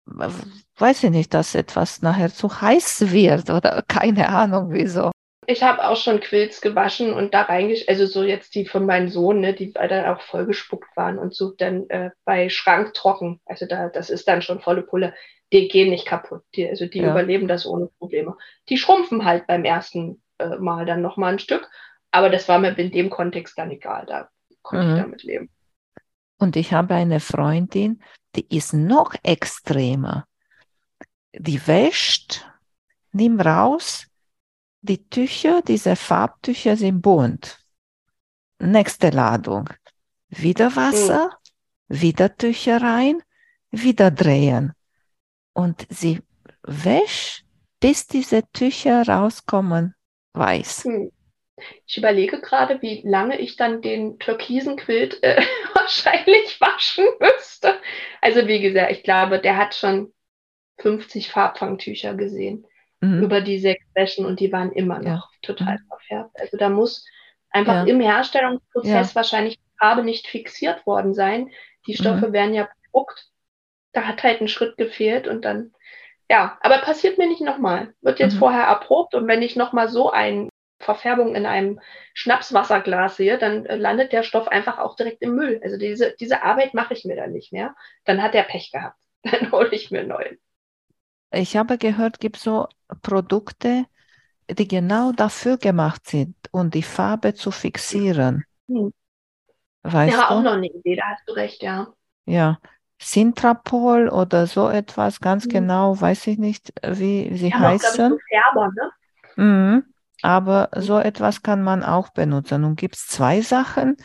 Weiß 0.06 1.04
ich 1.04 1.10
nicht, 1.10 1.32
dass 1.32 1.54
etwas 1.54 2.02
nachher 2.02 2.32
zu 2.32 2.60
heiß 2.60 3.12
wird 3.12 3.50
oder 3.50 3.82
keine 3.86 4.28
Ahnung 4.28 4.72
wieso. 4.72 5.12
Ich 5.46 5.62
habe 5.62 5.86
auch 5.86 5.96
schon 5.96 6.20
Quills 6.20 6.60
gewaschen 6.60 7.12
und 7.12 7.34
da 7.34 7.42
reingesch, 7.42 7.84
also 7.88 8.06
so 8.06 8.22
jetzt 8.22 8.54
die 8.54 8.66
von 8.66 8.86
meinem 8.86 9.08
Sohn, 9.08 9.40
ne, 9.40 9.52
die 9.52 9.72
dann 9.72 10.06
auch 10.06 10.20
vollgespuckt 10.20 10.96
waren 10.96 11.18
und 11.18 11.34
so 11.34 11.50
dann 11.50 11.88
äh, 11.90 12.10
bei 12.24 12.48
Schrank 12.48 12.94
trocken. 12.94 13.40
Also 13.44 13.66
da, 13.66 13.88
das 13.88 14.10
ist 14.10 14.28
dann 14.28 14.42
schon 14.42 14.60
volle 14.60 14.82
Pulle 14.82 15.14
die 15.54 15.68
gehen 15.68 15.90
nicht 15.90 16.06
kaputt. 16.06 16.42
Die, 16.54 16.68
also 16.68 16.86
die 16.86 16.98
ja. 16.98 17.10
überleben 17.10 17.48
das 17.48 17.66
ohne 17.66 17.86
Probleme. 17.98 18.36
Die 18.68 18.76
schrumpfen 18.76 19.24
halt 19.24 19.46
beim 19.46 19.64
ersten 19.64 20.22
äh, 20.38 20.56
Mal 20.56 20.84
dann 20.84 21.02
nochmal 21.02 21.34
ein 21.34 21.38
Stück. 21.38 21.70
Aber 22.10 22.28
das 22.28 22.48
war 22.48 22.58
mir 22.58 22.76
in 22.78 22.90
dem 22.90 23.10
Kontext 23.10 23.56
dann 23.58 23.70
egal. 23.70 24.06
Da 24.06 24.28
konnte 24.62 24.86
mhm. 24.86 24.96
ich 24.96 25.02
damit 25.02 25.22
leben. 25.22 25.50
Und 26.38 26.56
ich 26.56 26.72
habe 26.72 26.94
eine 26.94 27.20
Freundin, 27.20 28.02
die 28.34 28.46
ist 28.54 28.74
noch 28.74 29.14
extremer. 29.22 30.26
Die 31.32 31.64
wäscht, 31.66 32.44
nimm 33.12 33.40
raus, 33.40 34.06
die 34.84 35.08
Tücher, 35.08 35.62
diese 35.62 35.96
Farbtücher 35.96 36.76
sind 36.76 37.00
bunt. 37.00 37.58
Nächste 38.58 39.10
Ladung. 39.10 39.70
Wieder 40.28 40.76
Wasser, 40.76 41.30
mhm. 41.88 42.00
wieder 42.00 42.36
Tücher 42.36 42.82
rein, 42.82 43.22
wieder 43.70 44.10
drehen 44.10 44.72
und 45.54 45.86
sie 45.88 46.20
wäscht, 46.62 47.44
bis 47.80 48.06
diese 48.06 48.42
Tücher 48.52 49.06
rauskommen, 49.06 49.94
weiß. 50.34 50.84
Hm. 50.84 51.10
Ich 51.86 51.96
überlege 51.96 52.40
gerade, 52.40 52.82
wie 52.82 53.02
lange 53.06 53.38
ich 53.38 53.56
dann 53.56 53.80
den 53.80 54.18
türkisen 54.18 54.76
Quilt 54.76 55.22
äh, 55.22 55.40
wahrscheinlich 55.74 56.60
waschen 56.60 57.06
müsste. 57.20 57.78
Also 58.20 58.46
wie 58.48 58.60
gesagt, 58.60 58.92
ich 58.92 59.02
glaube, 59.02 59.38
der 59.40 59.56
hat 59.56 59.74
schon 59.74 60.12
50 60.78 61.30
Farbfangtücher 61.30 62.14
gesehen 62.14 62.66
mhm. 63.04 63.22
über 63.22 63.40
die 63.40 63.58
sechs 63.58 63.84
Wäschen 63.94 64.26
und 64.26 64.40
die 64.40 64.52
waren 64.52 64.72
immer 64.72 64.98
noch 64.98 65.04
ja. 65.04 65.38
total 65.42 65.78
mhm. 65.78 65.88
verfärbt. 65.88 66.40
Also 66.40 66.56
da 66.56 66.68
muss 66.68 67.04
einfach 67.50 67.86
ja. 67.86 67.92
im 67.92 68.00
Herstellungsprozess 68.00 69.10
ja. 69.10 69.14
wahrscheinlich 69.14 69.58
die 69.58 69.78
Farbe 69.78 70.02
nicht 70.02 70.26
fixiert 70.26 70.86
worden 70.86 71.14
sein. 71.14 71.50
Die 71.86 71.96
Stoffe 71.96 72.28
mhm. 72.28 72.32
werden 72.32 72.54
ja 72.54 72.68
bedruckt 72.84 73.30
da 73.94 74.02
hat 74.02 74.22
halt 74.22 74.42
ein 74.42 74.48
Schritt 74.48 74.76
gefehlt 74.76 75.26
und 75.26 75.44
dann, 75.44 75.72
ja, 76.28 76.58
aber 76.60 76.78
passiert 76.78 77.16
mir 77.16 77.28
nicht 77.28 77.40
nochmal. 77.40 77.94
Wird 78.02 78.18
jetzt 78.18 78.34
mhm. 78.34 78.40
vorher 78.40 78.64
erprobt 78.64 79.14
und 79.14 79.26
wenn 79.26 79.40
ich 79.40 79.56
nochmal 79.56 79.88
so 79.88 80.10
eine 80.10 80.50
Verfärbung 80.80 81.34
in 81.34 81.46
einem 81.46 81.80
Schnapswasserglas 82.12 83.16
sehe, 83.16 83.38
dann 83.38 83.64
äh, 83.64 83.76
landet 83.76 84.12
der 84.12 84.22
Stoff 84.22 84.48
einfach 84.48 84.78
auch 84.78 84.96
direkt 84.96 85.22
im 85.22 85.34
Müll. 85.34 85.60
Also 85.62 85.78
diese, 85.78 86.14
diese 86.20 86.42
Arbeit 86.42 86.74
mache 86.74 86.92
ich 86.92 87.04
mir 87.04 87.16
dann 87.16 87.32
nicht 87.32 87.52
mehr. 87.52 87.74
Dann 88.04 88.22
hat 88.22 88.34
der 88.34 88.42
Pech 88.42 88.70
gehabt. 88.70 88.98
Dann 89.22 89.52
hole 89.52 89.70
ich 89.70 89.90
mir 89.90 90.04
neuen. 90.04 90.36
Ich 91.34 91.56
habe 91.56 91.78
gehört, 91.78 92.20
gibt 92.20 92.36
so 92.38 92.68
Produkte, 93.02 93.86
die 94.50 94.68
genau 94.68 95.12
dafür 95.12 95.56
gemacht 95.58 96.06
sind, 96.08 96.36
um 96.52 96.70
die 96.70 96.82
Farbe 96.82 97.34
zu 97.34 97.50
fixieren. 97.50 98.44
Mhm. 98.68 98.92
Weißt 99.82 100.16
ja, 100.16 100.28
du? 100.28 100.34
auch 100.34 100.42
noch 100.42 100.52
eine 100.52 100.66
Idee, 100.68 100.96
da 100.96 101.04
hast 101.10 101.28
du 101.28 101.32
recht, 101.32 101.62
ja. 101.62 101.92
Ja, 102.26 102.58
Sintrapol 103.00 104.08
oder 104.08 104.46
so 104.46 104.68
etwas, 104.68 105.20
ganz 105.20 105.46
Mhm. 105.46 105.50
genau, 105.50 106.00
weiß 106.00 106.26
ich 106.28 106.38
nicht, 106.38 106.72
wie 106.82 107.36
sie 107.36 107.46
Die 107.48 107.54
haben 107.54 107.64
auch, 107.64 107.74
ich, 107.74 107.80
heißen. 107.82 108.18
Färber, 108.28 108.70
ne? 108.74 108.90
Mhm. 109.36 109.84
Aber 110.22 110.70
so 110.76 110.98
etwas 110.98 111.42
kann 111.42 111.62
man 111.62 111.82
auch 111.82 112.10
benutzen. 112.10 112.64
Und 112.64 112.76
gibt 112.76 112.96
es 112.96 113.06
zwei 113.06 113.42
Sachen. 113.42 113.96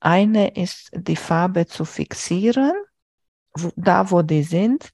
Eine 0.00 0.54
ist 0.54 0.90
die 0.92 1.16
Farbe 1.16 1.66
zu 1.66 1.84
fixieren, 1.86 2.72
wo, 3.54 3.70
da 3.76 4.10
wo 4.10 4.22
die 4.22 4.42
sind. 4.42 4.90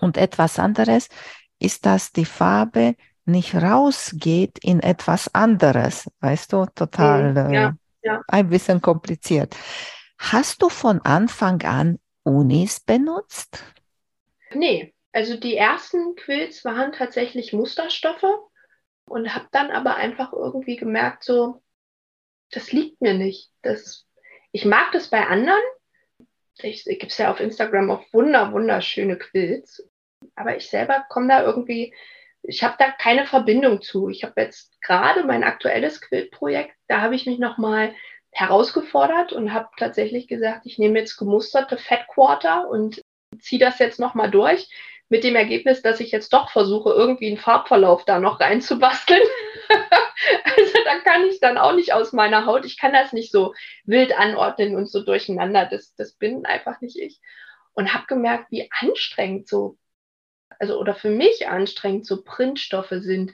Und 0.00 0.16
etwas 0.16 0.58
anderes 0.58 1.08
ist, 1.58 1.86
dass 1.86 2.12
die 2.12 2.24
Farbe 2.24 2.96
nicht 3.24 3.54
rausgeht 3.54 4.58
in 4.62 4.80
etwas 4.80 5.34
anderes. 5.34 6.10
Weißt 6.20 6.52
du, 6.52 6.66
total 6.74 7.32
Mhm, 7.32 7.52
ja, 7.52 7.68
äh, 7.68 7.72
ja. 8.02 8.22
ein 8.28 8.48
bisschen 8.48 8.80
kompliziert. 8.80 9.56
Hast 10.18 10.62
du 10.62 10.68
von 10.68 11.00
Anfang 11.02 11.62
an 11.62 11.98
Unis 12.22 12.80
benutzt? 12.80 13.62
Nee, 14.52 14.94
also 15.12 15.36
die 15.36 15.56
ersten 15.56 16.14
Quills 16.16 16.64
waren 16.64 16.92
tatsächlich 16.92 17.52
Musterstoffe 17.52 18.26
und 19.06 19.34
habe 19.34 19.48
dann 19.52 19.70
aber 19.70 19.96
einfach 19.96 20.32
irgendwie 20.32 20.76
gemerkt, 20.76 21.24
so, 21.24 21.62
das 22.50 22.72
liegt 22.72 23.00
mir 23.00 23.14
nicht. 23.14 23.50
Das, 23.62 24.06
ich 24.52 24.64
mag 24.64 24.92
das 24.92 25.08
bei 25.08 25.26
anderen. 25.26 25.62
Gibt 26.58 27.12
es 27.12 27.18
ja 27.18 27.30
auf 27.30 27.40
Instagram 27.40 27.90
auch 27.90 28.04
wunder, 28.12 28.52
wunderschöne 28.52 29.16
Quills. 29.16 29.88
Aber 30.34 30.56
ich 30.56 30.68
selber 30.68 31.04
komme 31.08 31.28
da 31.28 31.42
irgendwie, 31.42 31.94
ich 32.42 32.62
habe 32.62 32.74
da 32.78 32.90
keine 32.90 33.26
Verbindung 33.26 33.82
zu. 33.82 34.08
Ich 34.08 34.24
habe 34.24 34.40
jetzt 34.40 34.80
gerade 34.80 35.24
mein 35.24 35.44
aktuelles 35.44 36.00
Quiltprojekt, 36.00 36.74
da 36.88 37.00
habe 37.00 37.14
ich 37.14 37.26
mich 37.26 37.38
nochmal 37.38 37.94
herausgefordert 38.32 39.32
und 39.32 39.52
habe 39.52 39.68
tatsächlich 39.76 40.28
gesagt, 40.28 40.64
ich 40.64 40.78
nehme 40.78 40.98
jetzt 40.98 41.16
gemusterte 41.16 41.76
Fat 41.76 42.06
Quarter 42.08 42.68
und 42.68 43.00
ziehe 43.38 43.58
das 43.58 43.78
jetzt 43.78 44.00
nochmal 44.00 44.30
durch. 44.30 44.68
Mit 45.08 45.24
dem 45.24 45.34
Ergebnis, 45.34 45.82
dass 45.82 45.98
ich 45.98 46.12
jetzt 46.12 46.32
doch 46.32 46.50
versuche, 46.50 46.90
irgendwie 46.90 47.26
einen 47.26 47.36
Farbverlauf 47.36 48.04
da 48.04 48.20
noch 48.20 48.38
reinzubasteln. 48.38 49.20
also 50.44 50.78
da 50.84 51.00
kann 51.00 51.26
ich 51.26 51.40
dann 51.40 51.58
auch 51.58 51.74
nicht 51.74 51.92
aus 51.92 52.12
meiner 52.12 52.46
Haut. 52.46 52.64
Ich 52.64 52.78
kann 52.78 52.92
das 52.92 53.12
nicht 53.12 53.32
so 53.32 53.52
wild 53.84 54.16
anordnen 54.16 54.76
und 54.76 54.88
so 54.88 55.02
durcheinander. 55.02 55.66
Das, 55.66 55.94
das 55.96 56.12
bin 56.12 56.46
einfach 56.46 56.80
nicht 56.80 56.96
ich. 56.96 57.20
Und 57.72 57.92
habe 57.92 58.06
gemerkt, 58.06 58.52
wie 58.52 58.70
anstrengend 58.70 59.48
so, 59.48 59.76
also 60.60 60.78
oder 60.78 60.94
für 60.94 61.10
mich 61.10 61.48
anstrengend 61.48 62.06
so 62.06 62.22
Printstoffe 62.22 62.92
sind, 62.92 63.32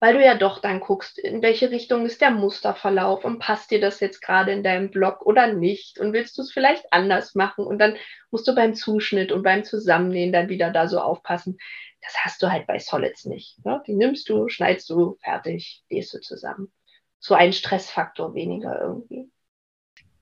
weil 0.00 0.14
du 0.14 0.24
ja 0.24 0.36
doch 0.36 0.60
dann 0.60 0.78
guckst, 0.78 1.18
in 1.18 1.42
welche 1.42 1.70
Richtung 1.70 2.06
ist 2.06 2.20
der 2.20 2.30
Musterverlauf 2.30 3.24
und 3.24 3.40
passt 3.40 3.70
dir 3.70 3.80
das 3.80 3.98
jetzt 3.98 4.20
gerade 4.20 4.52
in 4.52 4.62
deinem 4.62 4.90
Blog 4.90 5.26
oder 5.26 5.52
nicht 5.52 5.98
und 5.98 6.12
willst 6.12 6.38
du 6.38 6.42
es 6.42 6.52
vielleicht 6.52 6.92
anders 6.92 7.34
machen 7.34 7.66
und 7.66 7.78
dann 7.78 7.96
musst 8.30 8.46
du 8.46 8.54
beim 8.54 8.74
Zuschnitt 8.74 9.32
und 9.32 9.42
beim 9.42 9.64
Zusammennähen 9.64 10.32
dann 10.32 10.48
wieder 10.48 10.70
da 10.70 10.86
so 10.86 11.00
aufpassen. 11.00 11.58
Das 12.02 12.16
hast 12.24 12.42
du 12.42 12.52
halt 12.52 12.66
bei 12.68 12.78
Solids 12.78 13.24
nicht. 13.24 13.64
Ne? 13.64 13.82
Die 13.86 13.94
nimmst 13.94 14.28
du, 14.28 14.48
schneidest 14.48 14.88
du, 14.88 15.16
fertig, 15.20 15.82
nähst 15.90 16.14
du 16.14 16.20
zusammen. 16.20 16.72
So 17.18 17.34
ein 17.34 17.52
Stressfaktor 17.52 18.34
weniger 18.34 18.80
irgendwie. 18.80 19.28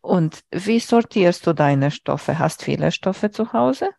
Und 0.00 0.40
wie 0.52 0.80
sortierst 0.80 1.46
du 1.46 1.52
deine 1.52 1.90
Stoffe? 1.90 2.38
Hast 2.38 2.62
viele 2.62 2.92
Stoffe 2.92 3.30
zu 3.30 3.52
Hause? 3.52 3.90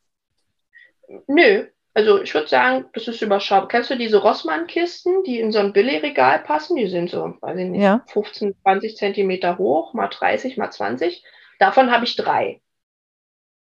Nö, 1.27 1.67
also 1.97 2.21
ich 2.21 2.31
würde 2.35 2.47
sagen, 2.47 2.85
das 2.93 3.07
ist 3.07 3.23
überschaubar. 3.23 3.67
Kennst 3.67 3.89
du 3.89 3.97
diese 3.97 4.17
Rossmann-Kisten, 4.19 5.23
die 5.23 5.39
in 5.39 5.51
so 5.51 5.57
ein 5.57 5.73
Billigregal 5.73 6.43
passen? 6.43 6.75
Die 6.75 6.87
sind 6.89 7.09
so, 7.09 7.33
weiß 7.41 7.57
ich 7.57 7.65
nicht, 7.65 7.81
Ja. 7.81 8.05
15, 8.09 8.55
20 8.61 8.95
Zentimeter 8.97 9.57
hoch, 9.57 9.95
mal 9.95 10.07
30, 10.07 10.57
mal 10.57 10.69
20. 10.69 11.23
Davon 11.57 11.89
habe 11.91 12.05
ich 12.05 12.15
drei. 12.15 12.61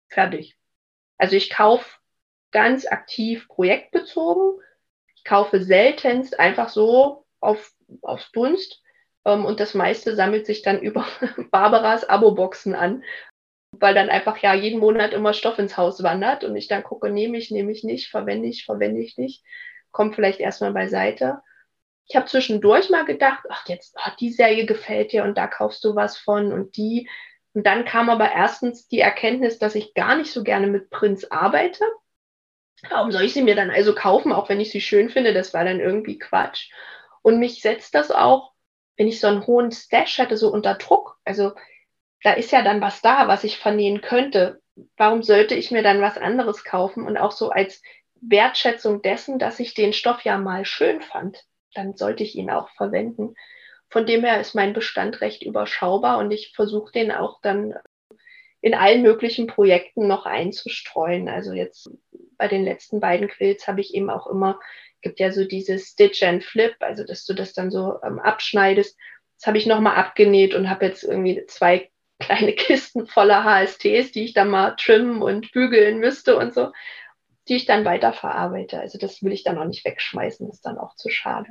Fertig. 0.08 0.56
Also 1.18 1.36
ich 1.36 1.50
kaufe 1.50 1.98
ganz 2.52 2.86
aktiv 2.86 3.46
projektbezogen. 3.48 4.62
Ich 5.14 5.24
kaufe 5.24 5.62
seltenst 5.62 6.40
einfach 6.40 6.70
so 6.70 7.26
auf, 7.38 7.70
auf 8.00 8.30
Dunst. 8.32 8.82
Ähm, 9.26 9.44
und 9.44 9.60
das 9.60 9.74
meiste 9.74 10.16
sammelt 10.16 10.46
sich 10.46 10.62
dann 10.62 10.80
über 10.80 11.04
Barbaras 11.50 12.08
Abo-Boxen 12.08 12.74
an, 12.74 13.04
weil 13.72 13.94
dann 13.94 14.10
einfach 14.10 14.38
ja 14.38 14.54
jeden 14.54 14.80
Monat 14.80 15.12
immer 15.12 15.32
Stoff 15.32 15.58
ins 15.58 15.76
Haus 15.76 16.02
wandert 16.02 16.44
und 16.44 16.54
ich 16.56 16.68
dann 16.68 16.82
gucke, 16.82 17.10
nehme 17.10 17.38
ich, 17.38 17.50
nehme 17.50 17.72
ich 17.72 17.84
nicht, 17.84 18.08
verwende 18.08 18.48
ich, 18.48 18.64
verwende 18.64 19.00
ich 19.00 19.16
nicht, 19.16 19.44
kommt 19.90 20.14
vielleicht 20.14 20.40
erstmal 20.40 20.72
beiseite. 20.72 21.40
Ich 22.06 22.16
habe 22.16 22.26
zwischendurch 22.26 22.90
mal 22.90 23.04
gedacht, 23.04 23.44
ach 23.48 23.66
jetzt, 23.68 23.96
ach, 23.98 24.16
die 24.16 24.30
Serie 24.30 24.66
gefällt 24.66 25.12
dir 25.12 25.24
und 25.24 25.38
da 25.38 25.46
kaufst 25.46 25.84
du 25.84 25.94
was 25.94 26.18
von 26.18 26.52
und 26.52 26.76
die. 26.76 27.08
Und 27.54 27.66
dann 27.66 27.84
kam 27.84 28.10
aber 28.10 28.30
erstens 28.32 28.88
die 28.88 29.00
Erkenntnis, 29.00 29.58
dass 29.58 29.74
ich 29.74 29.94
gar 29.94 30.16
nicht 30.16 30.32
so 30.32 30.42
gerne 30.42 30.66
mit 30.66 30.90
Prints 30.90 31.30
arbeite. 31.30 31.84
Warum 32.90 33.12
soll 33.12 33.22
ich 33.22 33.32
sie 33.32 33.42
mir 33.42 33.54
dann 33.54 33.70
also 33.70 33.94
kaufen, 33.94 34.32
auch 34.32 34.48
wenn 34.48 34.60
ich 34.60 34.70
sie 34.70 34.80
schön 34.80 35.08
finde? 35.08 35.32
Das 35.32 35.54
war 35.54 35.64
dann 35.64 35.80
irgendwie 35.80 36.18
Quatsch. 36.18 36.70
Und 37.22 37.38
mich 37.38 37.62
setzt 37.62 37.94
das 37.94 38.10
auch, 38.10 38.52
wenn 38.96 39.06
ich 39.06 39.20
so 39.20 39.28
einen 39.28 39.46
hohen 39.46 39.70
Stash 39.70 40.18
hatte, 40.18 40.36
so 40.36 40.52
unter 40.52 40.74
Druck. 40.74 41.18
Also 41.24 41.52
da 42.22 42.32
ist 42.32 42.52
ja 42.52 42.62
dann 42.62 42.80
was 42.80 43.02
da, 43.02 43.28
was 43.28 43.44
ich 43.44 43.58
vernähen 43.58 44.00
könnte. 44.00 44.60
Warum 44.96 45.22
sollte 45.22 45.54
ich 45.54 45.70
mir 45.70 45.82
dann 45.82 46.00
was 46.00 46.16
anderes 46.16 46.64
kaufen? 46.64 47.06
Und 47.06 47.16
auch 47.16 47.32
so 47.32 47.50
als 47.50 47.82
Wertschätzung 48.20 49.02
dessen, 49.02 49.38
dass 49.38 49.60
ich 49.60 49.74
den 49.74 49.92
Stoff 49.92 50.22
ja 50.22 50.38
mal 50.38 50.64
schön 50.64 51.00
fand, 51.00 51.44
dann 51.74 51.96
sollte 51.96 52.22
ich 52.22 52.36
ihn 52.36 52.50
auch 52.50 52.70
verwenden. 52.70 53.34
Von 53.90 54.06
dem 54.06 54.24
her 54.24 54.40
ist 54.40 54.54
mein 54.54 54.72
Bestand 54.72 55.20
recht 55.20 55.42
überschaubar 55.42 56.18
und 56.18 56.30
ich 56.30 56.52
versuche 56.54 56.92
den 56.92 57.10
auch 57.12 57.40
dann 57.42 57.74
in 58.62 58.74
allen 58.74 59.02
möglichen 59.02 59.48
Projekten 59.48 60.06
noch 60.06 60.24
einzustreuen. 60.24 61.28
Also 61.28 61.52
jetzt 61.52 61.90
bei 62.38 62.48
den 62.48 62.64
letzten 62.64 63.00
beiden 63.00 63.28
Quills 63.28 63.66
habe 63.66 63.80
ich 63.80 63.92
eben 63.94 64.08
auch 64.08 64.28
immer, 64.28 64.60
gibt 65.02 65.18
ja 65.18 65.32
so 65.32 65.44
dieses 65.44 65.88
Stitch 65.88 66.22
and 66.22 66.44
Flip, 66.44 66.74
also 66.78 67.04
dass 67.04 67.24
du 67.24 67.34
das 67.34 67.52
dann 67.52 67.70
so 67.72 67.98
ähm, 68.04 68.20
abschneidest. 68.20 68.96
Das 69.38 69.46
habe 69.48 69.58
ich 69.58 69.66
nochmal 69.66 69.96
abgenäht 69.96 70.54
und 70.54 70.70
habe 70.70 70.86
jetzt 70.86 71.02
irgendwie 71.02 71.44
zwei 71.46 71.90
kleine 72.22 72.52
Kisten 72.52 73.06
voller 73.06 73.44
HSTs, 73.44 74.12
die 74.12 74.24
ich 74.24 74.32
dann 74.32 74.48
mal 74.48 74.76
trimmen 74.76 75.22
und 75.22 75.52
bügeln 75.52 75.98
müsste 75.98 76.36
und 76.36 76.54
so, 76.54 76.72
die 77.48 77.56
ich 77.56 77.66
dann 77.66 77.84
weiterverarbeite. 77.84 78.80
Also 78.80 78.98
das 78.98 79.22
will 79.22 79.32
ich 79.32 79.44
dann 79.44 79.58
auch 79.58 79.64
nicht 79.64 79.84
wegschmeißen, 79.84 80.48
ist 80.48 80.64
dann 80.64 80.78
auch 80.78 80.94
zu 80.96 81.10
schade. 81.10 81.50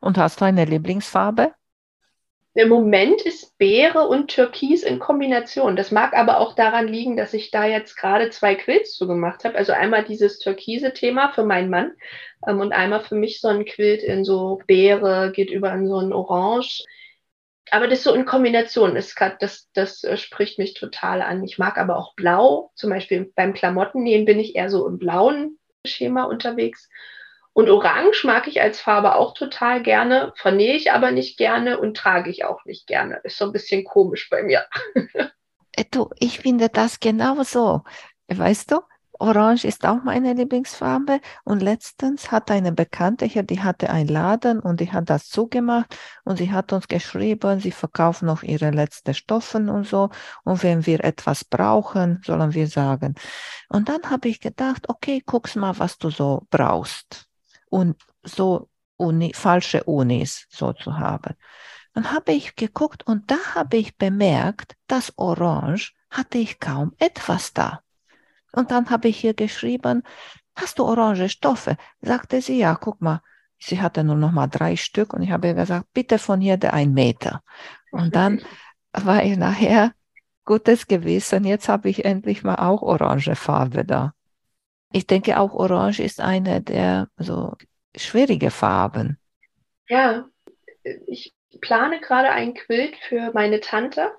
Und 0.00 0.18
hast 0.18 0.40
du 0.40 0.44
eine 0.44 0.64
Lieblingsfarbe? 0.64 1.52
Im 2.54 2.70
Moment 2.70 3.20
ist 3.20 3.58
Beere 3.58 4.08
und 4.08 4.28
Türkis 4.28 4.82
in 4.82 4.98
Kombination. 4.98 5.76
Das 5.76 5.90
mag 5.90 6.16
aber 6.16 6.40
auch 6.40 6.54
daran 6.54 6.88
liegen, 6.88 7.14
dass 7.14 7.34
ich 7.34 7.50
da 7.50 7.66
jetzt 7.66 7.96
gerade 7.96 8.30
zwei 8.30 8.54
Quilts 8.54 8.94
zu 8.94 9.06
gemacht 9.06 9.44
habe. 9.44 9.58
Also 9.58 9.72
einmal 9.72 10.04
dieses 10.04 10.38
türkise 10.38 10.94
Thema 10.94 11.32
für 11.32 11.44
meinen 11.44 11.68
Mann 11.68 11.92
ähm, 12.48 12.60
und 12.60 12.72
einmal 12.72 13.00
für 13.00 13.14
mich 13.14 13.42
so 13.42 13.48
ein 13.48 13.66
Quilt 13.66 14.02
in 14.02 14.24
so 14.24 14.62
Beere, 14.66 15.32
geht 15.32 15.50
über 15.50 15.70
in 15.72 15.86
so 15.86 15.98
ein 15.98 16.14
Orange. 16.14 16.84
Aber 17.70 17.88
das 17.88 18.02
so 18.02 18.14
in 18.14 18.24
Kombination 18.24 18.94
ist 18.96 19.16
grad, 19.16 19.42
das, 19.42 19.68
das 19.72 20.04
äh, 20.04 20.16
spricht 20.16 20.58
mich 20.58 20.74
total 20.74 21.20
an. 21.22 21.42
Ich 21.44 21.58
mag 21.58 21.78
aber 21.78 21.96
auch 21.96 22.14
Blau. 22.14 22.70
Zum 22.74 22.90
Beispiel 22.90 23.32
beim 23.34 23.54
Klamottennähen 23.54 24.24
bin 24.24 24.38
ich 24.38 24.54
eher 24.54 24.70
so 24.70 24.86
im 24.86 24.98
blauen 24.98 25.58
Schema 25.84 26.24
unterwegs. 26.24 26.88
Und 27.52 27.70
Orange 27.70 28.24
mag 28.26 28.46
ich 28.48 28.60
als 28.60 28.80
Farbe 28.80 29.14
auch 29.14 29.32
total 29.32 29.82
gerne, 29.82 30.32
vernähe 30.36 30.74
ich 30.74 30.92
aber 30.92 31.10
nicht 31.10 31.38
gerne 31.38 31.78
und 31.78 31.96
trage 31.96 32.28
ich 32.28 32.44
auch 32.44 32.64
nicht 32.66 32.86
gerne. 32.86 33.18
Ist 33.24 33.38
so 33.38 33.46
ein 33.46 33.52
bisschen 33.52 33.84
komisch 33.84 34.28
bei 34.30 34.42
mir. 34.42 34.66
Äh, 35.78 35.84
Du, 35.90 36.08
ich 36.18 36.38
finde 36.38 36.70
das 36.70 37.00
genau 37.00 37.42
so. 37.42 37.82
Weißt 38.28 38.72
du, 38.72 38.80
Orange 39.18 39.64
ist 39.66 39.84
auch 39.86 40.02
meine 40.04 40.34
Lieblingsfarbe. 40.34 41.20
Und 41.44 41.62
letztens 41.62 42.30
hat 42.30 42.50
eine 42.50 42.72
Bekannte 42.72 43.24
hier, 43.24 43.42
die 43.42 43.60
hatte 43.62 43.90
einen 43.90 44.08
Laden 44.08 44.60
und 44.60 44.80
die 44.80 44.92
hat 44.92 45.10
das 45.10 45.28
zugemacht 45.28 45.96
und 46.24 46.36
sie 46.38 46.52
hat 46.52 46.72
uns 46.72 46.88
geschrieben, 46.88 47.60
sie 47.60 47.72
verkauft 47.72 48.22
noch 48.22 48.42
ihre 48.42 48.70
letzten 48.70 49.14
Stoffen 49.14 49.68
und 49.68 49.86
so. 49.86 50.10
Und 50.44 50.62
wenn 50.62 50.86
wir 50.86 51.04
etwas 51.04 51.44
brauchen, 51.44 52.20
sollen 52.24 52.54
wir 52.54 52.68
sagen. 52.68 53.14
Und 53.68 53.88
dann 53.88 54.02
habe 54.10 54.28
ich 54.28 54.40
gedacht, 54.40 54.88
okay, 54.88 55.22
guck's 55.24 55.56
mal, 55.56 55.78
was 55.78 55.98
du 55.98 56.10
so 56.10 56.46
brauchst. 56.50 57.26
Und 57.70 57.96
so 58.22 58.68
Uni, 58.96 59.32
falsche 59.34 59.84
Unis 59.84 60.46
so 60.48 60.72
zu 60.72 60.98
haben. 60.98 61.34
Dann 61.94 62.12
habe 62.12 62.32
ich 62.32 62.56
geguckt 62.56 63.06
und 63.06 63.30
da 63.30 63.38
habe 63.54 63.78
ich 63.78 63.96
bemerkt, 63.96 64.74
dass 64.86 65.12
Orange 65.16 65.92
hatte 66.10 66.38
ich 66.38 66.60
kaum 66.60 66.92
etwas 66.98 67.52
da. 67.52 67.80
Und 68.56 68.70
dann 68.70 68.90
habe 68.90 69.08
ich 69.08 69.18
hier 69.18 69.34
geschrieben, 69.34 70.02
hast 70.56 70.78
du 70.78 70.84
orange 70.84 71.28
Stoffe? 71.28 71.76
Sagte 72.00 72.40
sie, 72.40 72.58
ja, 72.58 72.74
guck 72.74 73.00
mal. 73.00 73.20
Sie 73.58 73.80
hatte 73.80 74.02
nur 74.02 74.16
noch 74.16 74.32
mal 74.32 74.48
drei 74.48 74.76
Stück 74.76 75.14
und 75.14 75.22
ich 75.22 75.30
habe 75.30 75.48
ihr 75.48 75.54
gesagt, 75.54 75.86
bitte 75.94 76.18
von 76.18 76.40
jeder 76.40 76.74
ein 76.74 76.92
Meter. 76.92 77.42
Und 77.90 78.16
dann 78.16 78.42
war 78.92 79.22
ich 79.22 79.36
nachher 79.36 79.92
gutes 80.44 80.86
Gewissen, 80.86 81.44
jetzt 81.44 81.68
habe 81.68 81.88
ich 81.88 82.04
endlich 82.04 82.42
mal 82.44 82.56
auch 82.56 82.82
orange 82.82 83.34
Farbe 83.34 83.84
da. 83.84 84.14
Ich 84.92 85.06
denke 85.06 85.38
auch 85.38 85.52
Orange 85.52 86.00
ist 86.00 86.20
eine 86.20 86.62
der 86.62 87.08
so 87.18 87.54
schwierige 87.94 88.50
Farben. 88.50 89.18
Ja, 89.88 90.26
ich 91.06 91.34
plane 91.60 92.00
gerade 92.00 92.30
ein 92.30 92.54
Quilt 92.54 92.96
für 93.08 93.32
meine 93.34 93.60
Tante. 93.60 94.12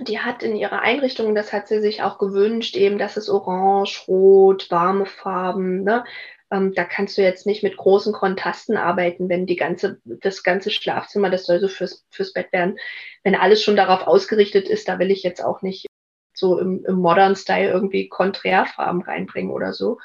Die 0.00 0.18
hat 0.18 0.42
in 0.42 0.56
ihrer 0.56 0.80
Einrichtung, 0.82 1.34
das 1.34 1.52
hat 1.52 1.68
sie 1.68 1.80
sich 1.80 2.02
auch 2.02 2.18
gewünscht, 2.18 2.76
eben, 2.76 2.98
dass 2.98 3.16
es 3.16 3.28
orange, 3.28 4.06
rot, 4.08 4.70
warme 4.70 5.06
Farben, 5.06 5.84
ne? 5.84 6.04
Ähm, 6.50 6.74
da 6.74 6.84
kannst 6.84 7.16
du 7.16 7.22
jetzt 7.22 7.46
nicht 7.46 7.62
mit 7.62 7.76
großen 7.76 8.12
Kontrasten 8.12 8.76
arbeiten, 8.76 9.28
wenn 9.28 9.46
die 9.46 9.56
ganze, 9.56 10.00
das 10.04 10.42
ganze 10.42 10.70
Schlafzimmer, 10.70 11.30
das 11.30 11.46
soll 11.46 11.60
so 11.60 11.68
fürs, 11.68 12.04
fürs 12.10 12.32
Bett 12.32 12.52
werden, 12.52 12.78
wenn 13.22 13.34
alles 13.34 13.62
schon 13.62 13.76
darauf 13.76 14.06
ausgerichtet 14.06 14.68
ist, 14.68 14.88
da 14.88 14.98
will 14.98 15.10
ich 15.10 15.22
jetzt 15.22 15.42
auch 15.42 15.62
nicht 15.62 15.86
so 16.34 16.58
im, 16.58 16.84
im 16.84 16.96
Modern 16.96 17.36
Style 17.36 17.70
irgendwie 17.70 18.08
Konträrfarben 18.08 19.02
reinbringen 19.02 19.52
oder 19.52 19.72
so. 19.72 19.98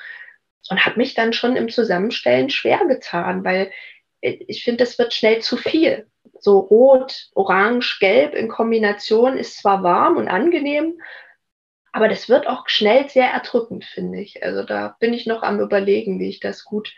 Und 0.70 0.86
habe 0.86 0.98
mich 0.98 1.16
dann 1.16 1.34
schon 1.34 1.56
im 1.56 1.70
Zusammenstellen 1.70 2.50
schwer 2.50 2.86
getan, 2.88 3.44
weil 3.44 3.72
ich 4.22 4.64
finde, 4.64 4.84
das 4.84 5.00
wird 5.00 5.14
schnell 5.14 5.40
zu 5.40 5.58
viel. 5.58 6.08
So 6.40 6.60
rot, 6.60 7.30
orange, 7.36 7.98
gelb 8.00 8.34
in 8.34 8.48
Kombination 8.48 9.38
ist 9.38 9.58
zwar 9.58 9.84
warm 9.84 10.18
und 10.18 10.28
angenehm, 10.28 11.00
aber 11.92 12.08
das 12.08 12.30
wird 12.30 12.48
auch 12.48 12.68
schnell 12.68 13.10
sehr 13.10 13.30
erdrückend, 13.30 13.86
finde 13.86 14.22
ich. 14.22 14.44
Also 14.44 14.64
da 14.64 14.96
bin 15.00 15.14
ich 15.14 15.26
noch 15.26 15.42
am 15.44 15.60
Überlegen, 15.60 16.20
wie 16.20 16.30
ich 16.30 16.40
das 16.40 16.64
gut 16.64 16.94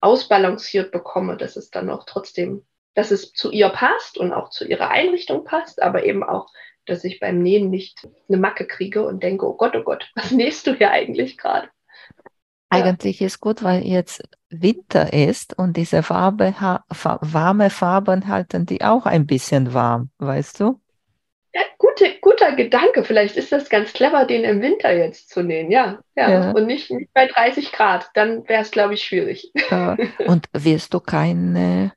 ausbalanciert 0.00 0.92
bekomme, 0.92 1.36
dass 1.36 1.56
es 1.56 1.70
dann 1.70 1.90
auch 1.90 2.04
trotzdem, 2.06 2.64
dass 2.94 3.10
es 3.10 3.32
zu 3.32 3.50
ihr 3.50 3.68
passt 3.68 4.18
und 4.18 4.32
auch 4.32 4.50
zu 4.50 4.64
ihrer 4.66 4.90
Einrichtung 4.90 5.44
passt, 5.44 5.82
aber 5.82 6.04
eben 6.04 6.22
auch, 6.22 6.48
dass 6.86 7.04
ich 7.04 7.20
beim 7.20 7.42
Nähen 7.42 7.70
nicht 7.70 8.08
eine 8.28 8.38
Macke 8.38 8.66
kriege 8.66 9.04
und 9.06 9.22
denke, 9.22 9.46
oh 9.46 9.56
Gott, 9.56 9.76
oh 9.76 9.82
Gott, 9.82 10.10
was 10.14 10.30
nähst 10.30 10.66
du 10.66 10.74
hier 10.74 10.90
eigentlich 10.90 11.36
gerade? 11.36 11.68
Eigentlich 12.70 13.20
ja. 13.20 13.26
ist 13.26 13.40
gut, 13.40 13.62
weil 13.62 13.84
jetzt 13.84 14.22
Winter 14.48 15.12
ist 15.12 15.58
und 15.58 15.76
diese 15.76 16.02
Farbe, 16.02 16.54
warme 16.88 17.70
Farben 17.70 18.28
halten 18.28 18.64
die 18.64 18.82
auch 18.82 19.06
ein 19.06 19.26
bisschen 19.26 19.74
warm, 19.74 20.10
weißt 20.18 20.60
du? 20.60 20.80
Ja, 21.52 21.62
gute, 21.78 22.18
guter 22.20 22.52
Gedanke. 22.54 23.02
Vielleicht 23.02 23.36
ist 23.36 23.50
das 23.50 23.68
ganz 23.68 23.92
clever, 23.92 24.24
den 24.24 24.44
im 24.44 24.62
Winter 24.62 24.92
jetzt 24.92 25.30
zu 25.30 25.42
nähen. 25.42 25.70
Ja, 25.72 25.98
ja. 26.14 26.30
ja. 26.30 26.50
Und 26.52 26.66
nicht, 26.66 26.90
nicht 26.92 27.12
bei 27.12 27.26
30 27.26 27.72
Grad. 27.72 28.08
Dann 28.14 28.48
wäre 28.48 28.62
es, 28.62 28.70
glaube 28.70 28.94
ich, 28.94 29.02
schwierig. 29.02 29.50
Ja. 29.70 29.96
Und 30.26 30.48
wirst 30.52 30.94
du 30.94 31.00
keine 31.00 31.92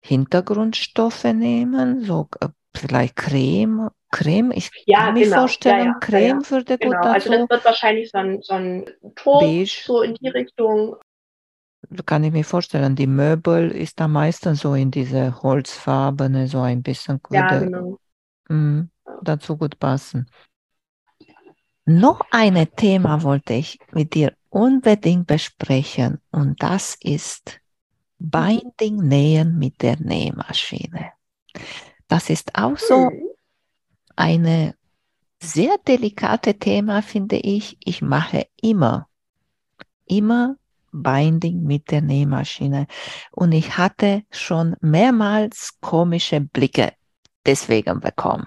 Hintergrundstoffe 0.00 1.24
nehmen? 1.24 2.04
So 2.04 2.28
äh, 2.40 2.48
vielleicht 2.76 3.16
Creme? 3.16 3.90
Creme? 4.10 4.52
Ich 4.52 4.70
ja, 4.86 5.06
kann 5.06 5.14
mir 5.14 5.24
genau. 5.24 5.36
vorstellen, 5.38 5.86
ja, 5.86 5.98
Creme 6.00 6.50
würde 6.50 6.78
genau. 6.78 6.96
gut 6.96 7.04
dazu. 7.04 7.14
Also 7.14 7.30
das 7.30 7.50
wird 7.50 7.64
wahrscheinlich 7.64 8.10
so 8.10 8.18
ein, 8.18 8.42
so 8.42 8.54
ein 8.54 8.84
Ton, 9.16 9.40
Beige. 9.40 9.82
so 9.84 10.02
in 10.02 10.14
die 10.14 10.28
Richtung. 10.28 10.96
Kann 12.06 12.24
ich 12.24 12.32
mir 12.32 12.44
vorstellen, 12.44 12.96
die 12.96 13.06
Möbel 13.06 13.70
ist 13.70 14.00
da 14.00 14.08
meistens 14.08 14.60
so 14.60 14.74
in 14.74 14.90
diese 14.90 15.42
Holzfarbene, 15.42 16.48
so 16.48 16.60
ein 16.60 16.82
bisschen. 16.82 17.20
Ja, 17.30 17.58
genau 17.58 17.98
Mhm, 18.48 18.90
dazu 19.22 19.56
gut 19.56 19.78
passen. 19.78 20.28
Noch 21.86 22.20
ein 22.30 22.66
Thema 22.76 23.22
wollte 23.22 23.54
ich 23.54 23.78
mit 23.92 24.14
dir 24.14 24.34
unbedingt 24.48 25.26
besprechen 25.26 26.20
und 26.30 26.62
das 26.62 26.96
ist 27.00 27.60
Binding 28.18 28.96
Nähen 28.96 29.58
mit 29.58 29.82
der 29.82 29.98
Nähmaschine. 29.98 31.12
Das 32.14 32.30
ist 32.30 32.54
auch 32.54 32.78
so 32.78 33.10
mhm. 33.10 33.28
eine 34.14 34.76
sehr 35.42 35.78
delikate 35.78 36.56
Thema, 36.60 37.02
finde 37.02 37.34
ich. 37.34 37.76
Ich 37.84 38.02
mache 38.02 38.46
immer, 38.62 39.08
immer 40.06 40.54
Binding 40.92 41.64
mit 41.64 41.90
der 41.90 42.02
Nähmaschine. 42.02 42.86
Und 43.32 43.50
ich 43.50 43.78
hatte 43.78 44.22
schon 44.30 44.76
mehrmals 44.80 45.80
komische 45.80 46.40
Blicke 46.40 46.92
deswegen 47.44 47.98
bekommen. 47.98 48.46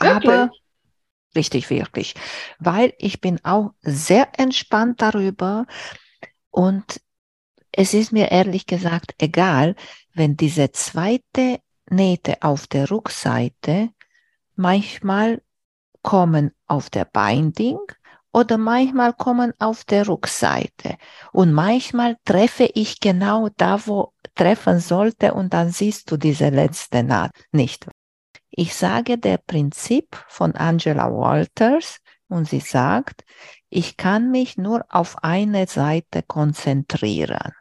Wirklich? 0.00 0.32
Aber 0.32 0.50
richtig, 1.36 1.70
wirklich. 1.70 2.14
Weil 2.58 2.94
ich 2.98 3.20
bin 3.20 3.38
auch 3.44 3.74
sehr 3.80 4.28
entspannt 4.40 5.02
darüber 5.02 5.66
und 6.50 7.00
es 7.70 7.94
ist 7.94 8.10
mir 8.10 8.32
ehrlich 8.32 8.66
gesagt 8.66 9.14
egal, 9.18 9.76
wenn 10.14 10.36
diese 10.36 10.72
zweite 10.72 11.60
Nähte 11.90 12.42
auf 12.42 12.66
der 12.66 12.90
Rückseite 12.90 13.90
manchmal 14.56 15.42
kommen 16.02 16.52
auf 16.66 16.90
der 16.90 17.04
Binding 17.04 17.78
oder 18.32 18.58
manchmal 18.58 19.12
kommen 19.12 19.52
auf 19.58 19.84
der 19.84 20.08
Rückseite. 20.08 20.96
Und 21.32 21.52
manchmal 21.52 22.16
treffe 22.24 22.68
ich 22.74 23.00
genau 23.00 23.48
da, 23.56 23.86
wo 23.86 24.12
treffen 24.34 24.80
sollte 24.80 25.34
und 25.34 25.54
dann 25.54 25.70
siehst 25.70 26.10
du 26.10 26.16
diese 26.16 26.50
letzte 26.50 27.02
Naht 27.02 27.32
nicht. 27.52 27.88
Ich 28.50 28.74
sage 28.74 29.18
der 29.18 29.38
Prinzip 29.38 30.16
von 30.28 30.54
Angela 30.54 31.10
Walters 31.10 31.98
und 32.28 32.48
sie 32.48 32.60
sagt, 32.60 33.24
ich 33.68 33.96
kann 33.96 34.30
mich 34.30 34.56
nur 34.56 34.84
auf 34.88 35.22
eine 35.22 35.66
Seite 35.66 36.22
konzentrieren. 36.22 37.52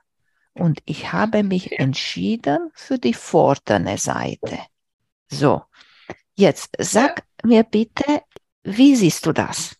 Und 0.56 0.82
ich 0.86 1.12
habe 1.12 1.44
mich 1.44 1.80
entschieden 1.80 2.72
für 2.74 2.98
die 2.98 3.14
vordere 3.14 3.98
Seite. 3.98 4.60
So, 5.28 5.62
jetzt 6.36 6.76
sag 6.80 7.24
mir 7.44 7.64
bitte, 7.64 8.24
wie 8.64 8.96
siehst 8.96 9.26
du 9.26 9.34
das? 9.34 9.76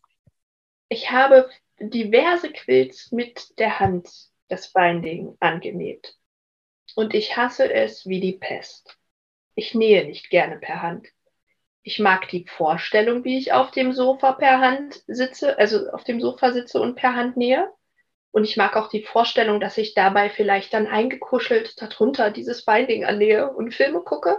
Ich 0.90 1.12
habe 1.12 1.50
diverse 1.80 2.52
Quilts 2.52 3.12
mit 3.12 3.58
der 3.58 3.80
Hand 3.80 4.10
das 4.50 4.72
Binding 4.72 5.36
angenäht. 5.40 6.16
Und 6.96 7.14
ich 7.14 7.36
hasse 7.36 7.72
es 7.74 8.06
wie 8.06 8.20
die 8.20 8.38
Pest. 8.38 8.98
Ich 9.56 9.74
nähe 9.74 10.06
nicht 10.06 10.30
gerne 10.30 10.58
per 10.58 10.82
Hand. 10.82 11.08
Ich 11.84 12.00
mag 12.00 12.28
die 12.30 12.46
Vorstellung, 12.48 13.24
wie 13.24 13.38
ich 13.38 13.54
auf 13.54 13.72
dem 13.72 13.94
Sofa 13.94 14.34
per 14.34 14.60
Hand 14.60 15.04
sitze, 15.08 15.58
also 15.58 15.90
auf 15.92 16.04
dem 16.04 16.20
Sofa 16.20 16.52
sitze 16.52 16.82
und 16.82 16.96
per 16.96 17.16
Hand 17.16 17.38
nähe. 17.38 17.72
Und 18.36 18.44
ich 18.44 18.58
mag 18.58 18.76
auch 18.76 18.90
die 18.90 19.02
Vorstellung, 19.02 19.62
dass 19.62 19.78
ich 19.78 19.94
dabei 19.94 20.30
vielleicht 20.30 20.74
dann 20.74 20.88
eingekuschelt 20.88 21.82
darunter 21.82 22.32
dieses 22.32 22.66
Binding 22.66 23.06
annähe 23.06 23.50
und 23.50 23.74
Filme 23.74 24.02
gucke. 24.02 24.38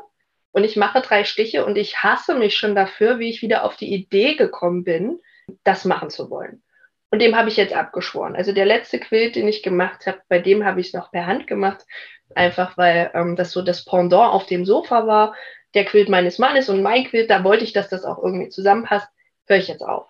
Und 0.52 0.64
ich 0.64 0.76
mache 0.76 1.00
drei 1.00 1.24
Stiche 1.24 1.64
und 1.64 1.78
ich 1.78 2.02
hasse 2.02 2.34
mich 2.34 2.58
schon 2.58 2.74
dafür, 2.74 3.18
wie 3.18 3.30
ich 3.30 3.40
wieder 3.40 3.64
auf 3.64 3.74
die 3.76 3.90
Idee 3.94 4.34
gekommen 4.34 4.84
bin, 4.84 5.18
das 5.64 5.86
machen 5.86 6.10
zu 6.10 6.28
wollen. 6.28 6.62
Und 7.10 7.22
dem 7.22 7.36
habe 7.36 7.48
ich 7.48 7.56
jetzt 7.56 7.72
abgeschworen. 7.72 8.36
Also 8.36 8.52
der 8.52 8.66
letzte 8.66 9.00
Quilt, 9.00 9.34
den 9.34 9.48
ich 9.48 9.62
gemacht 9.62 10.06
habe, 10.06 10.20
bei 10.28 10.40
dem 10.40 10.66
habe 10.66 10.82
ich 10.82 10.88
es 10.88 10.92
noch 10.92 11.10
per 11.10 11.24
Hand 11.24 11.46
gemacht, 11.46 11.86
einfach 12.34 12.76
weil 12.76 13.10
ähm, 13.14 13.34
das 13.34 13.50
so 13.50 13.62
das 13.62 13.86
Pendant 13.86 14.34
auf 14.34 14.44
dem 14.44 14.66
Sofa 14.66 15.06
war. 15.06 15.34
Der 15.72 15.86
Quilt 15.86 16.10
meines 16.10 16.38
Mannes 16.38 16.68
und 16.68 16.82
mein 16.82 17.04
Quilt, 17.04 17.30
da 17.30 17.44
wollte 17.44 17.64
ich, 17.64 17.72
dass 17.72 17.88
das 17.88 18.04
auch 18.04 18.22
irgendwie 18.22 18.50
zusammenpasst, 18.50 19.08
höre 19.46 19.56
ich 19.56 19.68
jetzt 19.68 19.82
auf. 19.82 20.06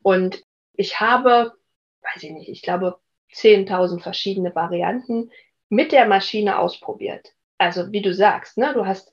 Und 0.00 0.42
ich 0.72 0.98
habe, 0.98 1.52
weiß 2.00 2.22
ich 2.22 2.30
nicht, 2.30 2.48
ich 2.48 2.62
glaube 2.62 2.98
10.000 3.34 4.02
verschiedene 4.02 4.54
Varianten 4.54 5.30
mit 5.68 5.92
der 5.92 6.06
Maschine 6.06 6.58
ausprobiert. 6.58 7.32
Also 7.58 7.92
wie 7.92 8.02
du 8.02 8.14
sagst, 8.14 8.58
ne, 8.58 8.72
du 8.74 8.86
hast 8.86 9.12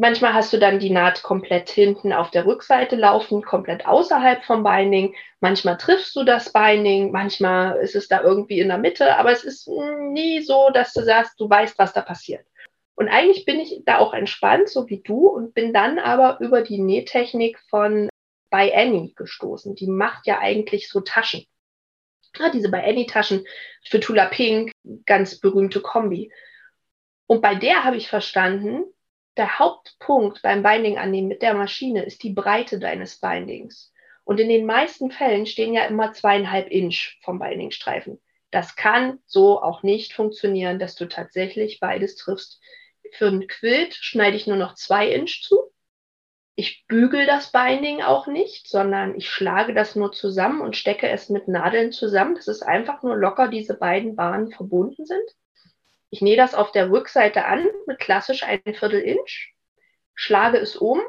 Manchmal 0.00 0.32
hast 0.32 0.52
du 0.52 0.60
dann 0.60 0.78
die 0.78 0.90
Naht 0.90 1.24
komplett 1.24 1.70
hinten 1.70 2.12
auf 2.12 2.30
der 2.30 2.46
Rückseite 2.46 2.94
laufen, 2.94 3.42
komplett 3.42 3.84
außerhalb 3.84 4.44
vom 4.44 4.62
Binding. 4.62 5.16
Manchmal 5.40 5.76
triffst 5.76 6.14
du 6.14 6.22
das 6.22 6.52
Binding, 6.52 7.10
manchmal 7.10 7.78
ist 7.78 7.96
es 7.96 8.06
da 8.06 8.22
irgendwie 8.22 8.60
in 8.60 8.68
der 8.68 8.78
Mitte, 8.78 9.16
aber 9.16 9.32
es 9.32 9.42
ist 9.42 9.68
nie 10.12 10.40
so, 10.40 10.70
dass 10.72 10.92
du 10.92 11.02
sagst, 11.02 11.40
du 11.40 11.50
weißt, 11.50 11.76
was 11.80 11.94
da 11.94 12.02
passiert. 12.02 12.46
Und 12.94 13.08
eigentlich 13.08 13.44
bin 13.44 13.58
ich 13.58 13.82
da 13.86 13.98
auch 13.98 14.14
entspannt, 14.14 14.68
so 14.68 14.88
wie 14.88 15.00
du, 15.00 15.26
und 15.26 15.52
bin 15.52 15.72
dann 15.72 15.98
aber 15.98 16.38
über 16.38 16.62
die 16.62 16.78
Nähtechnik 16.80 17.58
von 17.68 18.08
By 18.50 18.72
Annie 18.72 19.14
gestoßen. 19.16 19.74
Die 19.74 19.88
macht 19.88 20.28
ja 20.28 20.38
eigentlich 20.38 20.88
so 20.88 21.00
Taschen. 21.00 21.44
Ja, 22.36 22.50
diese 22.50 22.70
By 22.70 22.78
Annie 22.78 23.06
Taschen 23.06 23.44
für 23.84 24.00
Tula 24.00 24.26
Pink, 24.26 24.72
ganz 25.06 25.40
berühmte 25.40 25.80
Kombi. 25.80 26.32
Und 27.26 27.42
bei 27.42 27.54
der 27.54 27.84
habe 27.84 27.96
ich 27.96 28.08
verstanden, 28.08 28.84
der 29.36 29.58
Hauptpunkt 29.58 30.42
beim 30.42 30.62
Binding 30.62 30.98
annehmen 30.98 31.28
mit 31.28 31.42
der 31.42 31.54
Maschine 31.54 32.04
ist 32.04 32.22
die 32.22 32.32
Breite 32.32 32.78
deines 32.78 33.20
Bindings. 33.20 33.92
Und 34.24 34.40
in 34.40 34.48
den 34.48 34.66
meisten 34.66 35.10
Fällen 35.10 35.46
stehen 35.46 35.72
ja 35.72 35.86
immer 35.86 36.12
zweieinhalb 36.12 36.68
Inch 36.70 37.18
vom 37.22 37.38
Bindingstreifen. 37.38 38.20
Das 38.50 38.76
kann 38.76 39.20
so 39.26 39.62
auch 39.62 39.82
nicht 39.82 40.12
funktionieren, 40.12 40.78
dass 40.78 40.96
du 40.96 41.06
tatsächlich 41.06 41.80
beides 41.80 42.16
triffst. 42.16 42.60
Für 43.12 43.28
ein 43.28 43.46
Quilt 43.46 43.94
schneide 43.94 44.36
ich 44.36 44.46
nur 44.46 44.56
noch 44.56 44.74
zwei 44.74 45.10
Inch 45.10 45.42
zu. 45.42 45.67
Ich 46.60 46.88
bügel 46.88 47.24
das 47.24 47.52
Binding 47.52 48.02
auch 48.02 48.26
nicht, 48.26 48.66
sondern 48.66 49.14
ich 49.14 49.30
schlage 49.30 49.74
das 49.74 49.94
nur 49.94 50.10
zusammen 50.10 50.60
und 50.60 50.76
stecke 50.76 51.08
es 51.08 51.28
mit 51.28 51.46
Nadeln 51.46 51.92
zusammen. 51.92 52.34
Das 52.34 52.48
ist 52.48 52.62
einfach 52.62 53.04
nur 53.04 53.16
locker 53.16 53.46
diese 53.46 53.74
beiden 53.74 54.16
Bahnen 54.16 54.50
verbunden 54.50 55.06
sind. 55.06 55.22
Ich 56.10 56.20
nähe 56.20 56.36
das 56.36 56.56
auf 56.56 56.72
der 56.72 56.90
Rückseite 56.90 57.44
an 57.44 57.64
mit 57.86 58.00
klassisch 58.00 58.42
ein 58.42 58.60
Viertel 58.74 59.00
Inch, 59.00 59.54
schlage 60.14 60.58
es 60.58 60.74
um 60.74 61.00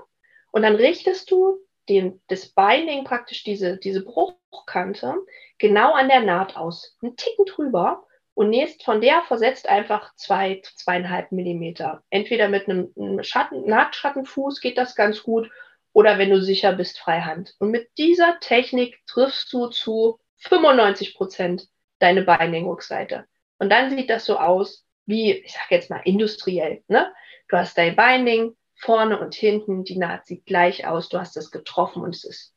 und 0.51 0.61
dann 0.61 0.75
richtest 0.75 1.31
du 1.31 1.57
den, 1.89 2.21
das 2.27 2.49
Binding, 2.49 3.03
praktisch 3.03 3.43
diese, 3.43 3.77
diese 3.77 4.03
Bruchkante, 4.03 5.15
genau 5.57 5.93
an 5.93 6.09
der 6.09 6.21
Naht 6.21 6.57
aus. 6.57 6.95
Einen 7.01 7.15
Ticken 7.15 7.45
drüber 7.45 8.05
und 8.39 8.51
nähst 8.51 8.85
von 8.85 9.01
der 9.01 9.21
versetzt 9.23 9.67
einfach 9.67 10.15
zwei, 10.15 10.61
zweieinhalb 10.63 11.33
Millimeter. 11.33 12.03
Entweder 12.09 12.47
mit 12.47 12.69
einem, 12.69 13.21
Schatten, 13.21 13.65
Nahtschattenfuß 13.65 14.61
geht 14.61 14.77
das 14.77 14.95
ganz 14.95 15.23
gut 15.23 15.51
oder 15.91 16.17
wenn 16.17 16.29
du 16.29 16.41
sicher 16.41 16.71
bist, 16.71 16.99
Freihand. 16.99 17.53
Und 17.59 17.71
mit 17.71 17.89
dieser 17.97 18.39
Technik 18.39 18.97
triffst 19.07 19.51
du 19.51 19.67
zu 19.67 20.21
95 20.37 21.15
Prozent 21.15 21.67
deine 21.99 22.21
Binding-Rückseite. 22.21 23.25
Und 23.57 23.69
dann 23.69 23.89
sieht 23.89 24.09
das 24.09 24.23
so 24.23 24.39
aus 24.39 24.85
wie, 25.05 25.33
ich 25.33 25.51
sage 25.51 25.75
jetzt 25.75 25.89
mal 25.89 26.01
industriell. 26.05 26.81
Ne? 26.87 27.11
Du 27.49 27.57
hast 27.57 27.77
dein 27.77 27.97
Binding 27.97 28.55
vorne 28.77 29.19
und 29.19 29.35
hinten, 29.35 29.83
die 29.83 29.97
Naht 29.97 30.27
sieht 30.27 30.45
gleich 30.45 30.87
aus, 30.87 31.09
du 31.09 31.19
hast 31.19 31.35
es 31.35 31.51
getroffen 31.51 32.01
und 32.03 32.15
es 32.15 32.23
ist 32.23 32.55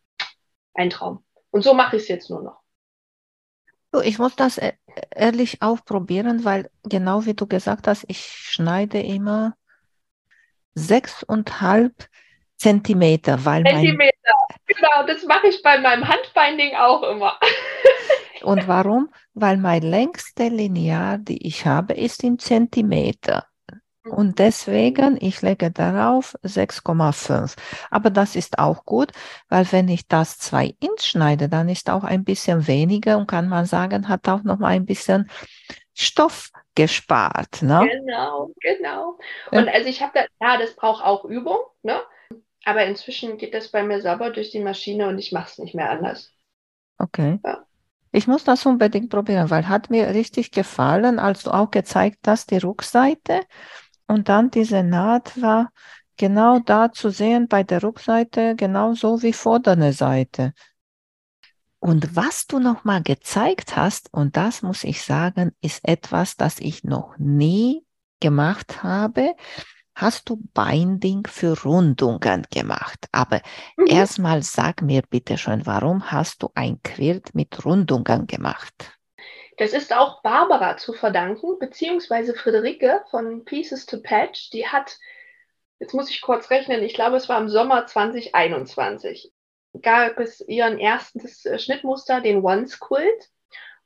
ein 0.74 0.90
Traum. 0.90 1.24
Und 1.50 1.62
so 1.64 1.74
mache 1.74 1.96
ich 1.96 2.02
es 2.02 2.08
jetzt 2.08 2.30
nur 2.30 2.44
noch. 2.44 2.61
Ich 4.00 4.18
muss 4.18 4.36
das 4.36 4.58
e-, 4.58 4.72
ehrlich 5.14 5.60
aufprobieren, 5.60 6.44
weil 6.44 6.70
genau 6.82 7.26
wie 7.26 7.34
du 7.34 7.46
gesagt 7.46 7.86
hast, 7.86 8.04
ich 8.08 8.24
schneide 8.24 9.00
immer 9.00 9.54
sechseinhalb 10.74 12.08
Zentimeter, 12.56 13.44
weil 13.44 13.64
Zentimeter, 13.64 14.12
genau, 14.66 15.06
das 15.06 15.24
mache 15.24 15.48
ich 15.48 15.62
bei 15.62 15.78
meinem 15.78 16.06
Handbinding 16.06 16.74
auch 16.76 17.02
immer. 17.02 17.38
Und 18.42 18.66
warum? 18.68 19.12
Weil 19.34 19.56
mein 19.56 19.82
längste 19.82 20.48
Lineal, 20.48 21.18
die 21.18 21.46
ich 21.46 21.66
habe, 21.66 21.94
ist 21.94 22.22
in 22.24 22.38
Zentimeter. 22.38 23.46
Und 24.04 24.40
deswegen, 24.40 25.16
ich 25.20 25.42
lege 25.42 25.70
darauf 25.70 26.34
6,5. 26.42 27.56
Aber 27.90 28.10
das 28.10 28.34
ist 28.34 28.58
auch 28.58 28.84
gut, 28.84 29.12
weil 29.48 29.70
wenn 29.70 29.88
ich 29.88 30.08
das 30.08 30.38
2 30.38 30.74
Inch 30.80 31.02
schneide, 31.02 31.48
dann 31.48 31.68
ist 31.68 31.88
auch 31.88 32.02
ein 32.02 32.24
bisschen 32.24 32.66
weniger 32.66 33.18
und 33.18 33.28
kann 33.28 33.48
man 33.48 33.64
sagen, 33.64 34.08
hat 34.08 34.28
auch 34.28 34.42
noch 34.42 34.58
mal 34.58 34.68
ein 34.68 34.86
bisschen 34.86 35.30
Stoff 35.94 36.50
gespart. 36.74 37.62
Ne? 37.62 37.88
Genau, 37.90 38.50
genau. 38.60 39.18
Und 39.50 39.68
also 39.68 39.88
ich 39.88 40.02
habe 40.02 40.12
da, 40.14 40.24
ja, 40.40 40.58
das 40.58 40.74
braucht 40.74 41.04
auch 41.04 41.24
Übung, 41.24 41.58
ne? 41.82 42.00
Aber 42.64 42.84
inzwischen 42.84 43.38
geht 43.38 43.54
das 43.54 43.70
bei 43.70 43.82
mir 43.82 44.00
sauber 44.00 44.30
durch 44.30 44.50
die 44.50 44.60
Maschine 44.60 45.08
und 45.08 45.18
ich 45.18 45.32
mache 45.32 45.48
es 45.50 45.58
nicht 45.58 45.74
mehr 45.74 45.90
anders. 45.90 46.32
Okay. 46.98 47.40
Ja. 47.44 47.64
Ich 48.12 48.26
muss 48.26 48.44
das 48.44 48.66
unbedingt 48.66 49.10
probieren, 49.10 49.50
weil 49.50 49.68
hat 49.68 49.90
mir 49.90 50.08
richtig 50.08 50.50
gefallen, 50.50 51.18
als 51.18 51.44
du 51.44 51.50
auch 51.50 51.70
gezeigt 51.70 52.28
hast, 52.28 52.50
die 52.50 52.58
Rückseite 52.58 53.40
und 54.06 54.28
dann 54.28 54.50
diese 54.50 54.82
Naht 54.82 55.40
war 55.40 55.70
genau 56.16 56.58
da 56.58 56.92
zu 56.92 57.10
sehen 57.10 57.48
bei 57.48 57.62
der 57.62 57.82
Rückseite, 57.82 58.54
genauso 58.56 59.22
wie 59.22 59.32
vordere 59.32 59.92
Seite. 59.92 60.52
Und 61.78 62.14
was 62.14 62.46
du 62.46 62.60
nochmal 62.60 63.02
gezeigt 63.02 63.74
hast, 63.76 64.12
und 64.12 64.36
das 64.36 64.62
muss 64.62 64.84
ich 64.84 65.02
sagen, 65.02 65.50
ist 65.60 65.80
etwas, 65.82 66.36
das 66.36 66.60
ich 66.60 66.84
noch 66.84 67.18
nie 67.18 67.84
gemacht 68.20 68.84
habe, 68.84 69.34
hast 69.94 70.28
du 70.28 70.36
Binding 70.54 71.26
für 71.26 71.60
Rundungen 71.60 72.46
gemacht. 72.50 73.08
Aber 73.10 73.40
mhm. 73.76 73.86
erstmal 73.88 74.42
sag 74.42 74.82
mir 74.82 75.02
bitte 75.08 75.38
schon, 75.38 75.66
warum 75.66 76.10
hast 76.10 76.42
du 76.42 76.50
ein 76.54 76.80
Quilt 76.82 77.34
mit 77.34 77.64
Rundungen 77.64 78.26
gemacht? 78.26 78.92
Das 79.62 79.74
ist 79.74 79.92
auch 79.92 80.22
Barbara 80.22 80.76
zu 80.76 80.92
verdanken, 80.92 81.56
beziehungsweise 81.60 82.34
Friederike 82.34 83.04
von 83.12 83.44
Pieces 83.44 83.86
to 83.86 84.00
Patch. 84.02 84.50
Die 84.50 84.66
hat, 84.66 84.98
jetzt 85.78 85.94
muss 85.94 86.10
ich 86.10 86.20
kurz 86.20 86.50
rechnen, 86.50 86.82
ich 86.82 86.94
glaube, 86.94 87.14
es 87.14 87.28
war 87.28 87.40
im 87.40 87.48
Sommer 87.48 87.86
2021, 87.86 89.30
gab 89.80 90.18
es 90.18 90.40
ihren 90.40 90.80
erstes 90.80 91.44
äh, 91.44 91.60
Schnittmuster, 91.60 92.20
den 92.20 92.44
Once 92.44 92.80
Quilt. 92.80 93.30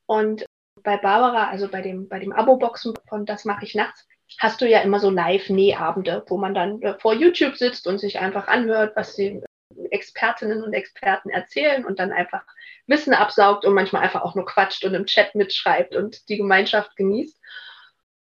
Und 0.07 0.47
bei 0.81 0.97
Barbara, 0.97 1.47
also 1.51 1.67
bei 1.67 1.83
dem, 1.83 2.09
bei 2.09 2.17
dem 2.17 2.33
Abo-Boxen 2.33 2.95
von 3.07 3.27
Das 3.27 3.45
mache 3.45 3.63
ich 3.63 3.75
nachts, 3.75 4.07
hast 4.39 4.59
du 4.61 4.67
ja 4.67 4.79
immer 4.79 4.99
so 4.99 5.11
Live-Nähabende, 5.11 6.25
wo 6.25 6.39
man 6.39 6.55
dann 6.55 6.81
äh, 6.81 6.97
vor 6.97 7.13
YouTube 7.13 7.55
sitzt 7.55 7.85
und 7.85 7.99
sich 7.99 8.17
einfach 8.17 8.47
anhört, 8.47 8.95
was 8.95 9.13
die 9.13 9.43
Expertinnen 9.91 10.63
und 10.63 10.73
Experten 10.73 11.29
erzählen 11.29 11.85
und 11.85 11.99
dann 11.99 12.11
einfach 12.11 12.43
Wissen 12.87 13.13
absaugt 13.13 13.65
und 13.65 13.73
manchmal 13.73 14.03
einfach 14.03 14.21
auch 14.21 14.35
nur 14.35 14.45
quatscht 14.45 14.83
und 14.85 14.93
im 14.93 15.05
Chat 15.05 15.35
mitschreibt 15.35 15.95
und 15.95 16.27
die 16.29 16.37
Gemeinschaft 16.37 16.95
genießt. 16.95 17.37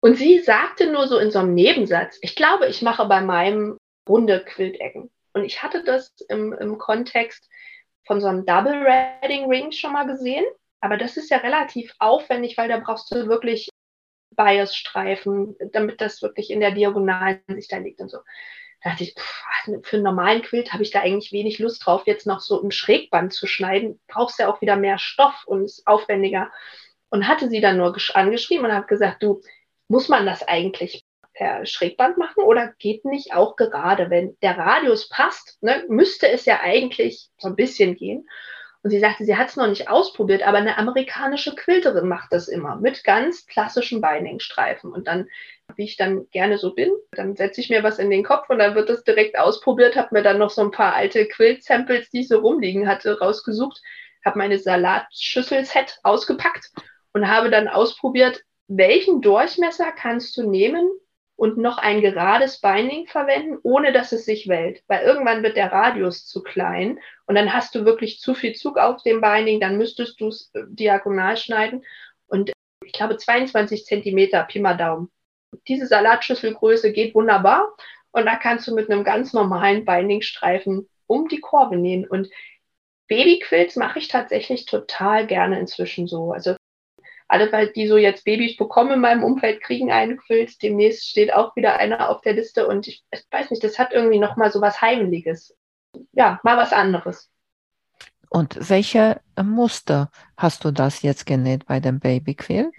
Und 0.01 0.17
sie 0.17 0.39
sagte 0.41 0.91
nur 0.91 1.09
so 1.09 1.19
in 1.19 1.31
so 1.31 1.41
einem 1.41 1.55
Nebensatz, 1.55 2.19
ich 2.23 2.37
glaube, 2.37 2.67
ich 2.69 2.83
mache 2.83 3.05
bei 3.07 3.21
meinem 3.21 3.79
runde 4.09 4.45
Quiltecken. 4.45 5.11
Und 5.33 5.45
ich 5.45 5.63
hatte 5.63 5.85
das 5.85 6.15
im, 6.29 6.53
im 6.53 6.79
Kontext 6.79 7.49
von 8.07 8.21
so 8.21 8.29
einem 8.29 8.47
Double 8.47 8.83
Redding 8.83 9.51
Ring 9.51 9.73
schon 9.73 9.93
mal 9.93 10.07
gesehen. 10.07 10.45
Aber 10.81 10.97
das 10.97 11.17
ist 11.17 11.31
ja 11.31 11.39
relativ 11.39 11.93
aufwendig, 11.99 12.57
weil 12.57 12.69
da 12.69 12.79
brauchst 12.79 13.13
du 13.13 13.29
wirklich 13.29 13.69
Bias-Streifen, 14.37 15.57
damit 15.73 16.01
das 16.01 16.23
wirklich 16.23 16.51
in 16.51 16.61
der 16.61 16.71
Diagonalen 16.71 17.43
sich 17.49 17.69
da 17.69 17.79
liegt 17.79 18.01
und 18.01 18.09
so. 18.09 18.19
Da 18.83 18.91
dachte 18.91 19.05
ich, 19.05 19.15
pff, 19.15 19.45
für 19.83 19.97
einen 19.97 20.05
normalen 20.05 20.43
Quilt 20.43 20.73
habe 20.73 20.83
ich 20.83 20.91
da 20.91 21.01
eigentlich 21.01 21.33
wenig 21.33 21.59
Lust 21.59 21.85
drauf, 21.85 22.03
jetzt 22.07 22.27
noch 22.27 22.41
so 22.41 22.63
im 22.63 22.71
Schrägband 22.71 23.33
zu 23.33 23.47
schneiden. 23.47 24.01
Brauchst 24.07 24.39
ja 24.39 24.49
auch 24.49 24.61
wieder 24.61 24.77
mehr 24.77 24.99
Stoff 24.99 25.45
und 25.47 25.65
ist 25.65 25.87
aufwendiger. 25.87 26.51
Und 27.11 27.27
hatte 27.27 27.49
sie 27.49 27.61
dann 27.61 27.79
nur 27.79 27.97
angeschrieben 28.15 28.67
und 28.67 28.73
habe 28.73 28.87
gesagt, 28.87 29.23
du, 29.23 29.41
muss 29.89 30.09
man 30.09 30.27
das 30.27 30.47
eigentlich 30.47 31.05
per 31.33 31.65
Schrägband 31.65 32.19
machen 32.19 32.43
oder 32.43 32.75
geht 32.79 33.05
nicht 33.05 33.33
auch 33.33 33.57
gerade, 33.57 34.11
wenn 34.11 34.37
der 34.43 34.59
Radius 34.59 35.09
passt, 35.09 35.57
ne, 35.63 35.85
müsste 35.89 36.29
es 36.29 36.45
ja 36.45 36.61
eigentlich 36.61 37.31
so 37.39 37.49
ein 37.49 37.57
bisschen 37.57 37.95
gehen. 37.95 38.29
Und 38.83 38.91
sie 38.91 39.01
sagte, 39.01 39.25
sie 39.25 39.37
hat 39.37 39.49
es 39.49 39.57
noch 39.57 39.67
nicht 39.67 39.89
ausprobiert, 39.89 40.47
aber 40.47 40.59
eine 40.59 40.79
amerikanische 40.79 41.55
Quilterin 41.55 42.07
macht 42.07 42.33
das 42.33 42.47
immer 42.47 42.77
mit 42.77 43.03
ganz 43.03 43.47
klassischen 43.47 44.01
Binding-Streifen. 44.01 44.93
Und 44.93 45.09
dann, 45.09 45.29
wie 45.75 45.85
ich 45.85 45.97
dann 45.97 46.29
gerne 46.31 46.59
so 46.59 46.75
bin, 46.75 46.91
dann 47.11 47.35
setze 47.35 47.61
ich 47.61 47.71
mir 47.71 47.83
was 47.83 47.99
in 47.99 48.09
den 48.09 48.25
Kopf 48.25 48.49
und 48.49 48.59
dann 48.59 48.77
wird 48.77 48.89
das 48.89 49.03
direkt 49.03 49.37
ausprobiert, 49.37 49.97
habe 49.97 50.11
mir 50.13 50.23
dann 50.23 50.39
noch 50.39 50.51
so 50.51 50.63
ein 50.63 50.71
paar 50.71 50.95
alte 50.95 51.27
Quilt-Samples, 51.27 52.11
die 52.11 52.21
ich 52.21 52.29
so 52.29 52.39
rumliegen 52.39 52.87
hatte, 52.87 53.19
rausgesucht, 53.19 53.83
habe 54.25 54.39
meine 54.39 54.59
Salatschüssel-Set 54.59 55.99
ausgepackt 56.05 56.71
und 57.13 57.29
habe 57.29 57.51
dann 57.51 57.67
ausprobiert, 57.67 58.45
welchen 58.69 59.23
Durchmesser 59.23 59.91
kannst 59.93 60.37
du 60.37 60.49
nehmen, 60.49 60.89
und 61.39 61.57
noch 61.57 61.79
ein 61.79 62.01
gerades 62.01 62.61
Binding 62.61 63.07
verwenden, 63.07 63.59
ohne 63.63 63.93
dass 63.93 64.11
es 64.11 64.25
sich 64.25 64.49
wellt. 64.49 64.83
Weil 64.89 65.05
irgendwann 65.05 65.45
wird 65.45 65.57
der 65.57 65.71
Radius 65.71 66.27
zu 66.27 66.43
klein 66.43 66.99
und 67.27 67.37
dann 67.37 67.53
hast 67.53 67.77
du 67.77 67.85
wirklich 67.85 68.19
zu 68.19 68.35
viel 68.35 68.57
Zug 68.57 68.77
auf 68.77 69.05
dem 69.05 69.21
Binding, 69.21 69.61
dann 69.61 69.79
müsstest 69.79 70.21
du 70.21 70.29
es 70.29 70.51
äh, 70.55 70.65
diagonal 70.67 71.37
schneiden. 71.37 71.85
Und 72.27 72.53
ich 72.85 72.93
glaube 72.93 73.17
22 73.17 73.85
Zentimeter 73.85 74.43
Pi 74.43 74.59
mal 74.59 74.77
Daumen. 74.77 75.13
Diese 75.69 75.87
Salatschüsselgröße 75.87 76.93
geht 76.93 77.15
wunderbar 77.15 77.73
und 78.11 78.27
da 78.27 78.35
kannst 78.35 78.67
du 78.67 78.75
mit 78.75 78.91
einem 78.91 79.05
ganz 79.05 79.33
normalen 79.33 79.85
Bindingstreifen 79.85 80.89
um 81.07 81.29
die 81.29 81.41
Kurve 81.41 81.77
nähen. 81.77 82.05
Und 82.05 82.29
Babyquilts 83.07 83.77
mache 83.77 84.01
ich 84.01 84.09
tatsächlich 84.09 84.67
total 84.67 85.29
gerne 85.29 85.61
inzwischen 85.61 86.09
so. 86.09 86.33
Also 86.33 86.57
alle, 87.29 87.73
die 87.73 87.87
so 87.87 87.97
jetzt 87.97 88.25
Babys 88.25 88.57
bekommen 88.57 88.93
in 88.93 89.01
meinem 89.01 89.23
Umfeld, 89.23 89.63
kriegen 89.63 89.93
einen 89.93 90.17
Quilt. 90.17 90.61
Demnächst 90.63 91.09
steht 91.09 91.33
auch 91.33 91.55
wieder 91.57 91.77
einer 91.77 92.09
auf 92.11 92.23
der 92.23 92.33
Liste 92.33 92.67
und 92.67 92.89
ich, 92.89 93.05
ich 93.11 93.25
weiß 93.31 93.51
nicht, 93.51 93.63
das 93.63 93.79
hat 93.79 93.93
irgendwie 93.93 94.19
nochmal 94.19 94.51
so 94.51 94.61
was 94.61 94.81
Heimliches. 94.81 95.55
Ja, 96.13 96.41
mal 96.43 96.57
was 96.57 96.73
anderes. 96.73 97.31
Und 98.31 98.69
welche 98.69 99.21
Muster 99.43 100.11
hast 100.37 100.65
du 100.65 100.71
das 100.71 101.03
jetzt 101.03 101.27
genäht 101.27 101.67
bei 101.67 101.81
dem 101.81 102.01
Babyquilt? 102.01 102.75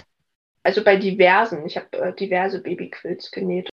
Also 0.63 0.83
bei 0.83 0.97
diversen. 0.97 1.65
Ich 1.65 1.77
habe 1.77 1.97
äh, 1.97 2.15
diverse 2.15 2.62
Babyquilts 2.62 3.31
genäht. 3.31 3.69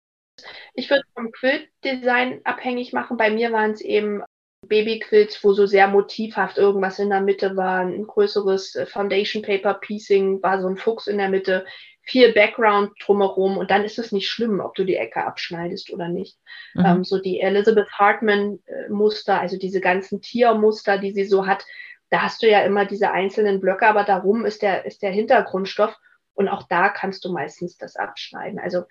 Ich 0.75 0.91
würde 0.91 1.05
vom 1.15 1.31
Quiltdesign 1.33 2.41
abhängig 2.45 2.93
machen. 2.93 3.17
Bei 3.17 3.31
mir 3.31 3.53
waren 3.53 3.71
es 3.71 3.81
eben 3.81 4.23
Babyquilts, 4.67 5.43
wo 5.43 5.53
so 5.53 5.67
sehr 5.67 5.89
motivhaft 5.89 6.57
irgendwas 6.57 6.99
in 6.99 7.11
der 7.11 7.21
Mitte 7.21 7.57
war, 7.57 7.81
ein 7.81 8.07
größeres 8.07 8.77
äh, 8.77 8.87
Foundation 8.87 9.43
Paper 9.43 9.75
Piecing, 9.75 10.43
war 10.43 10.61
so 10.61 10.69
ein 10.69 10.77
Fuchs 10.77 11.07
in 11.07 11.19
der 11.19 11.29
Mitte, 11.29 11.67
viel 12.03 12.33
Background 12.33 12.93
drumherum 13.01 13.59
und 13.59 13.71
dann 13.71 13.85
ist 13.85 13.99
es 13.99 14.13
nicht 14.13 14.29
schlimm, 14.29 14.61
ob 14.61 14.75
du 14.75 14.85
die 14.85 14.97
Ecke 14.97 15.25
abschneidest 15.25 15.93
oder 15.93 16.09
nicht. 16.09 16.39
Mhm. 16.75 16.85
Ähm, 16.85 17.05
so 17.05 17.19
die 17.19 17.41
Elizabeth 17.41 17.91
Hartman 17.93 18.59
äh, 18.67 18.89
Muster, 18.89 19.41
also 19.41 19.57
diese 19.57 19.81
ganzen 19.81 20.21
Tiermuster, 20.21 20.99
die 20.99 21.13
sie 21.13 21.25
so 21.25 21.47
hat, 21.47 21.65
da 22.11 22.23
hast 22.23 22.43
du 22.43 22.49
ja 22.49 22.61
immer 22.63 22.85
diese 22.85 23.11
einzelnen 23.11 23.61
Blöcke, 23.61 23.87
aber 23.87 24.05
darum 24.05 24.45
ist 24.45 24.63
der, 24.63 24.85
ist 24.85 25.03
der 25.03 25.13
Hintergrundstoff 25.13 25.97
und 26.35 26.49
auch 26.49 26.65
da 26.69 26.89
kannst 26.89 27.25
du 27.25 27.33
meistens 27.33 27.79
das 27.79 27.97
abschneiden. 27.97 28.59
Also 28.59 28.85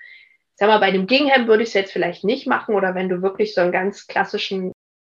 sag 0.55 0.67
mal, 0.67 0.79
bei 0.79 0.91
dem 0.91 1.05
Gingham 1.07 1.47
würde 1.47 1.63
ich 1.63 1.69
es 1.69 1.75
jetzt 1.75 1.91
vielleicht 1.91 2.23
nicht 2.23 2.47
machen 2.47 2.75
oder 2.75 2.95
wenn 2.95 3.09
du 3.09 3.21
wirklich 3.21 3.53
so 3.53 3.61
einen 3.61 3.71
ganz 3.71 4.07
klassischen 4.07 4.71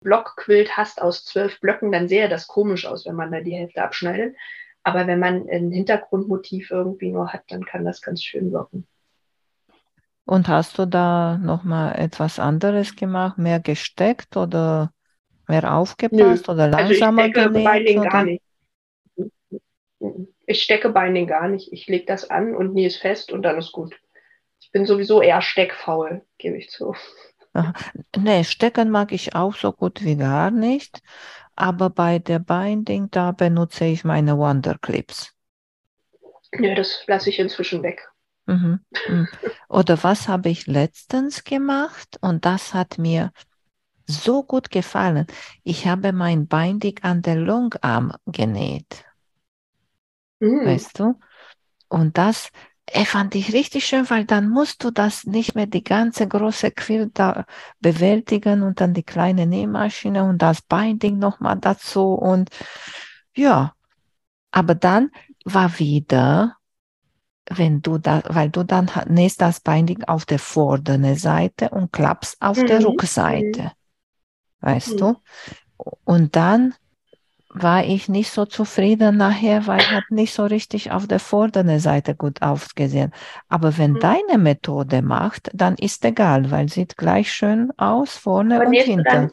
Blockquilt 0.05 0.77
hast 0.77 1.01
aus 1.01 1.25
zwölf 1.25 1.59
Blöcken, 1.59 1.91
dann 1.91 2.07
sähe 2.07 2.29
das 2.29 2.47
komisch 2.47 2.85
aus, 2.85 3.05
wenn 3.05 3.15
man 3.15 3.31
da 3.31 3.41
die 3.41 3.55
Hälfte 3.55 3.83
abschneidet. 3.83 4.35
Aber 4.83 5.07
wenn 5.07 5.19
man 5.19 5.49
ein 5.49 5.71
Hintergrundmotiv 5.71 6.69
irgendwie 6.69 7.11
nur 7.11 7.33
hat, 7.33 7.41
dann 7.49 7.65
kann 7.65 7.83
das 7.83 8.01
ganz 8.01 8.23
schön 8.23 8.51
wirken. 8.51 8.87
Und 10.23 10.47
hast 10.47 10.77
du 10.77 10.85
da 10.85 11.37
nochmal 11.37 11.99
etwas 11.99 12.39
anderes 12.39 12.95
gemacht, 12.95 13.39
mehr 13.39 13.59
gesteckt 13.59 14.37
oder 14.37 14.91
mehr 15.47 15.73
aufgepasst 15.73 16.47
Nö. 16.47 16.53
oder 16.53 16.67
langsamer 16.67 17.23
also 17.23 17.31
ich 17.33 17.33
stecke 17.33 17.51
genäht? 17.51 17.71
Binding 17.71 17.99
oder? 17.99 18.09
gar 18.09 18.23
nicht. 18.25 18.43
Ich 20.45 20.61
stecke 20.61 20.89
Binding 20.89 21.27
gar 21.27 21.47
nicht. 21.47 21.73
Ich 21.73 21.87
lege 21.87 22.05
das 22.05 22.29
an 22.29 22.55
und 22.55 22.73
nähe 22.73 22.87
es 22.87 22.97
fest 22.97 23.31
und 23.31 23.41
dann 23.41 23.57
ist 23.57 23.71
gut. 23.71 23.95
Ich 24.59 24.71
bin 24.71 24.85
sowieso 24.85 25.21
eher 25.21 25.41
steckfaul, 25.41 26.21
gebe 26.37 26.57
ich 26.57 26.69
zu. 26.69 26.95
Aha. 27.55 27.73
Nee, 28.17 28.43
stecken 28.43 28.89
mag 28.89 29.11
ich 29.11 29.33
auch 29.33 29.55
so 29.55 29.71
gut 29.71 30.03
wie 30.03 30.17
gar 30.17 30.51
nicht. 30.51 31.01
Aber 31.55 31.89
bei 31.89 32.19
der 32.19 32.39
Binding, 32.39 33.09
da 33.11 33.31
benutze 33.31 33.85
ich 33.85 34.03
meine 34.03 34.37
Wonder 34.37 34.77
Clips. 34.77 35.33
Nö, 36.51 36.75
das 36.75 37.03
lasse 37.07 37.29
ich 37.29 37.39
inzwischen 37.39 37.81
weg. 37.81 38.07
Mhm. 38.45 38.79
mhm. 39.07 39.27
Oder 39.69 40.03
was 40.03 40.27
habe 40.27 40.49
ich 40.49 40.67
letztens 40.67 41.43
gemacht? 41.43 42.17
Und 42.21 42.45
das 42.45 42.73
hat 42.73 42.97
mir 42.97 43.31
so 44.05 44.43
gut 44.43 44.69
gefallen. 44.69 45.25
Ich 45.63 45.87
habe 45.87 46.11
mein 46.11 46.47
Binding 46.47 46.99
an 47.01 47.21
der 47.21 47.37
Longarm 47.37 48.13
genäht. 48.25 49.05
Mhm. 50.39 50.65
Weißt 50.65 50.99
du? 50.99 51.19
Und 51.87 52.17
das 52.17 52.51
fand 53.05 53.35
ich 53.35 53.53
richtig 53.53 53.85
schön, 53.85 54.09
weil 54.09 54.25
dann 54.25 54.49
musst 54.49 54.83
du 54.83 54.91
das 54.91 55.25
nicht 55.25 55.55
mehr 55.55 55.65
die 55.67 55.83
ganze 55.83 56.27
große 56.27 56.71
Quilt 56.71 57.17
da 57.19 57.45
bewältigen 57.79 58.61
und 58.63 58.79
dann 58.79 58.93
die 58.93 59.03
kleine 59.03 59.45
Nähmaschine 59.47 60.23
und 60.23 60.41
das 60.41 60.61
Binding 60.61 61.17
nochmal 61.17 61.57
dazu 61.59 62.13
und 62.13 62.49
ja, 63.35 63.73
aber 64.51 64.75
dann 64.75 65.11
war 65.45 65.79
wieder, 65.79 66.57
wenn 67.49 67.81
du 67.81 67.97
da, 67.97 68.23
weil 68.27 68.49
du 68.49 68.63
dann 68.63 68.89
nähst 69.07 69.41
das 69.41 69.59
Binding 69.59 70.03
auf 70.05 70.25
der 70.25 70.39
vorderen 70.39 71.15
Seite 71.15 71.69
und 71.69 71.91
klappst 71.91 72.41
auf 72.41 72.63
Mhm. 72.63 72.67
der 72.67 72.85
Rückseite, 72.85 73.71
weißt 74.61 74.91
Mhm. 74.91 75.01
du? 75.01 75.17
Und 76.05 76.35
dann 76.35 76.75
war 77.55 77.83
ich 77.85 78.09
nicht 78.09 78.31
so 78.31 78.45
zufrieden 78.45 79.17
nachher, 79.17 79.65
weil 79.67 79.89
hat 79.89 80.11
nicht 80.11 80.33
so 80.33 80.45
richtig 80.45 80.91
auf 80.91 81.07
der 81.07 81.19
vorderen 81.19 81.79
Seite 81.79 82.15
gut 82.15 82.41
ausgesehen. 82.41 83.13
Aber 83.49 83.77
wenn 83.77 83.93
Mhm. 83.93 83.99
deine 83.99 84.37
Methode 84.37 85.01
macht, 85.01 85.49
dann 85.53 85.75
ist 85.75 86.05
egal, 86.05 86.51
weil 86.51 86.69
sieht 86.69 86.97
gleich 86.97 87.31
schön 87.33 87.71
aus, 87.77 88.17
vorne 88.17 88.61
Aber 88.61 88.69
und 88.69 88.81
hinten. 88.83 89.31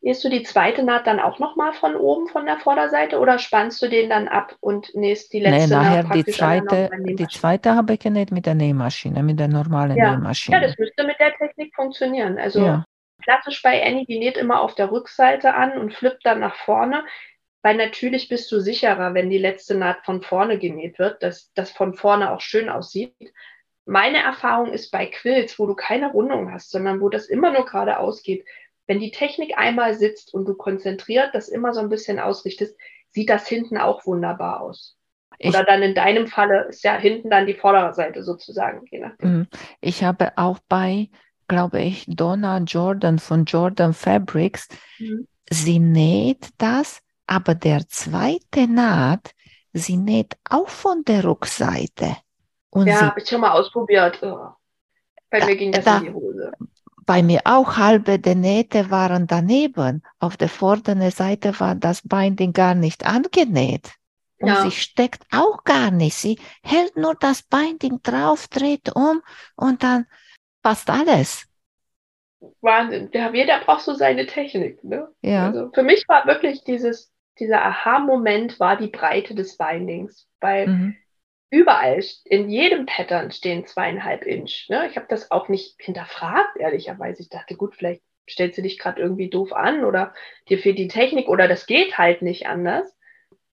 nähst 0.00 0.24
du 0.24 0.28
die 0.28 0.42
zweite 0.42 0.82
Naht 0.82 1.06
dann 1.06 1.20
auch 1.20 1.38
nochmal 1.38 1.72
von 1.72 1.94
oben 1.94 2.26
von 2.28 2.46
der 2.46 2.58
Vorderseite 2.58 3.20
oder 3.20 3.38
spannst 3.38 3.80
du 3.80 3.88
den 3.88 4.10
dann 4.10 4.26
ab 4.26 4.56
und 4.60 4.92
nähst 4.96 5.32
die 5.32 5.38
Nee, 5.44 5.66
letzte 5.66 5.76
nachher 5.76 6.04
Naht 6.04 6.12
die 6.14 6.24
zweite, 6.26 6.90
die 7.08 7.26
zweite 7.28 7.74
habe 7.74 7.94
ich 7.94 8.00
genäht 8.00 8.30
mit 8.30 8.46
der 8.46 8.54
Nähmaschine, 8.54 9.22
mit 9.24 9.38
der 9.40 9.48
normalen 9.48 10.00
Ja. 10.00 10.22
Ja, 10.50 10.60
Nähmaschine. 10.60 10.60
das 10.60 10.78
müsste 10.78 11.04
mit 11.04 11.18
der 11.20 11.34
Technik 11.36 11.74
funktionieren. 11.74 12.38
Also 12.38 12.60
Ja, 12.64 12.84
klassisch 13.22 13.62
bei 13.62 13.84
Annie, 13.84 14.06
die 14.06 14.18
näht 14.18 14.36
immer 14.36 14.60
auf 14.60 14.74
der 14.74 14.90
Rückseite 14.90 15.54
an 15.54 15.78
und 15.78 15.94
flippt 15.94 16.24
dann 16.24 16.40
nach 16.40 16.56
vorne, 16.56 17.04
weil 17.62 17.76
natürlich 17.76 18.28
bist 18.28 18.50
du 18.52 18.60
sicherer, 18.60 19.14
wenn 19.14 19.30
die 19.30 19.38
letzte 19.38 19.74
Naht 19.74 20.04
von 20.04 20.22
vorne 20.22 20.58
genäht 20.58 20.98
wird, 20.98 21.22
dass 21.22 21.52
das 21.54 21.70
von 21.70 21.94
vorne 21.94 22.32
auch 22.32 22.40
schön 22.40 22.68
aussieht. 22.68 23.14
Meine 23.84 24.18
Erfahrung 24.22 24.72
ist 24.72 24.90
bei 24.90 25.06
Quills, 25.06 25.58
wo 25.58 25.66
du 25.66 25.74
keine 25.74 26.12
Rundung 26.12 26.52
hast, 26.52 26.70
sondern 26.70 27.00
wo 27.00 27.08
das 27.08 27.26
immer 27.26 27.50
nur 27.52 27.64
geradeaus 27.64 28.22
geht. 28.22 28.44
Wenn 28.86 29.00
die 29.00 29.10
Technik 29.10 29.58
einmal 29.58 29.94
sitzt 29.94 30.32
und 30.32 30.46
du 30.46 30.54
konzentriert 30.54 31.34
das 31.34 31.48
immer 31.48 31.74
so 31.74 31.80
ein 31.80 31.88
bisschen 31.88 32.18
ausrichtest, 32.18 32.78
sieht 33.10 33.30
das 33.30 33.48
hinten 33.48 33.78
auch 33.78 34.06
wunderbar 34.06 34.60
aus. 34.60 34.96
ich, 35.38 35.48
Oder 35.48 35.64
dann 35.64 35.82
in 35.82 35.94
deinem 35.94 36.26
Falle 36.26 36.66
ist 36.68 36.84
ja 36.84 36.96
hinten 36.96 37.30
dann 37.30 37.46
die 37.46 37.54
vordere 37.54 37.94
Seite 37.94 38.22
sozusagen, 38.22 38.86
je 38.90 39.00
nachdem. 39.00 39.40
mm, 39.40 39.48
ich 39.80 40.04
habe 40.04 40.32
auch 40.36 40.58
bei, 40.68 41.08
glaube 41.48 41.80
ich, 41.80 42.04
Donna 42.06 42.58
Jordan 42.58 43.18
von 43.18 43.44
Jordan 43.44 43.94
Fabrics, 43.94 44.68
Mhm. 44.98 45.26
sie 45.50 45.78
näht 45.78 46.50
das, 46.58 47.00
aber 47.26 47.54
der 47.54 47.88
zweite 47.88 48.68
Naht, 48.68 49.32
sie 49.72 49.96
näht 49.96 50.36
auch 50.48 50.68
von 50.68 51.04
der 51.04 51.24
Rückseite. 51.24 52.16
Und 52.70 52.86
Ja, 52.86 53.00
habe 53.00 53.20
ich 53.20 53.28
schon 53.28 53.40
mal 53.40 53.52
ausprobiert. 53.52 54.22
Oh. 54.22 54.48
Bei 55.30 55.44
mir 55.44 55.56
ging 55.56 55.72
das 55.72 55.84
da- 55.84 55.98
in 55.98 56.04
die 56.04 56.12
Hose. 56.12 56.52
bei 57.06 57.22
mir 57.22 57.40
auch 57.44 57.78
halbe 57.78 58.18
der 58.18 58.34
Nähte 58.34 58.90
waren 58.90 59.26
daneben. 59.26 60.02
Auf 60.18 60.36
der 60.36 60.50
vorderen 60.50 61.10
Seite 61.10 61.58
war 61.58 61.74
das 61.74 62.02
Binding 62.02 62.52
gar 62.52 62.74
nicht 62.74 63.06
angenäht. 63.06 63.92
Und 64.40 64.48
Ja. 64.48 64.62
sie 64.62 64.70
steckt 64.70 65.24
auch 65.32 65.64
gar 65.64 65.90
nicht. 65.90 66.16
Sie 66.16 66.38
hält 66.62 66.96
nur 66.98 67.14
das 67.14 67.42
Binding 67.42 68.00
drauf, 68.02 68.48
dreht 68.48 68.94
um 68.94 69.22
und 69.56 69.82
dann 69.82 70.04
passt 70.68 70.90
alles. 70.90 71.48
Wahnsinn. 72.60 73.08
Ja, 73.14 73.32
jeder 73.32 73.60
braucht 73.60 73.80
so 73.80 73.94
seine 73.94 74.26
Technik. 74.26 74.84
Ne? 74.84 75.08
Ja. 75.22 75.46
Also 75.46 75.70
für 75.72 75.82
mich 75.82 76.04
war 76.08 76.26
wirklich 76.26 76.62
dieses, 76.62 77.10
dieser 77.38 77.64
Aha-Moment 77.64 78.60
war 78.60 78.76
die 78.76 78.88
Breite 78.88 79.34
des 79.34 79.56
Bindings. 79.56 80.28
Weil 80.40 80.66
Mhm. 80.66 80.96
überall, 81.50 82.04
in 82.26 82.50
jedem 82.50 82.84
Pattern 82.84 83.30
stehen 83.30 83.64
zweieinhalb 83.64 84.26
Inch. 84.26 84.68
Ne? 84.68 84.86
Ich 84.88 84.96
habe 84.96 85.06
das 85.08 85.30
auch 85.30 85.48
nicht 85.48 85.76
hinterfragt, 85.78 86.58
ehrlicherweise. 86.58 87.22
Ich 87.22 87.30
dachte, 87.30 87.56
gut, 87.56 87.74
vielleicht 87.74 88.02
stellst 88.28 88.58
du 88.58 88.62
dich 88.62 88.78
gerade 88.78 89.00
irgendwie 89.00 89.30
doof 89.30 89.54
an 89.54 89.86
oder 89.86 90.12
dir 90.50 90.58
fehlt 90.58 90.78
die 90.78 90.88
Technik 90.88 91.28
oder 91.28 91.48
das 91.48 91.64
geht 91.64 91.96
halt 91.96 92.20
nicht 92.20 92.46
anders. 92.46 92.94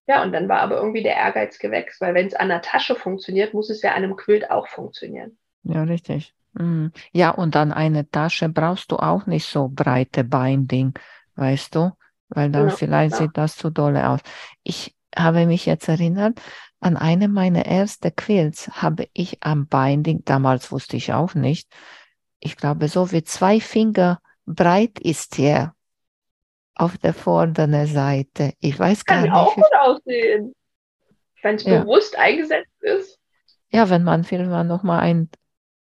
Ja, 0.06 0.22
und 0.22 0.32
dann 0.32 0.50
war 0.50 0.60
aber 0.60 0.76
irgendwie 0.76 1.02
der 1.02 1.16
Ehrgeiz 1.16 1.58
gewächst, 1.58 1.98
weil 2.02 2.12
wenn 2.12 2.26
es 2.26 2.34
an 2.34 2.50
der 2.50 2.60
Tasche 2.60 2.94
funktioniert, 2.94 3.54
muss 3.54 3.70
es 3.70 3.80
ja 3.80 3.92
an 3.92 4.04
einem 4.04 4.16
Quilt 4.16 4.50
auch 4.50 4.68
funktionieren. 4.68 5.38
Ja, 5.62 5.82
richtig. 5.82 6.34
Mhm. 6.58 6.92
Ja, 7.12 7.30
und 7.30 7.54
dann 7.54 7.72
eine 7.72 8.08
Tasche 8.10 8.48
brauchst 8.48 8.90
du 8.92 8.96
auch 8.96 9.26
nicht 9.26 9.46
so 9.46 9.68
breite 9.68 10.24
Binding, 10.24 10.94
weißt 11.36 11.74
du? 11.74 11.92
Weil 12.28 12.50
dann 12.50 12.64
Genau, 12.66 12.76
vielleicht 12.76 13.12
ja. 13.12 13.18
sieht 13.18 13.36
das 13.36 13.56
zu 13.56 13.70
dolle 13.70 14.08
aus. 14.08 14.20
Ich 14.62 14.96
habe 15.16 15.46
mich 15.46 15.66
jetzt 15.66 15.88
erinnert, 15.88 16.40
an 16.80 16.96
eine 16.96 17.28
meiner 17.28 17.64
ersten 17.66 18.14
Quilts 18.14 18.68
habe 18.82 19.08
ich 19.12 19.42
am 19.42 19.66
Binding, 19.66 20.24
damals 20.24 20.72
wusste 20.72 20.96
ich 20.96 21.12
auch 21.12 21.34
nicht, 21.34 21.68
ich 22.40 22.56
glaube, 22.56 22.88
so 22.88 23.12
wie 23.12 23.24
zwei 23.24 23.60
Finger 23.60 24.20
breit 24.44 24.98
ist 24.98 25.38
er 25.38 25.74
auf 26.74 26.98
der 26.98 27.14
vorderen 27.14 27.86
Seite. 27.86 28.52
Ich 28.60 28.78
weiß 28.78 29.04
gar 29.04 29.22
Kann 29.22 29.30
auch 29.32 29.56
nicht. 29.56 29.56
wie- 29.56 29.60
gut 29.62 29.80
aussehen. 29.80 30.54
Wenn 31.42 31.54
es 31.56 31.64
Ja. 31.64 31.80
bewusst 31.80 32.18
eingesetzt 32.18 32.82
ist. 32.82 33.18
Ja, 33.70 33.88
wenn 33.88 34.04
man 34.04 34.26
man 34.30 34.66
noch 34.66 34.82
mal 34.82 35.00
ein 35.00 35.30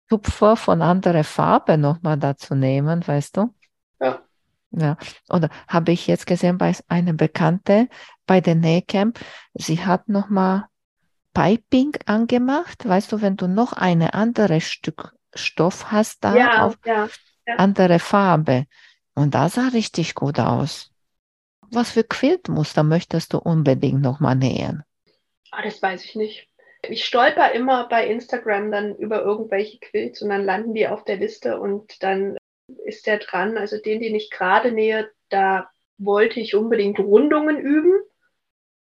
Tupfer 0.09 0.57
von 0.57 0.83
anderer 0.83 1.25
Farbe 1.25 1.79
noch 1.79 2.03
mal 2.03 2.17
dazu 2.17 2.55
nehmen, 2.55 3.07
weißt 3.07 3.37
du? 3.37 3.55
Ja. 4.01 4.23
Ja, 4.71 4.97
oder 5.29 5.51
habe 5.69 5.93
ich 5.93 6.07
jetzt 6.09 6.27
gesehen 6.27 6.59
bei 6.59 6.75
einer 6.89 7.13
Bekannte 7.13 7.89
bei 8.27 8.41
der 8.41 8.57
Nähcamp, 8.57 9.21
sie 9.55 9.85
hat 9.85 10.09
noch 10.09 10.29
mal 10.29 10.69
Piping 11.33 11.93
angemacht, 12.07 12.87
weißt 12.89 13.13
du, 13.13 13.23
wenn 13.23 13.37
du 13.37 13.47
noch 13.47 13.73
eine 13.73 14.15
andere 14.15 14.61
Stück 14.61 15.15
Stoff 15.35 15.91
hast 15.91 16.25
da 16.25 16.37
ja, 16.37 16.65
auf 16.65 16.79
ja. 16.85 17.09
andere 17.57 17.99
Farbe 17.99 18.67
und 19.15 19.35
das 19.35 19.55
sah 19.55 19.69
richtig 19.69 20.15
gut 20.15 20.39
aus. 20.39 20.91
Was 21.71 21.91
für 21.91 22.05
Quiltmuster 22.05 22.83
möchtest 22.83 23.33
du 23.33 23.39
unbedingt 23.39 24.01
noch 24.01 24.21
mal 24.21 24.35
nähen? 24.35 24.85
Ah, 25.51 25.63
das 25.63 25.83
weiß 25.83 26.05
ich 26.05 26.15
nicht. 26.15 26.49
Ich 26.89 27.05
stolper 27.05 27.53
immer 27.53 27.89
bei 27.89 28.07
Instagram 28.07 28.71
dann 28.71 28.97
über 28.97 29.23
irgendwelche 29.23 29.79
Quilts 29.79 30.23
und 30.23 30.31
dann 30.31 30.45
landen 30.45 30.75
die 30.75 30.89
auf 30.89 31.05
der 31.05 31.17
Liste 31.17 31.59
und 31.61 32.03
dann 32.03 32.37
ist 32.85 33.07
der 33.07 33.19
dran. 33.19 33.59
Also 33.59 33.79
den, 33.79 34.01
den 34.01 34.15
ich 34.15 34.31
gerade 34.31 34.73
nähe, 34.73 35.11
da 35.29 35.71
wollte 35.99 36.41
ich 36.41 36.55
unbedingt 36.55 36.99
Rundungen 36.99 37.59
üben. 37.59 37.93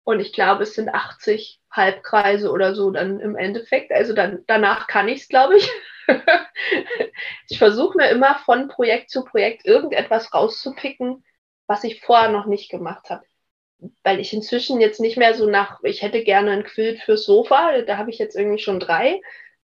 Und 0.04 0.20
ich 0.20 0.34
glaube, 0.34 0.64
es 0.64 0.74
sind 0.74 0.90
80 0.90 1.60
Halbkreise 1.72 2.52
oder 2.52 2.74
so 2.74 2.90
dann 2.90 3.20
im 3.20 3.36
Endeffekt. 3.36 3.92
Also 3.92 4.14
dann, 4.14 4.44
danach 4.48 4.88
kann 4.88 5.08
ich 5.08 5.22
es, 5.22 5.28
glaube 5.28 5.58
ich. 5.58 5.70
ich 7.50 7.60
versuche 7.60 7.98
mir 7.98 8.10
immer 8.10 8.36
von 8.46 8.70
Projekt 8.70 9.12
zu 9.12 9.24
Projekt 9.24 9.66
irgendetwas 9.66 10.34
rauszupicken, 10.34 11.24
was 11.68 11.84
ich 11.84 12.02
vorher 12.02 12.30
noch 12.30 12.48
nicht 12.48 12.72
gemacht 12.72 13.10
habe 13.12 13.24
weil 14.04 14.20
ich 14.20 14.34
inzwischen 14.34 14.82
jetzt 14.82 15.00
nicht 15.00 15.18
mehr 15.18 15.34
so 15.34 15.50
nach, 15.50 15.80
ich 15.84 16.02
hätte 16.02 16.24
gerne 16.24 16.52
ein 16.52 16.64
Quilt 16.64 17.00
fürs 17.00 17.26
Sofa, 17.26 17.82
da 17.82 17.98
habe 17.98 18.10
ich 18.10 18.18
jetzt 18.18 18.36
irgendwie 18.36 18.62
schon 18.62 18.80
drei, 18.80 19.22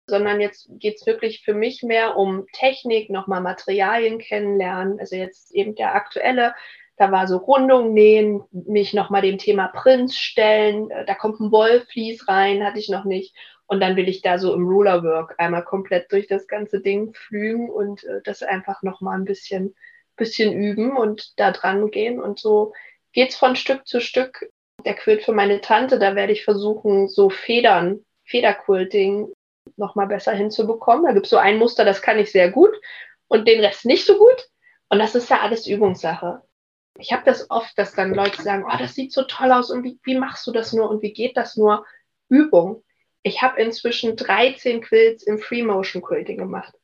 sondern 0.05 0.39
jetzt 0.39 0.70
geht 0.80 0.95
es 0.95 1.05
wirklich 1.05 1.43
für 1.43 1.53
mich 1.53 1.84
mehr 1.84 2.16
um 2.18 2.45
Technik, 2.53 3.10
nochmal 3.10 3.41
Materialien 3.41 4.20
kennenlernen. 4.20 4.99
Also 4.99 5.18
jetzt 5.18 5.53
eben 5.53 5.76
der 5.76 5.95
aktuelle, 5.95 6.55
da 6.95 7.12
war 7.12 7.28
so 7.28 7.38
Rundung 7.38 7.93
nähen, 7.93 8.43
mich 8.51 8.93
nochmal 8.93 9.22
dem 9.22 9.38
Thema 9.38 9.68
Prints 9.68 10.18
stellen, 10.18 10.89
da 10.89 11.14
kommt 11.14 11.39
ein 11.39 11.51
Wollflies 11.51 12.28
rein, 12.28 12.64
hatte 12.64 12.80
ich 12.80 12.89
noch 12.89 13.03
nicht. 13.03 13.36
Und 13.68 13.82
dann 13.82 13.97
will 13.97 14.08
ich 14.08 14.22
da 14.22 14.39
so 14.39 14.53
im 14.53 14.66
Rollerwork 14.66 15.36
einmal 15.38 15.66
komplett 15.66 16.10
durch 16.14 16.28
das 16.28 16.47
ganze 16.47 16.80
Ding 16.80 17.14
flügen 17.14 17.70
und 17.70 18.05
äh, 18.05 18.22
das 18.24 18.41
einfach 18.41 18.82
nochmal 18.82 19.20
ein 19.20 19.26
bisschen, 19.26 19.76
bisschen 20.16 20.53
üben 20.53 20.95
und 20.95 21.38
da 21.38 21.51
dran 21.51 21.91
gehen 21.91 22.22
und 22.22 22.39
so 22.39 22.72
geht's 23.18 23.36
von 23.36 23.55
Stück 23.55 23.88
zu 23.88 23.99
Stück. 23.99 24.47
Der 24.86 24.93
Quilt 24.93 25.24
für 25.24 25.34
meine 25.34 25.59
Tante, 25.59 25.97
da 25.97 26.15
werde 26.15 26.34
ich 26.34 26.43
versuchen, 26.43 27.07
so 27.07 27.32
Federn, 27.32 28.05
Federquilting 28.26 29.34
nochmal 29.76 30.05
besser 30.05 30.34
hinzubekommen. 30.34 31.03
Da 31.03 31.13
gibt's 31.13 31.32
so 31.32 31.38
ein 31.38 31.57
Muster, 31.57 31.84
das 31.84 32.03
kann 32.03 32.20
ich 32.20 32.32
sehr 32.32 32.51
gut 32.51 32.70
und 33.28 33.47
den 33.47 33.59
Rest 33.59 33.86
nicht 33.86 34.05
so 34.05 34.20
gut. 34.20 34.47
Und 34.89 34.99
das 34.99 35.15
ist 35.15 35.32
ja 35.32 35.39
alles 35.39 35.65
Übungssache. 35.65 36.43
Ich 36.99 37.11
habe 37.11 37.24
das 37.26 37.49
oft, 37.49 37.76
dass 37.80 37.93
dann 37.93 38.13
Leute 38.13 38.39
sagen, 38.43 38.65
oh, 38.72 38.78
das 38.78 38.93
sieht 38.93 39.11
so 39.11 39.24
toll 39.24 39.51
aus 39.51 39.72
und 39.72 39.84
wie, 39.84 39.99
wie 40.03 40.15
machst 40.15 40.45
du 40.45 40.51
das 40.51 40.72
nur 40.72 40.88
und 40.88 41.01
wie 41.01 41.11
geht 41.11 41.38
das 41.38 41.57
nur? 41.57 41.88
Übung. 42.30 42.84
Ich 43.24 43.41
habe 43.41 43.59
inzwischen 43.59 44.15
13 44.15 44.82
Quilts 44.82 45.24
im 45.24 45.39
Free 45.39 45.63
Motion 45.63 46.03
Quilting 46.03 46.38
gemacht. 46.38 46.76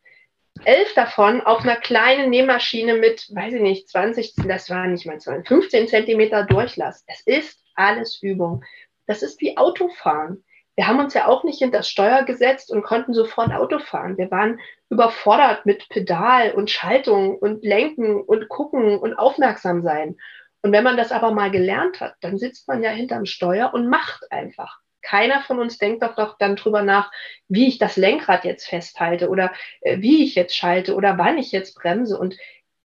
Elf 0.65 0.93
davon 0.93 1.41
auf 1.41 1.61
einer 1.61 1.75
kleinen 1.75 2.29
Nähmaschine 2.29 2.95
mit, 2.95 3.27
weiß 3.33 3.53
ich 3.53 3.61
nicht, 3.61 3.89
20, 3.89 4.35
das 4.47 4.69
war 4.69 4.87
nicht 4.87 5.05
mal 5.05 5.19
20, 5.19 5.47
15 5.47 5.87
Zentimeter 5.87 6.43
Durchlass. 6.45 7.03
Es 7.07 7.21
ist 7.25 7.59
alles 7.75 8.21
Übung. 8.21 8.63
Das 9.07 9.23
ist 9.23 9.41
wie 9.41 9.57
Autofahren. 9.57 10.43
Wir 10.75 10.87
haben 10.87 10.99
uns 10.99 11.13
ja 11.13 11.27
auch 11.27 11.43
nicht 11.43 11.59
hinter 11.59 11.79
das 11.79 11.89
Steuer 11.89 12.23
gesetzt 12.23 12.71
und 12.71 12.83
konnten 12.83 13.13
sofort 13.13 13.51
Auto 13.51 13.79
fahren. 13.79 14.17
Wir 14.17 14.31
waren 14.31 14.59
überfordert 14.89 15.65
mit 15.65 15.87
Pedal 15.89 16.51
und 16.51 16.71
Schaltung 16.71 17.37
und 17.37 17.63
Lenken 17.63 18.21
und 18.21 18.49
Gucken 18.49 18.97
und 18.97 19.13
aufmerksam 19.13 19.83
sein. 19.83 20.17
Und 20.63 20.71
wenn 20.71 20.83
man 20.83 20.97
das 20.97 21.11
aber 21.11 21.31
mal 21.31 21.51
gelernt 21.51 21.99
hat, 21.99 22.15
dann 22.21 22.37
sitzt 22.37 22.67
man 22.67 22.81
ja 22.81 22.89
hinterm 22.89 23.25
Steuer 23.25 23.73
und 23.73 23.87
macht 23.87 24.31
einfach. 24.31 24.79
Keiner 25.03 25.41
von 25.41 25.59
uns 25.59 25.77
denkt 25.77 26.01
doch, 26.01 26.15
doch 26.15 26.37
dann 26.37 26.55
drüber 26.55 26.81
nach, 26.81 27.11
wie 27.47 27.67
ich 27.67 27.77
das 27.77 27.97
Lenkrad 27.97 28.45
jetzt 28.45 28.67
festhalte 28.67 29.29
oder 29.29 29.53
äh, 29.81 29.99
wie 29.99 30.23
ich 30.23 30.35
jetzt 30.35 30.55
schalte 30.55 30.95
oder 30.95 31.17
wann 31.17 31.37
ich 31.37 31.51
jetzt 31.51 31.75
bremse. 31.75 32.17
Und 32.17 32.37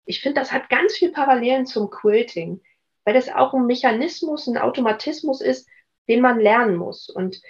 ich 0.05 0.21
finde, 0.21 0.39
das 0.39 0.51
hat 0.51 0.69
ganz 0.69 0.95
viel 0.95 1.11
Parallelen 1.11 1.65
zum 1.65 1.89
Quilting, 1.89 2.61
weil 3.03 3.13
das 3.13 3.29
auch 3.29 3.53
ein 3.53 3.65
Mechanismus, 3.65 4.47
ein 4.47 4.57
Automatismus 4.57 5.41
ist, 5.41 5.67
den 6.07 6.21
man 6.21 6.39
lernen 6.39 6.75
muss. 6.75 7.09
Und 7.09 7.41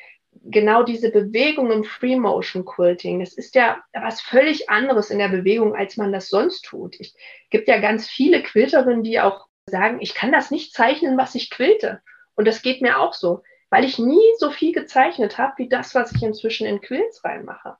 genau 0.44 0.84
diese 0.84 1.12
Bewegung 1.12 1.72
im 1.72 1.84
Free 1.84 2.18
Motion 2.18 2.66
Quilting, 2.66 3.20
das 3.20 3.34
ist 3.34 3.56
ja 3.56 3.82
was 3.94 4.22
völlig 4.22 4.70
anderes 4.70 5.10
in 5.10 5.20
der 5.20 5.30
Bewegung, 5.30 5.76
als 5.76 5.98
man 5.98 6.12
das 6.12 6.30
sonst 6.30 6.66
tut. 6.66 7.00
Es 7.00 7.16
gibt 7.50 7.68
ja 7.68 7.80
ganz 7.80 8.08
viele 8.08 8.44
Quilterinnen, 8.44 9.04
die 9.04 9.20
auch 9.20 9.48
sagen, 9.68 10.00
ich 10.02 10.14
kann 10.14 10.32
das 10.32 10.52
nicht 10.52 10.74
zeichnen, 10.74 11.18
was 11.18 11.36
ich 11.36 11.50
quilte. 11.50 12.02
Und 12.36 12.46
das 12.48 12.62
geht 12.62 12.82
mir 12.82 13.00
auch 13.00 13.14
so 13.14 13.42
weil 13.76 13.84
ich 13.84 14.00
nie 14.00 14.24
so 14.38 14.52
viel 14.52 14.72
gezeichnet 14.72 15.38
habe, 15.38 15.56
wie 15.58 15.68
das, 15.68 15.94
was 15.96 16.14
ich 16.14 16.24
inzwischen 16.24 16.66
in 16.66 16.80
Quills 16.80 17.26
reinmache. 17.26 17.76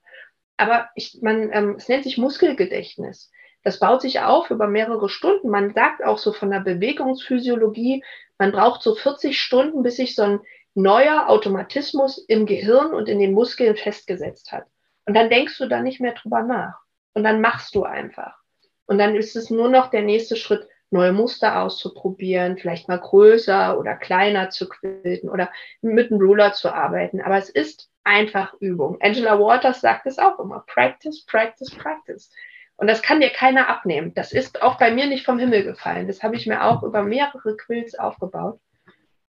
Aber 0.58 0.90
ich, 0.94 1.20
man, 1.22 1.50
ähm, 1.54 1.76
es 1.78 1.88
nennt 1.88 2.04
sich 2.04 2.18
Muskelgedächtnis. 2.18 3.32
Das 3.62 3.78
baut 3.78 4.02
sich 4.02 4.20
auf 4.20 4.50
über 4.50 4.66
mehrere 4.66 5.08
Stunden. 5.08 5.48
Man 5.48 5.72
sagt 5.72 6.04
auch 6.04 6.18
so 6.18 6.34
von 6.34 6.50
der 6.50 6.60
Bewegungsphysiologie, 6.60 8.04
man 8.36 8.52
braucht 8.52 8.82
so 8.82 8.94
40 8.94 9.40
Stunden, 9.40 9.82
bis 9.82 9.96
sich 9.96 10.14
so 10.14 10.20
ein 10.20 10.40
neuer 10.74 11.30
Automatismus 11.30 12.18
im 12.28 12.44
Gehirn 12.44 12.92
und 12.92 13.08
in 13.08 13.18
den 13.18 13.32
Muskeln 13.32 13.74
festgesetzt 13.74 14.52
hat. 14.52 14.66
Und 15.06 15.14
dann 15.14 15.30
denkst 15.30 15.56
du 15.56 15.66
da 15.66 15.80
nicht 15.80 16.00
mehr 16.00 16.12
drüber 16.12 16.42
nach. 16.42 16.74
Und 17.14 17.24
dann 17.24 17.40
machst 17.40 17.74
du 17.74 17.84
einfach. 17.84 18.36
Und 18.84 18.98
dann 18.98 19.16
ist 19.16 19.34
es 19.34 19.48
nur 19.48 19.70
noch 19.70 19.88
der 19.88 20.02
nächste 20.02 20.36
Schritt, 20.36 20.68
neue 20.90 21.12
Muster 21.12 21.60
auszuprobieren, 21.60 22.58
vielleicht 22.58 22.88
mal 22.88 23.00
größer 23.00 23.78
oder 23.78 23.96
kleiner 23.96 24.50
zu 24.50 24.68
quilten 24.68 25.28
oder 25.28 25.50
mit 25.80 26.10
einem 26.10 26.20
Ruler 26.20 26.52
zu 26.52 26.72
arbeiten. 26.72 27.20
Aber 27.20 27.36
es 27.36 27.48
ist 27.48 27.90
einfach 28.04 28.54
Übung. 28.60 28.98
Angela 29.00 29.38
Waters 29.38 29.80
sagt 29.80 30.06
es 30.06 30.18
auch 30.18 30.38
immer. 30.38 30.64
Practice, 30.66 31.24
practice, 31.26 31.70
practice. 31.70 32.30
Und 32.76 32.88
das 32.88 33.02
kann 33.02 33.20
dir 33.20 33.30
keiner 33.30 33.68
abnehmen. 33.68 34.14
Das 34.14 34.32
ist 34.32 34.62
auch 34.62 34.78
bei 34.78 34.90
mir 34.90 35.06
nicht 35.06 35.24
vom 35.24 35.38
Himmel 35.38 35.64
gefallen. 35.64 36.06
Das 36.06 36.22
habe 36.22 36.36
ich 36.36 36.46
mir 36.46 36.64
auch 36.64 36.82
über 36.82 37.02
mehrere 37.02 37.56
Quills 37.56 37.98
aufgebaut. 37.98 38.60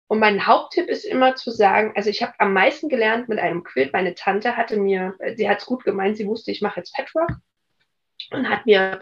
Und 0.09 0.19
mein 0.21 0.47
Haupttipp 0.47 0.89
ist 0.89 1.05
immer 1.05 1.35
zu 1.35 1.51
sagen, 1.51 1.93
also 1.95 2.11
ich 2.11 2.23
habe 2.23 2.33
am 2.39 2.53
meisten 2.53 2.89
gelernt 2.89 3.29
mit 3.29 3.39
einem 3.39 3.63
Quilt. 3.63 3.93
Meine 3.93 4.15
Tante 4.15 4.57
hatte 4.57 4.79
mir, 4.79 5.15
sie 5.37 5.49
hat 5.49 5.59
es 5.59 5.67
gut 5.67 5.85
gemeint, 5.85 6.17
sie 6.17 6.27
wusste, 6.27 6.51
ich 6.51 6.63
mache 6.63 6.81
jetzt 6.81 6.95
Patchwork 6.95 7.31
und 8.31 8.49
hat 8.49 8.67
mir 8.67 9.01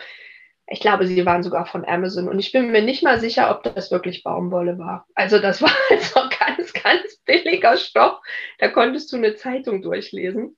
ich 0.68 0.80
glaube, 0.80 1.06
sie 1.06 1.24
waren 1.24 1.42
sogar 1.42 1.66
von 1.66 1.84
Amazon 1.84 2.28
und 2.28 2.40
ich 2.40 2.50
bin 2.50 2.72
mir 2.72 2.82
nicht 2.82 3.02
mal 3.02 3.20
sicher, 3.20 3.50
ob 3.50 3.62
das 3.62 3.92
wirklich 3.92 4.24
Baumwolle 4.24 4.78
war. 4.78 5.06
Also 5.14 5.38
das 5.38 5.62
war 5.62 5.70
also 5.90 6.20
ganz, 6.38 6.72
ganz 6.72 7.16
billiger 7.24 7.76
Stoff. 7.76 8.20
Da 8.58 8.68
konntest 8.68 9.12
du 9.12 9.16
eine 9.16 9.36
Zeitung 9.36 9.82
durchlesen. 9.82 10.56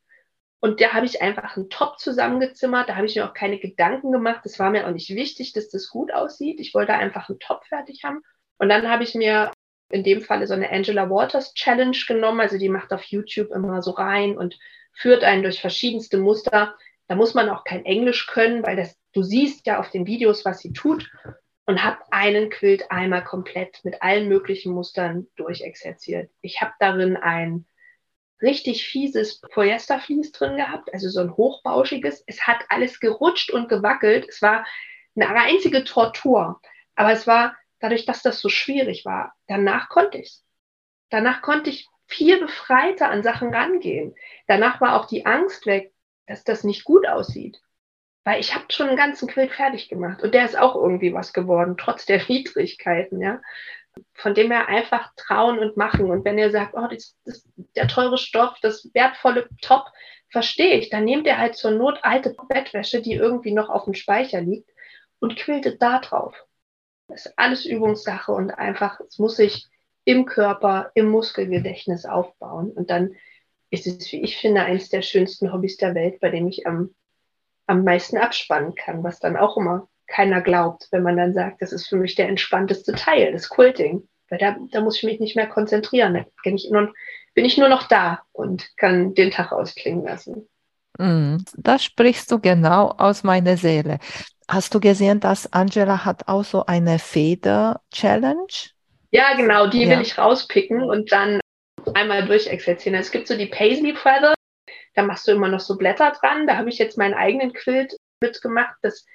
Und 0.60 0.80
da 0.80 0.92
habe 0.92 1.06
ich 1.06 1.22
einfach 1.22 1.56
einen 1.56 1.70
Top 1.70 1.98
zusammengezimmert. 2.00 2.88
Da 2.88 2.96
habe 2.96 3.06
ich 3.06 3.14
mir 3.14 3.28
auch 3.28 3.34
keine 3.34 3.58
Gedanken 3.58 4.10
gemacht. 4.10 4.40
Es 4.44 4.58
war 4.58 4.70
mir 4.70 4.86
auch 4.86 4.92
nicht 4.92 5.10
wichtig, 5.10 5.52
dass 5.52 5.68
das 5.68 5.88
gut 5.88 6.12
aussieht. 6.12 6.58
Ich 6.58 6.74
wollte 6.74 6.94
einfach 6.94 7.28
einen 7.28 7.38
Top 7.38 7.64
fertig 7.66 8.02
haben. 8.02 8.22
Und 8.58 8.68
dann 8.70 8.88
habe 8.88 9.04
ich 9.04 9.14
mir 9.14 9.52
in 9.90 10.02
dem 10.02 10.20
Falle 10.20 10.46
so 10.46 10.54
eine 10.54 10.70
Angela 10.70 11.10
Waters 11.10 11.54
Challenge 11.54 11.96
genommen. 12.08 12.40
Also 12.40 12.58
die 12.58 12.68
macht 12.68 12.92
auf 12.92 13.04
YouTube 13.04 13.50
immer 13.52 13.82
so 13.82 13.92
rein 13.92 14.36
und 14.36 14.58
führt 14.94 15.22
einen 15.22 15.42
durch 15.42 15.60
verschiedenste 15.60 16.18
Muster. 16.18 16.74
Da 17.08 17.14
muss 17.14 17.34
man 17.34 17.48
auch 17.48 17.64
kein 17.64 17.84
Englisch 17.84 18.26
können, 18.26 18.62
weil 18.64 18.76
das, 18.76 18.96
du 19.12 19.22
siehst 19.22 19.66
ja 19.66 19.80
auf 19.80 19.90
den 19.90 20.06
Videos, 20.06 20.44
was 20.44 20.60
sie 20.60 20.72
tut 20.72 21.10
und 21.66 21.82
habe 21.82 21.98
einen 22.10 22.50
Quilt 22.50 22.90
einmal 22.90 23.24
komplett 23.24 23.84
mit 23.84 24.02
allen 24.02 24.28
möglichen 24.28 24.72
Mustern 24.72 25.26
durchexerziert. 25.36 26.30
Ich 26.40 26.60
habe 26.60 26.72
darin 26.78 27.16
ein 27.16 27.66
richtig 28.40 28.86
fieses 28.86 29.40
Polyestervlies 29.40 30.32
drin 30.32 30.56
gehabt, 30.56 30.92
also 30.92 31.08
so 31.08 31.20
ein 31.20 31.36
hochbauschiges. 31.36 32.22
Es 32.26 32.46
hat 32.46 32.64
alles 32.68 33.00
gerutscht 33.00 33.50
und 33.50 33.68
gewackelt. 33.68 34.28
Es 34.28 34.40
war 34.42 34.64
eine 35.16 35.28
einzige 35.28 35.82
Tortur. 35.82 36.60
Aber 36.94 37.12
es 37.12 37.26
war 37.26 37.56
dadurch, 37.80 38.04
dass 38.04 38.22
das 38.22 38.40
so 38.40 38.48
schwierig 38.48 39.04
war. 39.04 39.34
Danach 39.46 39.88
konnte 39.88 40.18
ich 40.18 40.42
Danach 41.10 41.42
konnte 41.42 41.70
ich 41.70 41.88
viel 42.06 42.38
befreiter 42.38 43.10
an 43.10 43.22
Sachen 43.22 43.54
rangehen. 43.54 44.14
Danach 44.46 44.80
war 44.80 44.98
auch 44.98 45.06
die 45.06 45.26
Angst 45.26 45.66
weg, 45.66 45.92
dass 46.28 46.44
das 46.44 46.62
nicht 46.62 46.84
gut 46.84 47.08
aussieht. 47.08 47.60
Weil 48.24 48.40
ich 48.40 48.54
habe 48.54 48.66
schon 48.68 48.88
einen 48.88 48.96
ganzen 48.96 49.28
Quilt 49.28 49.52
fertig 49.52 49.88
gemacht 49.88 50.22
und 50.22 50.34
der 50.34 50.44
ist 50.44 50.58
auch 50.58 50.76
irgendwie 50.76 51.14
was 51.14 51.32
geworden, 51.32 51.76
trotz 51.78 52.06
der 52.06 52.20
Widrigkeiten, 52.28 53.20
ja. 53.20 53.40
Von 54.14 54.34
dem 54.34 54.52
her 54.52 54.68
einfach 54.68 55.12
trauen 55.16 55.58
und 55.58 55.76
machen. 55.76 56.10
Und 56.10 56.24
wenn 56.24 56.38
ihr 56.38 56.52
sagt, 56.52 56.74
oh, 56.76 56.86
das, 56.86 57.16
das, 57.24 57.48
der 57.74 57.88
teure 57.88 58.16
Stoff, 58.16 58.56
das 58.62 58.88
wertvolle 58.94 59.48
Top, 59.60 59.86
verstehe 60.30 60.76
ich, 60.76 60.90
dann 60.90 61.04
nehmt 61.04 61.26
ihr 61.26 61.38
halt 61.38 61.56
zur 61.56 61.72
Not 61.72 61.98
alte 62.02 62.36
Bettwäsche, 62.48 63.02
die 63.02 63.14
irgendwie 63.14 63.52
noch 63.52 63.70
auf 63.70 63.84
dem 63.84 63.94
Speicher 63.94 64.40
liegt 64.40 64.70
und 65.18 65.36
quiltet 65.36 65.82
da 65.82 65.98
drauf. 65.98 66.34
Das 67.08 67.26
ist 67.26 67.38
alles 67.38 67.64
Übungssache 67.64 68.30
und 68.30 68.50
einfach, 68.50 69.00
es 69.00 69.18
muss 69.18 69.36
sich 69.36 69.66
im 70.04 70.26
Körper, 70.26 70.90
im 70.94 71.08
Muskelgedächtnis 71.08 72.04
aufbauen. 72.04 72.70
Und 72.70 72.90
dann 72.90 73.16
ist 73.70 73.86
es, 73.86 74.12
wie 74.12 74.22
ich 74.22 74.38
finde, 74.38 74.62
eines 74.62 74.88
der 74.88 75.02
schönsten 75.02 75.52
Hobbys 75.52 75.76
der 75.76 75.94
Welt, 75.94 76.20
bei 76.20 76.30
dem 76.30 76.48
ich 76.48 76.66
am, 76.66 76.94
am 77.66 77.84
meisten 77.84 78.18
abspannen 78.18 78.74
kann, 78.74 79.02
was 79.04 79.20
dann 79.20 79.36
auch 79.36 79.56
immer 79.56 79.88
keiner 80.06 80.40
glaubt, 80.40 80.88
wenn 80.90 81.02
man 81.02 81.16
dann 81.16 81.34
sagt, 81.34 81.62
das 81.62 81.72
ist 81.72 81.86
für 81.86 81.96
mich 81.96 82.14
der 82.14 82.28
entspannteste 82.28 82.92
Teil, 82.92 83.32
das 83.32 83.50
Quilting. 83.50 84.08
Weil 84.30 84.38
da, 84.38 84.56
da 84.72 84.80
muss 84.80 84.96
ich 84.98 85.04
mich 85.04 85.20
nicht 85.20 85.36
mehr 85.36 85.46
konzentrieren. 85.46 86.14
Da 86.14 86.24
bin 86.42 86.56
ich, 86.56 86.68
nur, 86.70 86.92
bin 87.34 87.44
ich 87.44 87.56
nur 87.56 87.68
noch 87.68 87.84
da 87.88 88.22
und 88.32 88.76
kann 88.76 89.14
den 89.14 89.30
Tag 89.30 89.52
ausklingen 89.52 90.04
lassen. 90.04 90.48
Mm, 90.98 91.36
das 91.56 91.84
sprichst 91.84 92.30
du 92.30 92.38
genau 92.38 92.90
aus 92.90 93.22
meiner 93.22 93.56
Seele. 93.56 93.98
Hast 94.48 94.74
du 94.74 94.80
gesehen, 94.80 95.20
dass 95.20 95.52
Angela 95.52 96.04
hat 96.04 96.26
auch 96.26 96.44
so 96.44 96.66
eine 96.66 96.98
Feder-Challenge? 96.98 98.46
Ja, 99.10 99.34
genau, 99.34 99.66
die 99.66 99.84
ja. 99.84 99.90
will 99.90 100.00
ich 100.02 100.18
rauspicken 100.18 100.82
und 100.82 101.12
dann 101.12 101.40
einmal 101.94 102.24
durchexerzieren. 102.26 102.98
Es 102.98 103.10
gibt 103.10 103.28
so 103.28 103.36
die 103.36 103.46
Paisley 103.46 103.94
Feather, 103.94 104.34
da 104.94 105.02
machst 105.02 105.28
du 105.28 105.32
immer 105.32 105.48
noch 105.48 105.60
so 105.60 105.76
Blätter 105.76 106.10
dran. 106.10 106.46
Da 106.46 106.56
habe 106.56 106.68
ich 106.68 106.78
jetzt 106.78 106.98
meinen 106.98 107.14
eigenen 107.14 107.52
Quilt 107.52 107.96
mitgemacht. 108.20 108.76
Das 108.82 109.06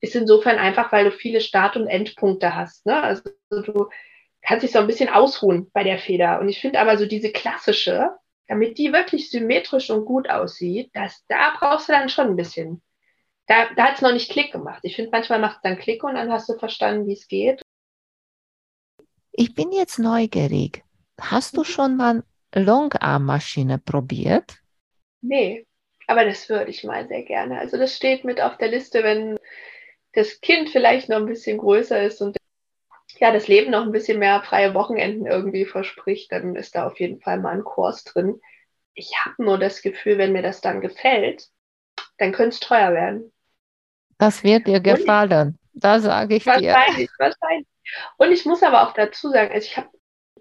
ist 0.00 0.16
insofern 0.16 0.58
einfach, 0.58 0.90
weil 0.92 1.04
du 1.04 1.12
viele 1.12 1.40
Start- 1.40 1.76
und 1.76 1.86
Endpunkte 1.86 2.54
hast. 2.54 2.86
Ne? 2.86 3.00
Also 3.00 3.30
du 3.50 3.88
kannst 4.42 4.64
dich 4.64 4.72
so 4.72 4.80
ein 4.80 4.86
bisschen 4.86 5.08
ausruhen 5.08 5.70
bei 5.72 5.84
der 5.84 5.98
Feder. 5.98 6.40
Und 6.40 6.48
ich 6.48 6.60
finde 6.60 6.80
aber 6.80 6.96
so 6.96 7.06
diese 7.06 7.30
klassische, 7.30 8.10
damit 8.48 8.78
die 8.78 8.92
wirklich 8.92 9.30
symmetrisch 9.30 9.90
und 9.90 10.06
gut 10.06 10.28
aussieht, 10.28 10.90
das, 10.94 11.24
da 11.28 11.54
brauchst 11.58 11.88
du 11.88 11.92
dann 11.92 12.08
schon 12.08 12.28
ein 12.28 12.36
bisschen. 12.36 12.82
Da, 13.46 13.72
da 13.76 13.84
hat 13.84 13.96
es 13.96 14.02
noch 14.02 14.12
nicht 14.12 14.30
Klick 14.30 14.52
gemacht. 14.52 14.80
Ich 14.82 14.96
finde, 14.96 15.10
manchmal 15.10 15.38
macht 15.38 15.56
es 15.56 15.62
dann 15.62 15.78
Klick 15.78 16.02
und 16.02 16.14
dann 16.14 16.32
hast 16.32 16.48
du 16.48 16.58
verstanden, 16.58 17.06
wie 17.06 17.12
es 17.12 17.28
geht. 17.28 17.62
Ich 19.32 19.54
bin 19.54 19.70
jetzt 19.70 19.98
neugierig. 19.98 20.82
Hast 21.20 21.56
du 21.56 21.64
schon 21.64 21.96
mal 21.96 22.22
Longarm-Maschine 22.54 23.78
probiert? 23.78 24.56
Nee, 25.20 25.66
aber 26.06 26.24
das 26.24 26.48
würde 26.48 26.70
ich 26.70 26.84
mal 26.84 27.06
sehr 27.08 27.22
gerne. 27.22 27.58
Also 27.58 27.76
das 27.76 27.94
steht 27.96 28.24
mit 28.24 28.40
auf 28.40 28.56
der 28.56 28.68
Liste, 28.68 29.02
wenn 29.02 29.38
das 30.12 30.40
Kind 30.40 30.70
vielleicht 30.70 31.08
noch 31.08 31.18
ein 31.18 31.26
bisschen 31.26 31.58
größer 31.58 32.02
ist 32.02 32.22
und 32.22 32.36
ja, 33.18 33.32
das 33.32 33.48
Leben 33.48 33.70
noch 33.70 33.82
ein 33.82 33.92
bisschen 33.92 34.18
mehr 34.18 34.42
freie 34.42 34.74
Wochenenden 34.74 35.26
irgendwie 35.26 35.64
verspricht, 35.64 36.30
dann 36.30 36.54
ist 36.54 36.74
da 36.74 36.86
auf 36.86 37.00
jeden 37.00 37.20
Fall 37.20 37.40
mal 37.40 37.54
ein 37.54 37.64
Kurs 37.64 38.04
drin. 38.04 38.40
Ich 38.94 39.12
habe 39.24 39.42
nur 39.42 39.58
das 39.58 39.82
Gefühl, 39.82 40.18
wenn 40.18 40.32
mir 40.32 40.42
das 40.42 40.60
dann 40.60 40.80
gefällt, 40.80 41.48
dann 42.18 42.32
könnte 42.32 42.54
es 42.54 42.60
teuer 42.60 42.92
werden. 42.92 43.32
Das 44.18 44.42
wird 44.44 44.66
dir 44.66 44.80
gefallen. 44.80 45.58
da 45.72 46.00
sage 46.00 46.36
ich 46.36 46.46
wahrscheinlich, 46.46 46.70
dir. 46.70 46.74
Wahrscheinlich, 46.74 47.10
wahrscheinlich. 47.18 47.66
Und 48.18 48.32
ich 48.32 48.44
muss 48.44 48.62
aber 48.62 48.86
auch 48.86 48.92
dazu 48.92 49.30
sagen, 49.30 49.52
also 49.52 49.66
ich 49.66 49.76
habe 49.76 49.88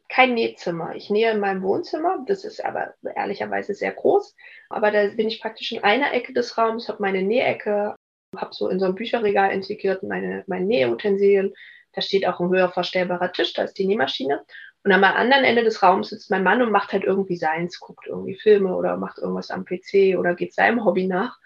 kein 0.09 0.33
Nähzimmer. 0.33 0.95
Ich 0.95 1.09
nähe 1.09 1.31
in 1.31 1.39
meinem 1.39 1.61
Wohnzimmer, 1.63 2.23
das 2.27 2.45
ist 2.45 2.63
aber 2.63 2.93
ehrlicherweise 3.15 3.73
sehr 3.73 3.91
groß, 3.91 4.35
aber 4.69 4.91
da 4.91 5.07
bin 5.07 5.27
ich 5.27 5.41
praktisch 5.41 5.71
in 5.71 5.83
einer 5.83 6.13
Ecke 6.13 6.33
des 6.33 6.57
Raums, 6.57 6.87
habe 6.87 7.01
meine 7.01 7.23
Nähecke, 7.23 7.95
habe 8.35 8.53
so 8.53 8.69
in 8.69 8.79
so 8.79 8.85
ein 8.85 8.95
Bücherregal 8.95 9.51
integriert 9.51 10.03
meine, 10.03 10.43
meine 10.47 10.65
Nähutensilien. 10.65 11.53
Da 11.93 12.01
steht 12.01 12.27
auch 12.27 12.39
ein 12.39 12.49
höher 12.49 12.69
verstellbarer 12.69 13.31
Tisch, 13.31 13.53
da 13.53 13.63
ist 13.63 13.77
die 13.77 13.87
Nähmaschine. 13.87 14.43
Und 14.83 14.91
am 14.91 15.03
anderen 15.03 15.43
Ende 15.43 15.63
des 15.63 15.81
Raums 15.83 16.09
sitzt 16.09 16.29
mein 16.29 16.43
Mann 16.43 16.61
und 16.61 16.71
macht 16.71 16.93
halt 16.93 17.03
irgendwie 17.03 17.35
seins, 17.35 17.79
guckt 17.79 18.07
irgendwie 18.07 18.35
Filme 18.35 18.75
oder 18.75 18.97
macht 18.97 19.17
irgendwas 19.17 19.51
am 19.51 19.65
PC 19.65 20.17
oder 20.17 20.35
geht 20.35 20.53
seinem 20.53 20.85
Hobby 20.85 21.07
nach. 21.07 21.37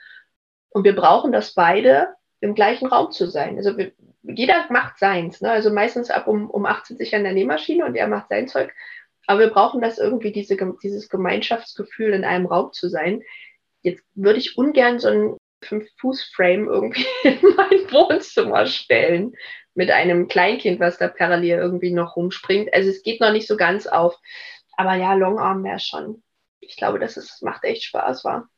Und 0.70 0.84
wir 0.84 0.95
brauchen 0.95 1.32
das 1.32 1.53
beide 1.53 2.16
im 2.39 2.53
gleichen 2.53 2.88
Raum 2.88 3.12
zu 3.12 3.28
sein. 3.28 3.57
Also 3.57 3.78
wir, 3.78 3.93
jeder 4.24 4.65
macht 4.69 4.99
seins. 4.99 5.41
Ne? 5.41 5.51
Also 5.51 5.72
meistens 5.72 6.09
ab 6.09 6.28
um, 6.28 6.49
um 6.49 6.65
18 6.65 6.97
sich 6.97 7.15
an 7.15 7.24
der 7.24 7.34
Nähmaschine 7.34 7.86
und 7.86 7.95
er 7.95 8.07
macht 8.07 8.30
sein 8.30 8.47
Zeug. 8.47 8.74
Aber 9.28 9.39
wir 9.39 9.49
brauchen 9.49 9.82
das 9.82 9.97
irgendwie, 9.97 10.32
diese, 10.32 10.57
dieses 10.82 11.09
Gemeinschaftsgefühl, 11.09 12.13
in 12.13 12.24
einem 12.24 12.45
Raum 12.45 12.74
zu 12.74 12.89
sein. 12.89 13.22
Jetzt 13.82 14.03
würde 14.15 14.39
ich 14.39 14.57
ungern 14.57 14.99
so 14.99 15.09
ein 15.09 15.38
Fünf-Fuß-Frame 15.63 16.67
irgendwie 16.67 17.05
in 17.24 17.39
mein 17.55 17.91
Wohnzimmer 17.91 18.65
stellen 18.65 19.34
mit 19.74 19.89
einem 19.89 20.28
Kleinkind, 20.28 20.80
was 20.80 20.97
da 20.97 21.07
parallel 21.07 21.59
irgendwie 21.59 21.91
noch 21.91 22.15
rumspringt. 22.15 22.74
Also 22.74 22.89
es 22.89 23.03
geht 23.03 23.22
noch 23.22 23.32
nicht 23.32 23.47
so 23.47 23.57
ganz 23.57 23.88
auf. 23.88 24.17
Aber 24.76 24.95
ja, 24.95 25.13
Longarm 25.13 25.63
wäre 25.63 25.80
schon. 25.80 26.24
Ich 26.59 26.76
glaube, 26.78 26.99
das 26.99 27.17
ist, 27.17 27.41
macht 27.41 27.63
echt 27.63 27.84
Spaß, 27.84 28.24
war. 28.24 28.49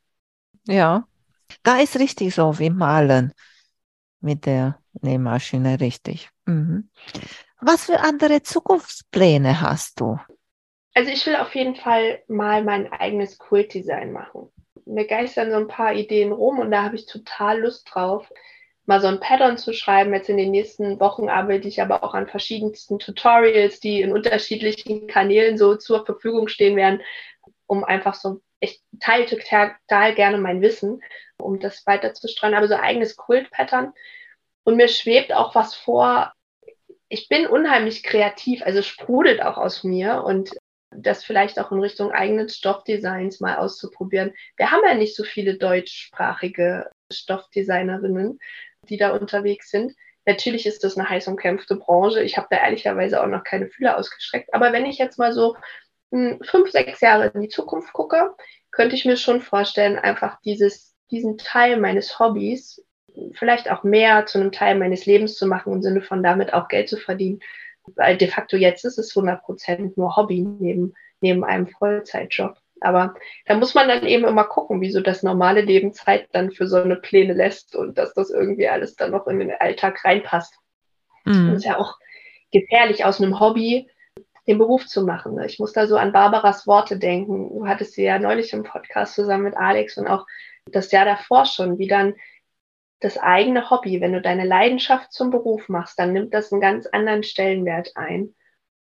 Ja, 0.66 1.08
da 1.62 1.80
ist 1.80 2.00
richtig 2.00 2.34
so 2.34 2.58
wie 2.60 2.70
Malen 2.70 3.34
mit 4.24 4.46
der 4.46 4.80
Nähmaschine, 5.02 5.80
richtig. 5.80 6.30
Mhm. 6.46 6.90
Was 7.60 7.86
für 7.86 8.00
andere 8.00 8.42
Zukunftspläne 8.42 9.62
hast 9.62 10.00
du? 10.00 10.18
Also 10.94 11.12
ich 11.12 11.26
will 11.26 11.36
auf 11.36 11.56
jeden 11.56 11.76
Fall 11.76 12.22
mal 12.28 12.64
mein 12.64 12.92
eigenes 12.92 13.38
Kultdesign 13.38 14.12
machen. 14.12 14.52
Mir 14.86 15.08
geistern 15.08 15.50
so 15.50 15.58
ein 15.58 15.68
paar 15.68 15.94
Ideen 15.94 16.32
rum 16.32 16.60
und 16.60 16.72
da 16.72 16.84
habe 16.84 16.96
ich 16.96 17.06
total 17.06 17.62
Lust 17.62 17.90
drauf, 17.92 18.30
mal 18.86 19.02
so 19.02 19.08
ein 19.08 19.20
Pattern 19.20 19.58
zu 19.58 19.74
schreiben. 19.74 20.14
Jetzt 20.14 20.30
in 20.30 20.38
den 20.38 20.52
nächsten 20.52 21.00
Wochen 21.00 21.30
arbeite 21.30 21.68
ich 21.68 21.82
aber 21.82 22.04
auch 22.04 22.14
an 22.14 22.28
verschiedensten 22.28 23.00
Tutorials, 23.00 23.80
die 23.80 24.02
in 24.02 24.12
unterschiedlichen 24.12 25.08
Kanälen 25.08 25.58
so 25.58 25.76
zur 25.76 26.06
Verfügung 26.06 26.48
stehen 26.48 26.76
werden, 26.76 27.02
um 27.66 27.84
einfach 27.84 28.14
so, 28.14 28.42
ich 28.64 28.82
teile 29.02 29.26
total 29.26 29.76
gerne 30.16 30.38
mein 30.38 30.62
Wissen, 30.62 31.04
um 31.38 31.60
das 31.60 31.86
weiter 31.86 32.14
zu 32.14 32.30
streuen, 32.30 32.54
aber 32.54 32.70
so 32.70 32.76
eigenes 32.76 33.18
Kult-Pattern. 33.18 33.92
Und 34.64 34.78
mir 34.78 34.88
schwebt 34.88 35.34
auch 35.34 35.54
was 35.54 35.76
vor. 35.76 36.32
Ich 37.10 37.28
bin 37.28 37.46
unheimlich 37.46 38.04
kreativ, 38.04 38.64
also 38.64 38.82
sprudelt 38.82 39.42
auch 39.42 39.58
aus 39.58 39.84
mir 39.84 40.24
und 40.24 40.52
das 40.92 41.26
vielleicht 41.26 41.60
auch 41.60 41.74
in 41.74 41.82
Richtung 41.82 42.14
eigenen 42.14 42.48
Stoffdesigns 42.48 43.42
mal 43.42 43.58
auszuprobieren. 43.58 44.34
Wir 44.56 44.72
haben 44.72 44.84
ja 44.88 44.94
nicht 44.94 45.16
so 45.16 45.26
viele 45.26 45.58
deutschsprachige 45.58 46.90
Stoffdesignerinnen, 47.12 48.40
die 48.88 48.98
da 48.98 49.12
unterwegs 49.12 49.72
sind. 49.72 49.94
Natürlich 50.26 50.66
ist 50.66 50.86
das 50.86 50.98
eine 50.98 51.10
heiß 51.10 51.28
umkämpfte 51.28 51.76
Branche. 51.76 52.24
Ich 52.24 52.38
habe 52.38 52.48
da 52.50 52.58
ehrlicherweise 52.58 53.22
auch 53.22 53.28
noch 53.28 53.44
keine 53.44 53.68
Fühler 53.68 53.98
ausgestreckt. 53.98 54.54
Aber 54.54 54.72
wenn 54.72 54.86
ich 54.86 54.98
jetzt 54.98 55.20
mal 55.20 55.34
so 55.34 55.58
fünf, 56.44 56.72
sechs 56.72 57.02
Jahre 57.02 57.28
in 57.28 57.42
die 57.42 57.50
Zukunft 57.50 57.94
gucke, 57.94 58.36
könnte 58.72 58.96
ich 58.96 59.06
mir 59.06 59.18
schon 59.18 59.42
vorstellen, 59.42 59.98
einfach 59.98 60.40
dieses, 60.42 60.96
diesen 61.12 61.38
Teil 61.38 61.78
meines 61.78 62.20
Hobbys 62.20 62.84
vielleicht 63.34 63.70
auch 63.70 63.84
mehr 63.84 64.26
zu 64.26 64.40
einem 64.40 64.52
Teil 64.52 64.78
meines 64.78 65.06
Lebens 65.06 65.36
zu 65.36 65.48
machen, 65.48 65.74
im 65.74 65.82
Sinne 65.82 66.02
von 66.02 66.24
damit 66.24 66.54
auch 66.54 66.68
Geld 66.68 66.90
zu 66.90 66.98
verdienen. 66.98 67.40
Weil 67.96 68.18
de 68.18 68.28
facto 68.28 68.58
jetzt 68.58 68.86
ist 68.86 68.98
es 68.98 69.16
100 69.16 69.44
Prozent 69.44 69.98
nur 69.98 70.16
Hobby 70.16 70.42
neben, 70.42 70.94
neben 71.22 71.44
einem 71.44 71.68
Vollzeitjob. 71.68 72.58
Aber 72.82 73.16
da 73.46 73.56
muss 73.56 73.76
man 73.76 73.88
dann 73.88 74.06
eben 74.06 74.26
immer 74.26 74.44
gucken, 74.46 74.82
wieso 74.82 75.00
das 75.00 75.24
normale 75.24 75.62
Leben 75.62 75.94
Zeit 75.94 76.28
dann 76.34 76.52
für 76.52 76.68
so 76.68 76.78
eine 76.78 76.96
Pläne 76.98 77.34
lässt 77.34 77.76
und 77.76 77.98
dass 77.98 78.14
das 78.14 78.30
irgendwie 78.30 78.68
alles 78.68 78.96
dann 78.96 79.12
noch 79.12 79.28
in 79.28 79.40
den 79.40 79.52
Alltag 79.52 80.04
reinpasst. 80.04 80.54
Mhm. 81.26 81.50
Das 81.50 81.58
ist 81.58 81.66
ja 81.66 81.78
auch 81.78 81.98
gefährlich, 82.52 83.06
aus 83.06 83.22
einem 83.22 83.40
Hobby 83.40 83.90
den 84.48 84.58
Beruf 84.58 84.86
zu 84.88 85.04
machen. 85.04 85.40
Ich 85.42 85.60
muss 85.60 85.74
da 85.74 85.88
so 85.88 85.96
an 85.98 86.12
Barbaras 86.12 86.68
Worte 86.68 86.98
denken. 86.98 87.50
Du 87.50 87.68
hattest 87.68 87.94
sie 87.94 88.04
ja 88.04 88.20
neulich 88.20 88.54
im 88.54 88.64
Podcast 88.64 89.16
zusammen 89.16 89.44
mit 89.44 89.58
Alex 89.58 89.98
und 89.98 90.08
auch 90.08 90.26
das 90.66 90.92
Jahr 90.92 91.06
davor 91.06 91.46
schon, 91.46 91.78
wie 91.78 91.88
dann 91.88 92.16
das 93.00 93.18
eigene 93.18 93.70
Hobby, 93.70 94.00
wenn 94.00 94.14
du 94.14 94.22
deine 94.22 94.46
Leidenschaft 94.46 95.12
zum 95.12 95.30
Beruf 95.30 95.68
machst, 95.68 96.00
dann 96.00 96.14
nimmt 96.14 96.34
das 96.34 96.52
einen 96.52 96.62
ganz 96.62 96.88
anderen 96.88 97.24
Stellenwert 97.24 97.92
ein. 97.96 98.34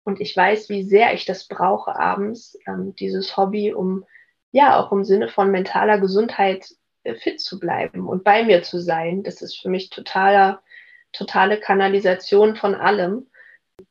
Und 0.05 0.21
ich 0.21 0.35
weiß, 0.35 0.69
wie 0.69 0.83
sehr 0.83 1.13
ich 1.13 1.25
das 1.25 1.47
brauche 1.47 1.95
abends, 1.95 2.57
ähm, 2.65 2.95
dieses 2.95 3.35
Hobby, 3.35 3.73
um 3.73 4.05
ja 4.51 4.79
auch 4.79 4.91
im 4.91 5.03
Sinne 5.03 5.27
von 5.27 5.51
mentaler 5.51 5.99
Gesundheit 5.99 6.69
äh, 7.03 7.15
fit 7.15 7.41
zu 7.41 7.59
bleiben 7.59 8.07
und 8.07 8.23
bei 8.23 8.43
mir 8.43 8.63
zu 8.63 8.79
sein. 8.79 9.23
Das 9.23 9.41
ist 9.41 9.57
für 9.57 9.69
mich 9.69 9.89
totaler, 9.89 10.61
totale 11.11 11.59
Kanalisation 11.59 12.55
von 12.55 12.73
allem. 12.73 13.27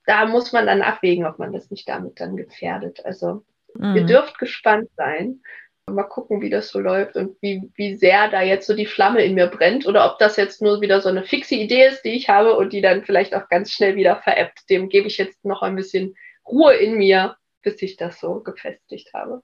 Da 0.07 0.27
muss 0.27 0.53
man 0.53 0.67
dann 0.67 0.83
abwägen, 0.83 1.27
ob 1.27 1.39
man 1.39 1.53
das 1.53 1.71
nicht 1.71 1.89
damit 1.89 2.21
dann 2.21 2.37
gefährdet. 2.37 3.05
Also 3.05 3.45
mhm. 3.75 3.97
ihr 3.97 4.05
dürft 4.05 4.39
gespannt 4.39 4.89
sein. 4.97 5.41
Mal 5.87 6.05
gucken, 6.05 6.41
wie 6.41 6.49
das 6.49 6.69
so 6.69 6.81
läuft 6.81 7.15
und 7.17 7.37
wie, 7.43 7.71
wie 7.75 7.97
sehr 7.97 8.31
da 8.31 8.41
jetzt 8.41 8.67
so 8.67 8.75
die 8.75 8.87
Flamme 8.87 9.23
in 9.23 9.35
mir 9.35 9.49
brennt 9.49 9.87
oder 9.87 10.11
ob 10.11 10.19
das 10.19 10.37
jetzt 10.37 10.63
nur 10.63 10.81
wieder 10.81 11.03
so 11.03 11.11
eine 11.11 11.25
fixe 11.25 11.57
Idee 11.57 11.87
ist, 11.87 12.03
die 12.07 12.13
ich 12.13 12.31
habe 12.31 12.57
und 12.57 12.73
die 12.73 12.81
dann 12.81 13.05
vielleicht 13.05 13.35
auch 13.35 13.49
ganz 13.51 13.71
schnell 13.71 13.95
wieder 13.95 14.17
veräppt. 14.17 14.71
Dem 14.71 14.89
gebe 14.89 15.09
ich 15.09 15.19
jetzt 15.19 15.45
noch 15.45 15.61
ein 15.61 15.77
bisschen 15.77 16.15
Ruhe 16.47 16.75
in 16.75 16.95
mir, 16.95 17.37
bis 17.61 17.83
ich 17.83 17.97
das 17.97 18.19
so 18.19 18.41
gefestigt 18.41 19.13
habe. 19.13 19.43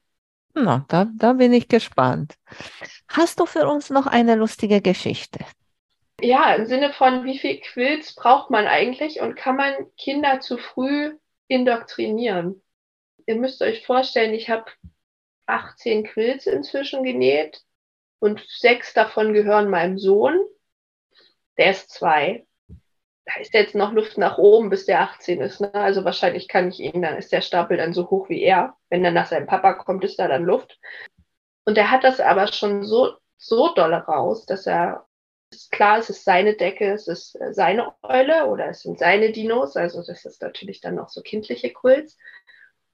Na, 0.55 0.85
da, 0.89 1.07
da 1.15 1.35
bin 1.35 1.53
ich 1.53 1.69
gespannt. 1.69 2.35
Hast 3.09 3.39
du 3.39 3.47
für 3.47 3.69
uns 3.69 3.91
noch 3.91 4.07
eine 4.07 4.35
lustige 4.35 4.81
Geschichte? 4.81 5.45
Ja, 6.23 6.55
im 6.55 6.67
Sinne 6.67 6.93
von, 6.93 7.25
wie 7.25 7.39
viel 7.39 7.61
Quills 7.61 8.15
braucht 8.15 8.51
man 8.51 8.67
eigentlich 8.67 9.21
und 9.21 9.37
kann 9.37 9.57
man 9.57 9.75
Kinder 9.97 10.41
zu 10.41 10.59
früh 10.59 11.17
indoktrinieren? 11.49 12.63
Ihr 13.27 13.37
müsst 13.37 13.63
euch 13.63 13.87
vorstellen, 13.87 14.35
ich 14.35 14.51
habe 14.51 14.65
18 15.47 16.05
Quills 16.05 16.47
inzwischen 16.47 17.03
genäht 17.05 17.63
und 18.19 18.45
sechs 18.49 18.93
davon 18.93 19.33
gehören 19.33 19.71
meinem 19.71 19.99
Sohn. 19.99 20.39
Der 21.59 21.71
ist 21.71 21.91
zwei. 21.91 22.47
Da 23.25 23.41
ist 23.41 23.55
jetzt 23.55 23.75
noch 23.75 23.93
Luft 23.93 24.19
nach 24.19 24.39
oben, 24.39 24.71
bis 24.71 24.87
der 24.87 25.01
18 25.01 25.41
ist. 25.41 25.61
Ne? 25.61 25.73
Also 25.75 26.05
wahrscheinlich 26.05 26.49
kann 26.49 26.69
ich 26.69 26.81
ihn, 26.81 27.03
dann 27.03 27.17
ist 27.17 27.33
der 27.33 27.43
Stapel 27.43 27.77
dann 27.77 27.93
so 27.93 28.11
hoch 28.11 28.29
wie 28.29 28.43
er. 28.43 28.77
Wenn 28.89 29.05
er 29.05 29.11
nach 29.11 29.27
seinem 29.27 29.47
Papa 29.47 29.75
kommt, 29.75 30.05
ist 30.05 30.19
da 30.19 30.29
dann 30.29 30.45
Luft. 30.45 30.79
Und 31.65 31.79
er 31.79 31.91
hat 31.91 32.05
das 32.05 32.21
aber 32.21 32.49
schon 32.49 32.85
so, 32.85 33.15
so 33.37 33.73
dolle 33.75 34.05
raus, 34.05 34.47
dass 34.47 34.67
er 34.67 35.07
ist 35.51 35.73
klar, 35.73 35.99
es 35.99 36.11
ist 36.11 36.25
seine 36.25 36.55
Decke, 36.55 36.93
es 36.93 37.09
ist 37.09 37.37
seine 37.51 37.93
Eule 38.03 38.47
oder 38.47 38.69
es 38.69 38.83
sind 38.83 38.99
seine 38.99 39.33
Dinos, 39.33 39.77
also 39.77 40.03
das 40.03 40.25
ist 40.25 40.43
natürlich 40.43 40.81
dann 40.81 40.95
noch 40.95 41.09
so 41.09 41.23
kindliche 41.23 41.71
Quills. 41.71 42.17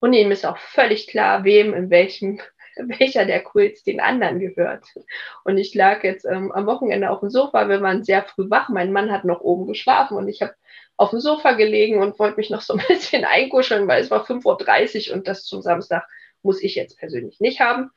Und 0.00 0.12
ihm 0.12 0.30
ist 0.30 0.44
auch 0.44 0.58
völlig 0.58 1.06
klar, 1.06 1.44
wem 1.44 1.74
in 1.74 1.90
welchem, 1.90 2.40
welcher 2.76 3.24
der 3.24 3.42
Quills 3.42 3.82
den 3.82 4.00
anderen 4.00 4.40
gehört. 4.40 4.86
Und 5.44 5.58
ich 5.58 5.74
lag 5.74 6.04
jetzt 6.04 6.24
ähm, 6.24 6.52
am 6.52 6.66
Wochenende 6.66 7.10
auf 7.10 7.20
dem 7.20 7.30
Sofa, 7.30 7.68
wir 7.68 7.80
waren 7.80 8.04
sehr 8.04 8.22
früh 8.22 8.48
wach. 8.50 8.68
Mein 8.68 8.92
Mann 8.92 9.10
hat 9.10 9.24
noch 9.24 9.40
oben 9.40 9.66
geschlafen 9.66 10.16
und 10.16 10.28
ich 10.28 10.42
habe 10.42 10.54
auf 10.96 11.10
dem 11.10 11.20
Sofa 11.20 11.52
gelegen 11.52 12.02
und 12.02 12.18
wollte 12.18 12.36
mich 12.36 12.50
noch 12.50 12.62
so 12.62 12.74
ein 12.74 12.84
bisschen 12.88 13.24
einkuscheln, 13.24 13.86
weil 13.88 14.02
es 14.02 14.10
war 14.10 14.24
5.30 14.24 15.10
Uhr 15.10 15.16
und 15.16 15.28
das 15.28 15.44
zum 15.44 15.62
Samstag 15.62 16.06
muss 16.42 16.62
ich 16.62 16.74
jetzt 16.74 16.98
persönlich 16.98 17.40
nicht 17.40 17.60
haben. 17.60 17.90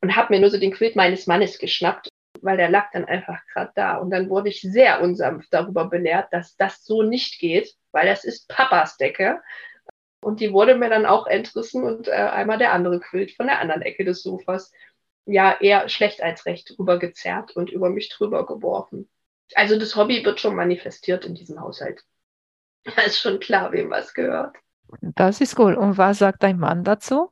Und 0.00 0.16
habe 0.16 0.34
mir 0.34 0.40
nur 0.40 0.50
so 0.50 0.58
den 0.58 0.72
Quilt 0.72 0.96
meines 0.96 1.26
Mannes 1.26 1.58
geschnappt, 1.58 2.08
weil 2.44 2.56
der 2.58 2.68
lag 2.68 2.90
dann 2.92 3.06
einfach 3.06 3.40
gerade 3.52 3.72
da. 3.74 3.96
Und 3.96 4.10
dann 4.10 4.28
wurde 4.28 4.50
ich 4.50 4.60
sehr 4.60 5.00
unsanft 5.00 5.48
darüber 5.52 5.86
belehrt, 5.88 6.28
dass 6.32 6.56
das 6.56 6.84
so 6.84 7.02
nicht 7.02 7.40
geht, 7.40 7.74
weil 7.90 8.06
das 8.06 8.24
ist 8.24 8.48
Papas 8.48 8.96
Decke. 8.96 9.40
Und 10.20 10.40
die 10.40 10.52
wurde 10.52 10.76
mir 10.76 10.90
dann 10.90 11.06
auch 11.06 11.26
entrissen 11.26 11.82
und 11.84 12.08
äh, 12.08 12.12
einmal 12.12 12.58
der 12.58 12.72
andere 12.72 13.00
Quilt 13.00 13.32
von 13.32 13.46
der 13.46 13.60
anderen 13.60 13.82
Ecke 13.82 14.04
des 14.04 14.22
Sofas 14.22 14.72
ja 15.26 15.56
eher 15.60 15.88
schlecht 15.88 16.22
als 16.22 16.44
recht 16.46 16.74
rübergezerrt 16.78 17.56
und 17.56 17.70
über 17.70 17.88
mich 17.88 18.10
drüber 18.10 18.46
geworfen. 18.46 19.08
Also 19.54 19.78
das 19.78 19.96
Hobby 19.96 20.24
wird 20.24 20.40
schon 20.40 20.54
manifestiert 20.54 21.24
in 21.24 21.34
diesem 21.34 21.60
Haushalt. 21.60 22.02
Da 22.84 23.02
ist 23.06 23.20
schon 23.20 23.40
klar, 23.40 23.72
wem 23.72 23.90
was 23.90 24.12
gehört. 24.12 24.56
Das 25.00 25.40
ist 25.40 25.58
cool. 25.58 25.74
Und 25.74 25.96
was 25.96 26.18
sagt 26.18 26.42
dein 26.42 26.58
Mann 26.58 26.84
dazu? 26.84 27.30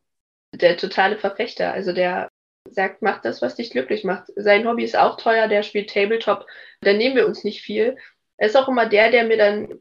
Der 0.53 0.77
totale 0.77 1.19
Verfechter. 1.19 1.73
Also 1.73 1.93
der 1.93 2.29
sagt, 2.69 3.03
mach 3.03 3.21
das, 3.21 3.43
was 3.43 3.57
dich 3.57 3.71
glücklich 3.71 4.05
macht. 4.05 4.29
Sein 4.37 4.67
Hobby 4.67 4.85
ist 4.85 4.97
auch 4.97 5.17
teuer, 5.17 5.49
der 5.49 5.63
spielt 5.63 5.91
Tabletop. 5.91 6.47
Da 6.81 6.93
nehmen 6.93 7.17
wir 7.17 7.27
uns 7.27 7.45
nicht 7.45 7.63
viel. 7.63 7.97
Er 8.37 8.47
ist 8.47 8.57
auch 8.57 8.69
immer 8.69 8.87
der, 8.89 9.11
der 9.11 9.25
mir 9.25 9.37
dann 9.37 9.81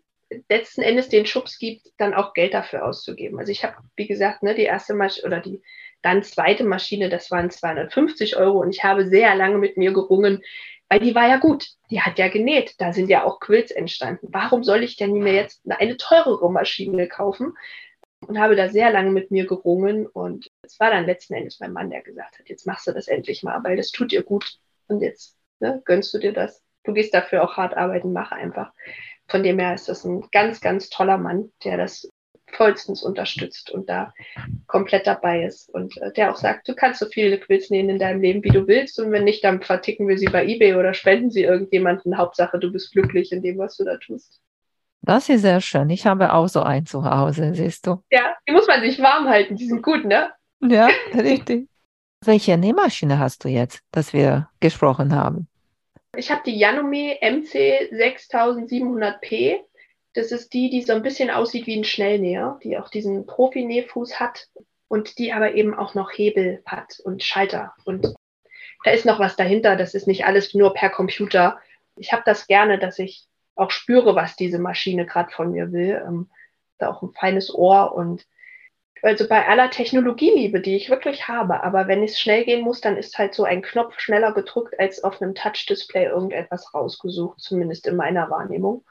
letzten 0.49 0.81
Endes 0.81 1.09
den 1.09 1.25
Schubs 1.25 1.59
gibt, 1.59 1.87
dann 1.97 2.13
auch 2.13 2.33
Geld 2.33 2.53
dafür 2.53 2.85
auszugeben. 2.85 3.39
Also 3.39 3.51
ich 3.51 3.63
habe, 3.63 3.75
wie 3.95 4.07
gesagt, 4.07 4.43
ne, 4.43 4.55
die 4.55 4.63
erste 4.63 4.93
Maschine 4.93 5.27
oder 5.27 5.39
die 5.39 5.61
dann 6.01 6.23
zweite 6.23 6.63
Maschine, 6.63 7.09
das 7.09 7.29
waren 7.29 7.49
250 7.49 8.37
Euro 8.37 8.59
und 8.59 8.71
ich 8.71 8.83
habe 8.83 9.07
sehr 9.07 9.35
lange 9.35 9.57
mit 9.57 9.77
mir 9.77 9.93
gerungen, 9.93 10.41
weil 10.89 10.99
die 10.99 11.15
war 11.15 11.27
ja 11.27 11.37
gut. 11.37 11.67
Die 11.89 12.01
hat 12.01 12.17
ja 12.17 12.27
genäht. 12.27 12.75
Da 12.79 12.91
sind 12.91 13.09
ja 13.09 13.23
auch 13.23 13.39
Quills 13.39 13.71
entstanden. 13.71 14.27
Warum 14.31 14.63
soll 14.63 14.83
ich 14.83 14.97
denn 14.97 15.13
mir 15.13 15.33
jetzt 15.33 15.61
eine 15.69 15.97
teurere 15.97 16.51
Maschine 16.51 17.07
kaufen? 17.07 17.53
Und 18.27 18.39
habe 18.39 18.55
da 18.55 18.69
sehr 18.69 18.91
lange 18.91 19.09
mit 19.09 19.31
mir 19.31 19.47
gerungen 19.47 20.05
und 20.05 20.50
es 20.63 20.79
war 20.79 20.91
dann 20.91 21.05
letzten 21.05 21.33
Endes 21.33 21.59
mein 21.59 21.73
Mann, 21.73 21.89
der 21.89 22.01
gesagt 22.01 22.39
hat, 22.39 22.49
jetzt 22.49 22.67
machst 22.67 22.87
du 22.87 22.91
das 22.91 23.07
endlich 23.07 23.43
mal, 23.43 23.63
weil 23.63 23.77
das 23.77 23.91
tut 23.91 24.11
dir 24.11 24.23
gut 24.23 24.59
und 24.87 25.01
jetzt 25.01 25.37
ne, 25.59 25.81
gönnst 25.85 26.13
du 26.13 26.19
dir 26.19 26.33
das. 26.33 26.63
Du 26.83 26.93
gehst 26.93 27.13
dafür 27.13 27.43
auch 27.43 27.57
hart 27.57 27.75
arbeiten, 27.75 28.13
mach 28.13 28.31
einfach. 28.31 28.71
Von 29.27 29.43
dem 29.43 29.59
her 29.59 29.73
ist 29.73 29.87
das 29.87 30.03
ein 30.03 30.27
ganz, 30.31 30.61
ganz 30.61 30.89
toller 30.89 31.17
Mann, 31.17 31.51
der 31.63 31.77
das 31.77 32.09
vollstens 32.51 33.01
unterstützt 33.01 33.71
und 33.71 33.87
da 33.89 34.13
komplett 34.67 35.07
dabei 35.07 35.45
ist. 35.45 35.69
Und 35.69 35.95
äh, 35.97 36.11
der 36.11 36.31
auch 36.31 36.35
sagt, 36.35 36.67
du 36.67 36.75
kannst 36.75 36.99
so 36.99 37.05
viele 37.05 37.39
Quills 37.39 37.69
nähen 37.69 37.89
in 37.89 37.99
deinem 37.99 38.21
Leben, 38.21 38.43
wie 38.43 38.49
du 38.49 38.67
willst. 38.67 38.99
Und 38.99 39.11
wenn 39.11 39.23
nicht, 39.23 39.43
dann 39.43 39.61
verticken 39.61 40.07
wir 40.07 40.17
sie 40.17 40.25
bei 40.25 40.45
eBay 40.45 40.75
oder 40.75 40.93
spenden 40.93 41.31
sie 41.31 41.43
irgendjemanden. 41.43 42.17
Hauptsache, 42.17 42.59
du 42.59 42.71
bist 42.71 42.91
glücklich 42.91 43.31
in 43.31 43.41
dem, 43.41 43.57
was 43.57 43.77
du 43.77 43.85
da 43.85 43.97
tust. 43.97 44.41
Das 45.01 45.29
ist 45.29 45.41
sehr 45.41 45.61
schön. 45.61 45.89
Ich 45.89 46.05
habe 46.05 46.33
auch 46.33 46.47
so 46.47 46.61
einen 46.61 46.85
zu 46.85 47.03
Hause, 47.05 47.53
siehst 47.55 47.87
du. 47.87 48.03
Ja, 48.11 48.35
die 48.47 48.51
muss 48.51 48.67
man 48.67 48.81
sich 48.81 49.01
warm 49.01 49.29
halten. 49.29 49.55
Die 49.55 49.67
sind 49.67 49.81
gut, 49.81 50.03
ne? 50.03 50.29
Ja, 50.61 50.89
richtig. 51.13 51.67
Welche 52.23 52.57
Nähmaschine 52.57 53.19
hast 53.19 53.43
du 53.43 53.49
jetzt, 53.49 53.81
dass 53.91 54.13
wir 54.13 54.49
gesprochen 54.59 55.15
haben? 55.15 55.47
Ich 56.15 56.29
habe 56.29 56.41
die 56.45 56.57
Yanome 56.57 57.17
MC 57.21 57.89
6700P. 57.91 59.59
Das 60.13 60.31
ist 60.31 60.53
die, 60.53 60.69
die 60.69 60.81
so 60.81 60.93
ein 60.93 61.03
bisschen 61.03 61.29
aussieht 61.29 61.67
wie 61.67 61.79
ein 61.79 61.83
Schnellnäher, 61.83 62.59
die 62.63 62.77
auch 62.77 62.89
diesen 62.89 63.25
Profi-Nähfuß 63.25 64.19
hat 64.19 64.49
und 64.87 65.17
die 65.17 65.31
aber 65.31 65.55
eben 65.55 65.73
auch 65.73 65.95
noch 65.95 66.11
Hebel 66.11 66.61
hat 66.65 66.99
und 66.99 67.23
Schalter. 67.23 67.73
Und 67.85 68.13
da 68.83 68.91
ist 68.91 69.05
noch 69.05 69.19
was 69.19 69.35
dahinter. 69.35 69.75
Das 69.77 69.93
ist 69.93 70.05
nicht 70.05 70.25
alles 70.25 70.53
nur 70.53 70.73
per 70.73 70.89
Computer. 70.89 71.59
Ich 71.95 72.11
habe 72.11 72.23
das 72.25 72.45
gerne, 72.45 72.77
dass 72.77 72.99
ich 72.99 73.25
auch 73.55 73.71
spüre, 73.71 74.15
was 74.15 74.35
diese 74.35 74.59
Maschine 74.59 75.05
gerade 75.05 75.31
von 75.31 75.51
mir 75.51 75.71
will. 75.71 76.03
Ähm, 76.05 76.29
da 76.77 76.89
auch 76.89 77.01
ein 77.01 77.13
feines 77.13 77.53
Ohr 77.53 77.93
und 77.93 78.25
also 79.01 79.27
bei 79.27 79.47
aller 79.47 79.69
Technologieliebe, 79.69 80.61
die 80.61 80.75
ich 80.75 80.89
wirklich 80.89 81.27
habe, 81.27 81.63
aber 81.63 81.87
wenn 81.87 82.03
es 82.03 82.19
schnell 82.19 82.45
gehen 82.45 82.61
muss, 82.61 82.81
dann 82.81 82.97
ist 82.97 83.17
halt 83.17 83.33
so 83.33 83.43
ein 83.43 83.61
Knopf 83.61 83.99
schneller 83.99 84.33
gedrückt 84.33 84.79
als 84.79 85.03
auf 85.03 85.21
einem 85.21 85.33
Touch-Display 85.33 86.05
irgendetwas 86.05 86.73
rausgesucht, 86.73 87.39
zumindest 87.39 87.87
in 87.87 87.95
meiner 87.95 88.29
Wahrnehmung. 88.29 88.85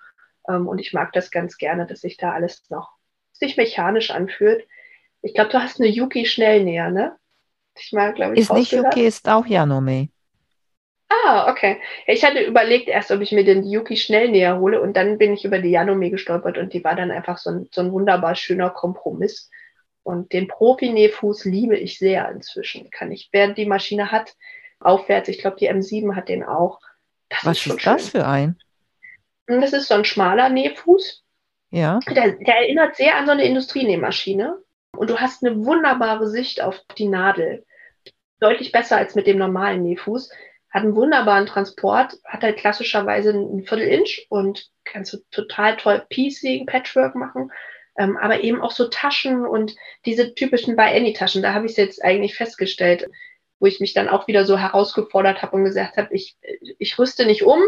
Ähm, 0.48 0.66
und 0.66 0.78
ich 0.78 0.92
mag 0.92 1.12
das 1.12 1.30
ganz 1.30 1.58
gerne, 1.58 1.86
dass 1.86 2.00
sich 2.00 2.16
da 2.16 2.32
alles 2.32 2.68
noch 2.70 2.90
sich 3.32 3.56
mechanisch 3.56 4.10
anfühlt. 4.10 4.66
Ich 5.22 5.34
glaube, 5.34 5.50
du 5.50 5.62
hast 5.62 5.80
eine 5.80 5.88
Yuki 5.88 6.26
Schnellnäher, 6.26 6.90
ne? 6.90 7.16
Ich 7.78 7.92
mal, 7.92 8.12
glaube 8.12 8.34
ich, 8.34 8.40
Ist 8.40 8.52
nicht 8.52 8.72
Yuki, 8.72 9.06
ist 9.06 9.28
auch 9.28 9.46
Yanome. 9.46 10.08
Ah, 11.08 11.50
okay. 11.50 11.80
Ich 12.06 12.24
hatte 12.24 12.40
überlegt 12.40 12.88
erst, 12.88 13.10
ob 13.10 13.20
ich 13.20 13.32
mir 13.32 13.44
den 13.44 13.64
Yuki 13.64 13.96
Schnellnäher 13.96 14.58
hole 14.58 14.80
und 14.80 14.96
dann 14.96 15.18
bin 15.18 15.32
ich 15.32 15.44
über 15.44 15.58
die 15.58 15.70
Yanome 15.70 16.10
gestolpert 16.10 16.56
und 16.56 16.72
die 16.72 16.84
war 16.84 16.94
dann 16.94 17.10
einfach 17.10 17.38
so 17.38 17.50
ein, 17.50 17.68
so 17.72 17.80
ein 17.80 17.92
wunderbar 17.92 18.34
schöner 18.36 18.70
Kompromiss. 18.70 19.50
Und 20.02 20.32
den 20.32 20.48
Profi-Nähfuß 20.48 21.44
liebe 21.44 21.76
ich 21.76 21.98
sehr 21.98 22.30
inzwischen. 22.30 22.90
Kann 22.90 23.12
ich, 23.12 23.28
wer 23.32 23.52
die 23.52 23.66
Maschine 23.66 24.10
hat, 24.10 24.34
aufwärts, 24.80 25.28
ich 25.28 25.38
glaube, 25.38 25.56
die 25.58 25.70
M7 25.70 26.16
hat 26.16 26.28
den 26.28 26.42
auch. 26.42 26.80
Das 27.28 27.44
Was 27.44 27.66
ist, 27.66 27.66
ist 27.66 27.86
das 27.86 28.08
für 28.08 28.26
ein? 28.26 28.58
Das 29.46 29.72
ist 29.72 29.88
so 29.88 29.94
ein 29.94 30.04
schmaler 30.04 30.48
Nähfuß. 30.48 31.22
Ja. 31.70 32.00
Der, 32.08 32.32
der 32.32 32.56
erinnert 32.56 32.96
sehr 32.96 33.16
an 33.16 33.26
so 33.26 33.32
eine 33.32 33.44
Industrienähmaschine. 33.44 34.58
Und 34.96 35.10
du 35.10 35.18
hast 35.18 35.44
eine 35.44 35.64
wunderbare 35.64 36.28
Sicht 36.28 36.60
auf 36.62 36.80
die 36.98 37.08
Nadel. 37.08 37.64
Deutlich 38.40 38.72
besser 38.72 38.96
als 38.96 39.14
mit 39.14 39.26
dem 39.26 39.38
normalen 39.38 39.82
Nähfuß. 39.82 40.30
Hat 40.70 40.82
einen 40.82 40.94
wunderbaren 40.94 41.46
Transport, 41.46 42.16
hat 42.24 42.42
halt 42.42 42.56
klassischerweise 42.56 43.30
ein 43.30 43.64
Viertel-Inch 43.64 44.26
und 44.28 44.70
kannst 44.84 45.12
du 45.12 45.18
total 45.30 45.76
toll 45.76 46.04
Piecing, 46.08 46.64
Patchwork 46.66 47.16
machen 47.16 47.50
ähm, 48.00 48.16
aber 48.16 48.42
eben 48.42 48.62
auch 48.62 48.70
so 48.70 48.88
Taschen 48.88 49.44
und 49.44 49.76
diese 50.06 50.34
typischen 50.34 50.74
By 50.74 50.84
Any 50.84 51.12
Taschen. 51.12 51.42
Da 51.42 51.52
habe 51.52 51.66
ich 51.66 51.72
es 51.72 51.76
jetzt 51.76 52.02
eigentlich 52.02 52.34
festgestellt, 52.34 53.10
wo 53.58 53.66
ich 53.66 53.78
mich 53.78 53.92
dann 53.92 54.08
auch 54.08 54.26
wieder 54.26 54.46
so 54.46 54.56
herausgefordert 54.56 55.42
habe 55.42 55.56
und 55.56 55.64
gesagt 55.64 55.98
habe, 55.98 56.14
ich, 56.14 56.38
ich 56.78 56.98
rüste 56.98 57.26
nicht 57.26 57.42
um, 57.42 57.60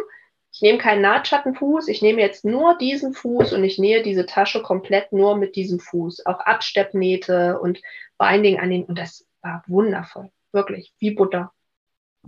ich 0.51 0.63
nehme 0.63 0.79
keinen 0.79 1.03
Nahtschattenfuß, 1.03 1.89
ich 1.89 2.01
nehme 2.01 2.23
jetzt 2.23 2.47
nur 2.47 2.79
diesen 2.79 3.13
Fuß 3.13 3.53
und 3.53 3.63
ich 3.63 3.79
nähe 3.79 4.03
diese 4.03 4.25
Tasche 4.25 4.63
komplett 4.63 5.13
nur 5.13 5.37
mit 5.37 5.55
diesem 5.55 5.79
Fuß. 5.81 6.25
Auch 6.25 6.41
Absteppnähte 6.41 7.61
und 7.61 7.83
Binding 8.17 8.59
an 8.59 8.71
den, 8.71 8.85
und 8.85 8.99
das 8.99 9.27
war 9.43 9.63
wundervoll, 9.67 10.31
wirklich, 10.53 10.95
wie 10.99 11.11
Butter. 11.11 11.53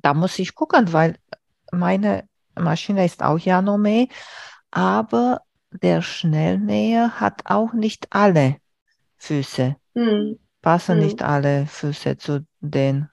Da 0.03 0.13
muss 0.13 0.39
ich 0.39 0.55
gucken, 0.55 0.93
weil 0.93 1.17
meine 1.73 2.29
Maschine 2.55 3.07
ist 3.07 3.23
auch 3.23 3.39
Janome, 3.39 4.09
aber 4.71 5.41
der 5.83 6.03
Schnellnäher 6.03 7.21
hat 7.21 7.43
auch 7.47 7.73
nicht 7.73 8.07
alle 8.11 8.57
Füße. 9.17 9.77
Mhm. 9.95 10.39
Passen 10.63 10.97
mhm. 10.97 11.05
nicht 11.05 11.23
alle 11.23 11.67
Füße 11.67 12.17
zu 12.17 12.47
den. 12.61 13.09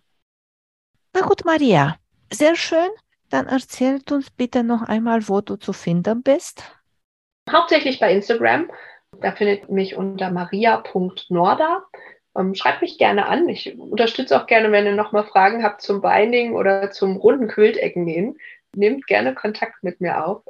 Na 1.14 1.22
gut, 1.22 1.44
Maria, 1.46 1.98
sehr 2.32 2.56
schön. 2.56 2.90
Dann 3.30 3.48
erzählt 3.48 4.12
uns 4.12 4.30
bitte 4.30 4.64
noch 4.64 4.84
einmal, 4.84 5.28
wo 5.28 5.42
du 5.42 5.56
zu 5.56 5.74
finden 5.74 6.22
bist. 6.22 6.64
Hauptsächlich 7.50 8.00
bei 8.00 8.14
Instagram. 8.14 8.70
Da 9.22 9.32
findet 9.32 9.70
mich 9.70 9.96
unter 9.96 10.32
maria.norda. 10.32 11.84
Ähm, 12.38 12.56
schreibt 12.56 12.82
mich 12.82 12.98
gerne 12.98 13.26
an. 13.26 13.50
Ich 13.50 13.78
unterstütze 13.78 14.40
auch 14.40 14.48
gerne, 14.48 14.72
wenn 14.72 14.86
ihr 14.86 14.96
nochmal 14.96 15.26
Fragen 15.26 15.64
habt 15.64 15.82
zum 15.82 16.02
Binding 16.02 16.54
oder 16.54 16.92
zum 16.92 17.18
runden 17.18 17.48
Quiltecken 17.48 18.06
nähen. 18.06 18.38
Nehmt 18.74 19.08
gerne 19.08 19.34
Kontakt 19.34 19.84
mit 19.84 20.00
mir 20.00 20.26
auf 20.26 20.44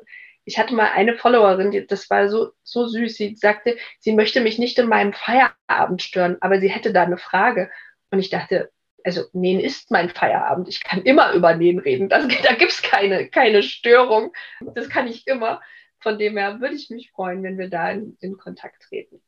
ich 0.46 0.58
hatte 0.58 0.74
mal 0.74 0.92
eine 0.92 1.16
Followerin, 1.16 1.72
die, 1.72 1.86
das 1.86 2.10
war 2.10 2.30
so, 2.30 2.52
so 2.64 2.88
süß, 2.88 3.16
sie 3.16 3.36
sagte, 3.36 3.78
sie 4.00 4.14
möchte 4.14 4.42
mich 4.42 4.58
nicht 4.58 4.78
in 4.80 4.88
meinem 4.88 5.14
Feierabend 5.14 6.02
stören, 6.02 6.38
aber 6.42 6.60
sie 6.60 6.70
hätte 6.70 6.94
da 6.94 7.04
eine 7.04 7.18
Frage. 7.18 7.70
Und 8.10 8.20
ich 8.20 8.30
dachte, 8.30 8.72
also 9.04 9.24
Nähen 9.34 9.60
ist 9.60 9.92
mein 9.92 10.10
Feierabend. 10.10 10.68
Ich 10.68 10.84
kann 10.84 11.02
immer 11.04 11.34
über 11.34 11.56
Nähen 11.56 11.80
reden. 11.80 12.10
Das, 12.10 12.28
da 12.44 12.54
gibt 12.54 12.72
es 12.72 12.82
keine, 12.82 13.28
keine 13.30 13.64
Störung. 13.64 14.34
Das 14.76 14.90
kann 14.90 15.08
ich 15.08 15.28
immer. 15.28 15.62
Von 16.00 16.18
dem 16.18 16.38
her 16.38 16.60
würde 16.60 16.76
ich 16.76 16.90
mich 16.90 17.12
freuen, 17.12 17.44
wenn 17.44 17.60
wir 17.60 17.70
da 17.70 17.92
in, 17.92 18.18
in 18.22 18.38
Kontakt 18.38 18.82
treten. 18.84 19.22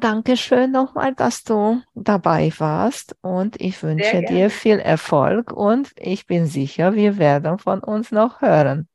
Dankeschön 0.00 0.70
nochmal, 0.70 1.12
dass 1.12 1.42
du 1.42 1.82
dabei 1.94 2.52
warst 2.58 3.16
und 3.20 3.60
ich 3.60 3.82
wünsche 3.82 4.22
dir 4.22 4.48
viel 4.48 4.78
Erfolg 4.78 5.50
und 5.50 5.90
ich 5.96 6.28
bin 6.28 6.46
sicher, 6.46 6.94
wir 6.94 7.18
werden 7.18 7.58
von 7.58 7.80
uns 7.80 8.12
noch 8.12 8.40
hören. 8.40 8.88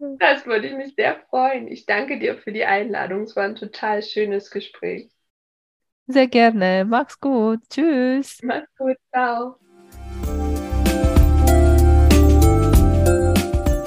Das 0.00 0.46
würde 0.46 0.66
ich 0.66 0.74
mich 0.74 0.94
sehr 0.94 1.16
freuen. 1.28 1.68
Ich 1.68 1.84
danke 1.84 2.18
dir 2.18 2.36
für 2.36 2.52
die 2.52 2.64
Einladung. 2.64 3.24
Es 3.24 3.36
war 3.36 3.44
ein 3.44 3.54
total 3.54 4.02
schönes 4.02 4.50
Gespräch. 4.50 5.10
Sehr 6.06 6.26
gerne. 6.26 6.86
Mach's 6.88 7.20
gut. 7.20 7.60
Tschüss. 7.68 8.38
Mach's 8.42 8.66
gut. 8.78 8.96
Ciao. 9.12 9.56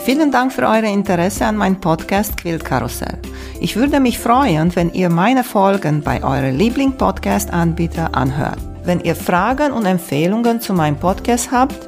Vielen 0.05 0.32
Dank 0.32 0.53
für 0.53 0.64
euer 0.64 0.84
Interesse 0.84 1.45
an 1.45 1.57
meinem 1.57 1.82
Podcast 1.82 2.38
Quillkarussell. 2.38 3.18
Ich 3.59 3.76
würde 3.76 3.99
mich 3.99 4.20
freuen, 4.20 4.76
wenn 4.76 4.93
ihr 4.93 5.09
meine 5.09 5.43
Folgen 5.43 6.01
bei 6.03 6.24
eurem 6.24 6.57
Liebling-Podcast-Anbieter 6.57 8.14
anhört. 8.14 8.59
Wenn 8.84 8.99
ihr 8.99 9.16
Fragen 9.16 9.72
und 9.72 9.86
Empfehlungen 9.86 10.61
zu 10.61 10.74
meinem 10.74 10.97
Podcast 10.97 11.51
habt, 11.51 11.88